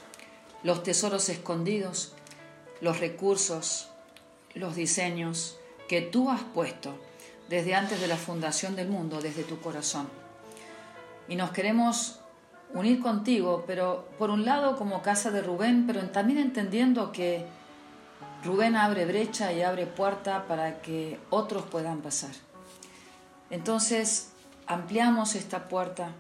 los 0.62 0.82
tesoros 0.82 1.30
escondidos, 1.30 2.12
los 2.82 3.00
recursos, 3.00 3.88
los 4.52 4.76
diseños 4.76 5.56
que 5.88 6.02
tú 6.02 6.30
has 6.30 6.42
puesto 6.42 6.94
desde 7.48 7.74
antes 7.74 7.98
de 7.98 8.08
la 8.08 8.16
fundación 8.16 8.76
del 8.76 8.88
mundo, 8.88 9.22
desde 9.22 9.42
tu 9.42 9.58
corazón. 9.58 10.06
Y 11.28 11.36
nos 11.36 11.50
queremos 11.50 12.20
unir 12.74 13.00
contigo, 13.00 13.64
pero 13.66 14.08
por 14.18 14.30
un 14.30 14.44
lado 14.44 14.76
como 14.76 15.02
casa 15.02 15.30
de 15.30 15.42
Rubén, 15.42 15.84
pero 15.86 16.00
también 16.10 16.38
entendiendo 16.38 17.12
que 17.12 17.46
Rubén 18.44 18.76
abre 18.76 19.04
brecha 19.04 19.52
y 19.52 19.62
abre 19.62 19.86
puerta 19.86 20.46
para 20.46 20.80
que 20.80 21.18
otros 21.30 21.64
puedan 21.64 22.00
pasar. 22.00 22.30
Entonces 23.50 24.32
ampliamos 24.66 25.34
esta 25.34 25.68
puerta 25.68 26.12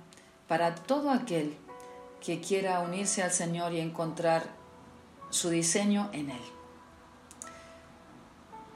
para 0.48 0.74
todo 0.74 1.10
aquel 1.10 1.56
que 2.24 2.40
quiera 2.40 2.80
unirse 2.80 3.22
al 3.22 3.30
Señor 3.30 3.72
y 3.72 3.80
encontrar 3.80 4.44
su 5.30 5.50
diseño 5.50 6.08
en 6.12 6.30
Él. 6.30 6.42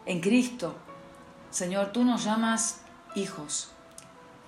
En 0.05 0.21
Cristo, 0.21 0.75
Señor, 1.51 1.93
tú 1.93 2.05
nos 2.05 2.25
llamas 2.25 2.81
hijos, 3.15 3.71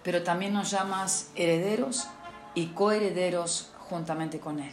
pero 0.03 0.23
también 0.23 0.53
nos 0.53 0.71
llamas 0.71 1.31
herederos 1.35 2.09
y 2.55 2.67
coherederos 2.69 3.73
juntamente 3.89 4.41
con 4.41 4.61
Él. 4.61 4.73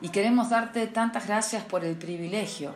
Y 0.00 0.08
queremos 0.08 0.50
darte 0.50 0.86
tantas 0.86 1.26
gracias 1.26 1.64
por 1.64 1.84
el 1.84 1.96
privilegio 1.96 2.74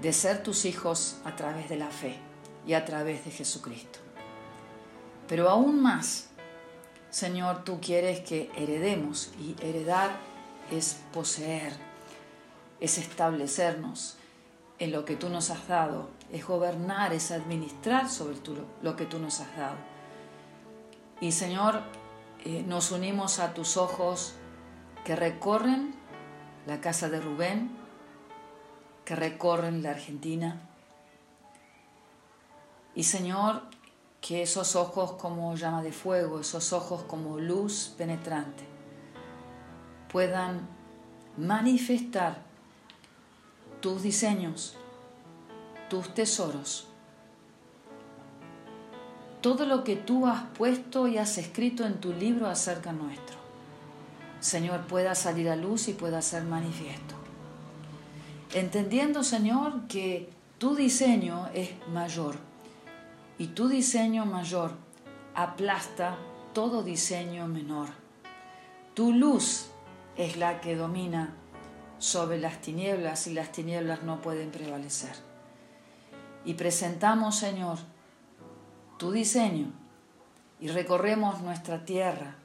de 0.00 0.12
ser 0.12 0.42
tus 0.42 0.64
hijos 0.64 1.16
a 1.24 1.34
través 1.34 1.68
de 1.68 1.76
la 1.76 1.88
fe 1.88 2.18
y 2.66 2.74
a 2.74 2.84
través 2.84 3.24
de 3.24 3.30
Jesucristo. 3.30 3.98
Pero 5.28 5.48
aún 5.48 5.82
más, 5.82 6.28
Señor, 7.10 7.64
tú 7.64 7.80
quieres 7.80 8.20
que 8.20 8.50
heredemos 8.56 9.32
y 9.40 9.56
heredar 9.60 10.10
es 10.70 11.00
poseer, 11.12 11.72
es 12.80 12.98
establecernos 12.98 14.16
en 14.78 14.92
lo 14.92 15.04
que 15.04 15.16
tú 15.16 15.28
nos 15.28 15.50
has 15.50 15.68
dado, 15.68 16.10
es 16.32 16.46
gobernar, 16.46 17.12
es 17.12 17.30
administrar 17.30 18.08
sobre 18.08 18.36
lo 18.82 18.96
que 18.96 19.06
tú 19.06 19.18
nos 19.18 19.40
has 19.40 19.56
dado. 19.56 19.76
Y 21.20 21.32
Señor, 21.32 21.82
eh, 22.44 22.64
nos 22.66 22.90
unimos 22.90 23.38
a 23.38 23.54
tus 23.54 23.76
ojos 23.76 24.34
que 25.04 25.16
recorren 25.16 25.94
la 26.66 26.80
casa 26.80 27.08
de 27.08 27.20
Rubén, 27.20 27.70
que 29.04 29.16
recorren 29.16 29.82
la 29.82 29.90
Argentina. 29.90 30.60
Y 32.94 33.04
Señor, 33.04 33.62
que 34.20 34.42
esos 34.42 34.76
ojos 34.76 35.12
como 35.12 35.54
llama 35.56 35.82
de 35.82 35.92
fuego, 35.92 36.40
esos 36.40 36.72
ojos 36.72 37.02
como 37.04 37.38
luz 37.38 37.94
penetrante, 37.96 38.64
puedan 40.10 40.68
manifestar 41.36 42.42
tus 43.80 44.02
diseños, 44.02 44.76
tus 45.88 46.12
tesoros 46.14 46.91
todo 49.42 49.66
lo 49.66 49.84
que 49.84 49.96
tú 49.96 50.26
has 50.26 50.44
puesto 50.56 51.08
y 51.08 51.18
has 51.18 51.36
escrito 51.36 51.84
en 51.84 52.00
tu 52.00 52.12
libro 52.12 52.46
acerca 52.46 52.92
nuestro. 52.92 53.36
Señor, 54.40 54.86
pueda 54.86 55.14
salir 55.14 55.48
a 55.48 55.56
luz 55.56 55.88
y 55.88 55.92
pueda 55.92 56.22
ser 56.22 56.44
manifiesto. 56.44 57.14
Entendiendo, 58.54 59.22
Señor, 59.22 59.86
que 59.88 60.30
tu 60.58 60.74
diseño 60.74 61.48
es 61.54 61.70
mayor 61.88 62.36
y 63.38 63.48
tu 63.48 63.68
diseño 63.68 64.24
mayor 64.26 64.72
aplasta 65.34 66.16
todo 66.52 66.82
diseño 66.82 67.48
menor. 67.48 67.88
Tu 68.94 69.12
luz 69.12 69.70
es 70.16 70.36
la 70.36 70.60
que 70.60 70.76
domina 70.76 71.34
sobre 71.98 72.38
las 72.38 72.60
tinieblas 72.60 73.26
y 73.26 73.32
las 73.32 73.52
tinieblas 73.52 74.02
no 74.02 74.20
pueden 74.20 74.50
prevalecer. 74.50 75.14
Y 76.44 76.54
presentamos, 76.54 77.36
Señor, 77.36 77.78
tu 79.02 79.10
diseño 79.10 79.66
y 80.60 80.68
recorremos 80.68 81.40
nuestra 81.40 81.84
tierra 81.84 82.36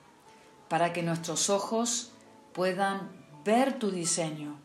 para 0.69 0.91
que 0.91 1.03
nuestros 1.03 1.51
ojos 1.51 2.09
puedan 2.51 3.11
ver 3.45 3.77
tu 3.77 3.91
diseño, 3.91 4.55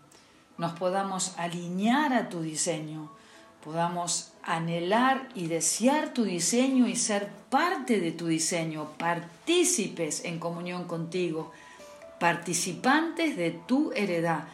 nos 0.56 0.72
podamos 0.72 1.34
alinear 1.36 2.14
a 2.14 2.30
tu 2.30 2.40
diseño, 2.40 3.12
podamos 3.62 4.32
anhelar 4.42 5.28
y 5.34 5.48
desear 5.48 6.14
tu 6.14 6.24
diseño 6.24 6.88
y 6.88 6.96
ser 6.96 7.28
parte 7.50 8.00
de 8.00 8.12
tu 8.12 8.26
diseño, 8.26 8.88
partícipes 8.96 10.24
en 10.24 10.38
comunión 10.38 10.84
contigo, 10.84 11.52
participantes 12.18 13.36
de 13.36 13.50
tu 13.50 13.92
heredad. 13.92 14.44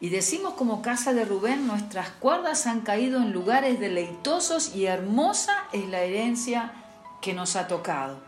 Y 0.00 0.08
decimos 0.08 0.54
como 0.54 0.82
casa 0.82 1.12
de 1.12 1.24
Rubén, 1.24 1.68
nuestras 1.68 2.08
cuerdas 2.08 2.66
han 2.66 2.80
caído 2.80 3.22
en 3.22 3.32
lugares 3.32 3.78
deleitosos 3.78 4.74
y 4.74 4.86
hermosa 4.86 5.52
es 5.72 5.86
la 5.88 6.00
herencia 6.00 6.72
que 7.20 7.34
nos 7.34 7.56
ha 7.56 7.68
tocado. 7.68 8.18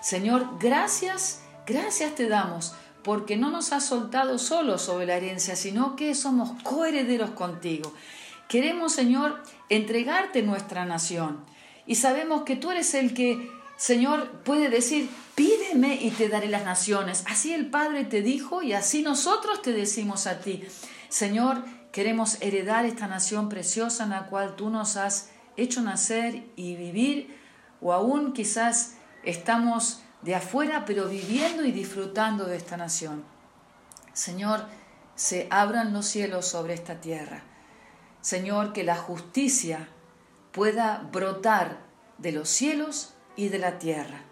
Señor, 0.00 0.58
gracias, 0.58 1.40
gracias 1.66 2.14
te 2.14 2.28
damos, 2.28 2.74
porque 3.02 3.36
no 3.36 3.50
nos 3.50 3.72
has 3.72 3.86
soltado 3.86 4.38
solo 4.38 4.78
sobre 4.78 5.06
la 5.06 5.16
herencia, 5.16 5.56
sino 5.56 5.96
que 5.96 6.14
somos 6.14 6.62
coherederos 6.62 7.30
contigo. 7.30 7.92
Queremos, 8.48 8.92
Señor, 8.92 9.42
entregarte 9.68 10.42
nuestra 10.42 10.84
nación. 10.84 11.44
Y 11.86 11.96
sabemos 11.96 12.42
que 12.42 12.56
tú 12.56 12.70
eres 12.70 12.94
el 12.94 13.14
que, 13.14 13.50
Señor, 13.76 14.30
puede 14.44 14.68
decir, 14.68 15.08
pídeme 15.34 15.94
y 15.94 16.10
te 16.10 16.28
daré 16.28 16.48
las 16.48 16.64
naciones. 16.64 17.24
Así 17.26 17.52
el 17.52 17.66
Padre 17.66 18.04
te 18.04 18.22
dijo 18.22 18.62
y 18.62 18.72
así 18.72 19.02
nosotros 19.02 19.62
te 19.62 19.72
decimos 19.72 20.26
a 20.26 20.40
ti. 20.40 20.64
Señor, 21.08 21.64
queremos 21.92 22.38
heredar 22.40 22.84
esta 22.84 23.06
nación 23.06 23.48
preciosa 23.48 24.04
en 24.04 24.10
la 24.10 24.26
cual 24.26 24.56
tú 24.56 24.68
nos 24.70 24.96
has 24.96 25.30
hecho 25.56 25.80
nacer 25.80 26.44
y 26.56 26.76
vivir, 26.76 27.37
o 27.80 27.92
aún 27.92 28.32
quizás 28.32 28.94
estamos 29.24 30.02
de 30.22 30.34
afuera, 30.34 30.84
pero 30.84 31.08
viviendo 31.08 31.64
y 31.64 31.72
disfrutando 31.72 32.44
de 32.44 32.56
esta 32.56 32.76
nación. 32.76 33.24
Señor, 34.12 34.66
se 35.14 35.46
abran 35.50 35.92
los 35.92 36.06
cielos 36.06 36.46
sobre 36.46 36.74
esta 36.74 37.00
tierra. 37.00 37.42
Señor, 38.20 38.72
que 38.72 38.84
la 38.84 38.96
justicia 38.96 39.88
pueda 40.52 41.08
brotar 41.12 41.78
de 42.18 42.32
los 42.32 42.48
cielos 42.48 43.14
y 43.36 43.48
de 43.48 43.58
la 43.58 43.78
tierra. 43.78 44.22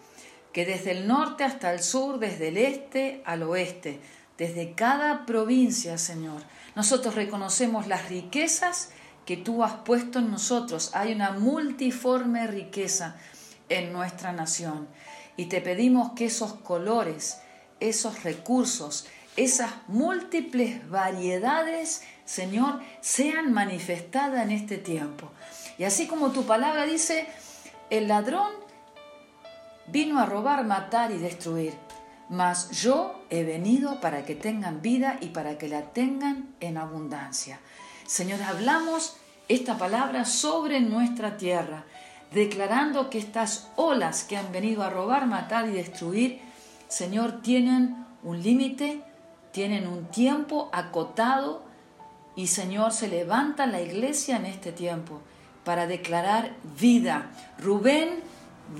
Que 0.52 0.64
desde 0.64 0.92
el 0.92 1.06
norte 1.06 1.44
hasta 1.44 1.72
el 1.72 1.80
sur, 1.80 2.18
desde 2.18 2.48
el 2.48 2.56
este 2.56 3.22
al 3.24 3.42
oeste, 3.42 4.00
desde 4.38 4.74
cada 4.74 5.24
provincia, 5.24 5.98
Señor, 5.98 6.42
nosotros 6.74 7.14
reconocemos 7.14 7.86
las 7.86 8.08
riquezas 8.08 8.90
que 9.24 9.36
tú 9.36 9.64
has 9.64 9.74
puesto 9.74 10.18
en 10.18 10.30
nosotros. 10.30 10.90
Hay 10.94 11.12
una 11.12 11.32
multiforme 11.32 12.46
riqueza 12.46 13.16
en 13.68 13.92
nuestra 13.92 14.32
nación. 14.32 14.88
Y 15.36 15.46
te 15.46 15.60
pedimos 15.60 16.12
que 16.12 16.26
esos 16.26 16.54
colores, 16.54 17.38
esos 17.80 18.22
recursos, 18.22 19.06
esas 19.36 19.70
múltiples 19.86 20.88
variedades, 20.88 22.02
Señor, 22.24 22.80
sean 23.00 23.52
manifestadas 23.52 24.42
en 24.42 24.50
este 24.50 24.78
tiempo. 24.78 25.30
Y 25.78 25.84
así 25.84 26.06
como 26.06 26.30
tu 26.32 26.44
palabra 26.44 26.86
dice, 26.86 27.26
el 27.90 28.08
ladrón 28.08 28.50
vino 29.88 30.18
a 30.18 30.26
robar, 30.26 30.64
matar 30.64 31.12
y 31.12 31.18
destruir 31.18 31.74
mas 32.28 32.70
yo 32.70 33.22
he 33.30 33.44
venido 33.44 34.00
para 34.00 34.24
que 34.24 34.34
tengan 34.34 34.82
vida 34.82 35.18
y 35.20 35.26
para 35.26 35.58
que 35.58 35.68
la 35.68 35.82
tengan 35.92 36.54
en 36.60 36.76
abundancia. 36.76 37.60
Señor, 38.06 38.42
hablamos 38.42 39.16
esta 39.48 39.78
palabra 39.78 40.24
sobre 40.24 40.80
nuestra 40.80 41.36
tierra, 41.36 41.84
declarando 42.32 43.10
que 43.10 43.18
estas 43.18 43.70
olas 43.76 44.24
que 44.24 44.36
han 44.36 44.52
venido 44.52 44.82
a 44.82 44.90
robar, 44.90 45.26
matar 45.26 45.68
y 45.68 45.72
destruir, 45.72 46.40
Señor, 46.88 47.42
tienen 47.42 48.04
un 48.22 48.42
límite, 48.42 49.02
tienen 49.52 49.86
un 49.86 50.06
tiempo 50.06 50.68
acotado 50.72 51.64
y 52.34 52.48
Señor, 52.48 52.92
se 52.92 53.08
levanta 53.08 53.66
la 53.66 53.80
iglesia 53.80 54.36
en 54.36 54.46
este 54.46 54.72
tiempo 54.72 55.20
para 55.64 55.86
declarar 55.86 56.54
vida. 56.78 57.30
Rubén 57.58 58.20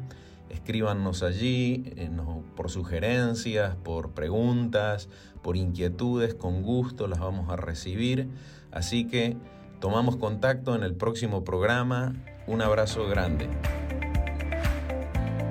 Escríbanos 0.50 1.24
allí 1.24 1.86
eh, 1.96 2.12
por 2.56 2.70
sugerencias, 2.70 3.76
por 3.78 4.12
preguntas, 4.12 5.10
por 5.42 5.58
inquietudes, 5.58 6.36
con 6.36 6.62
gusto 6.62 7.08
las 7.08 7.20
vamos 7.20 7.50
a 7.50 7.56
recibir. 7.56 8.30
Así 8.72 9.08
que 9.08 9.36
Tomamos 9.80 10.18
contacto 10.18 10.76
en 10.76 10.84
el 10.84 10.94
próximo 10.94 11.46
programa. 11.46 12.14
Un 12.48 12.62
abrazo 12.62 13.08
grande. 13.08 13.48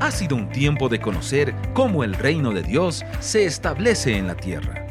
Ha 0.00 0.10
sido 0.10 0.36
un 0.36 0.50
tiempo 0.50 0.88
de 0.88 1.00
conocer 1.00 1.54
cómo 1.72 2.04
el 2.04 2.14
reino 2.14 2.52
de 2.52 2.62
Dios 2.62 3.04
se 3.20 3.46
establece 3.46 4.18
en 4.18 4.26
la 4.26 4.36
tierra. 4.36 4.86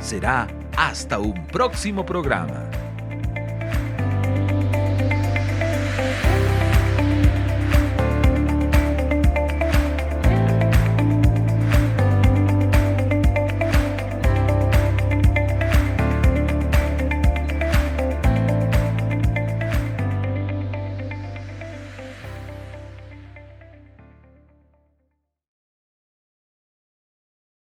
Será 0.00 0.48
hasta 0.76 1.18
un 1.18 1.46
próximo 1.48 2.06
programa. 2.06 2.70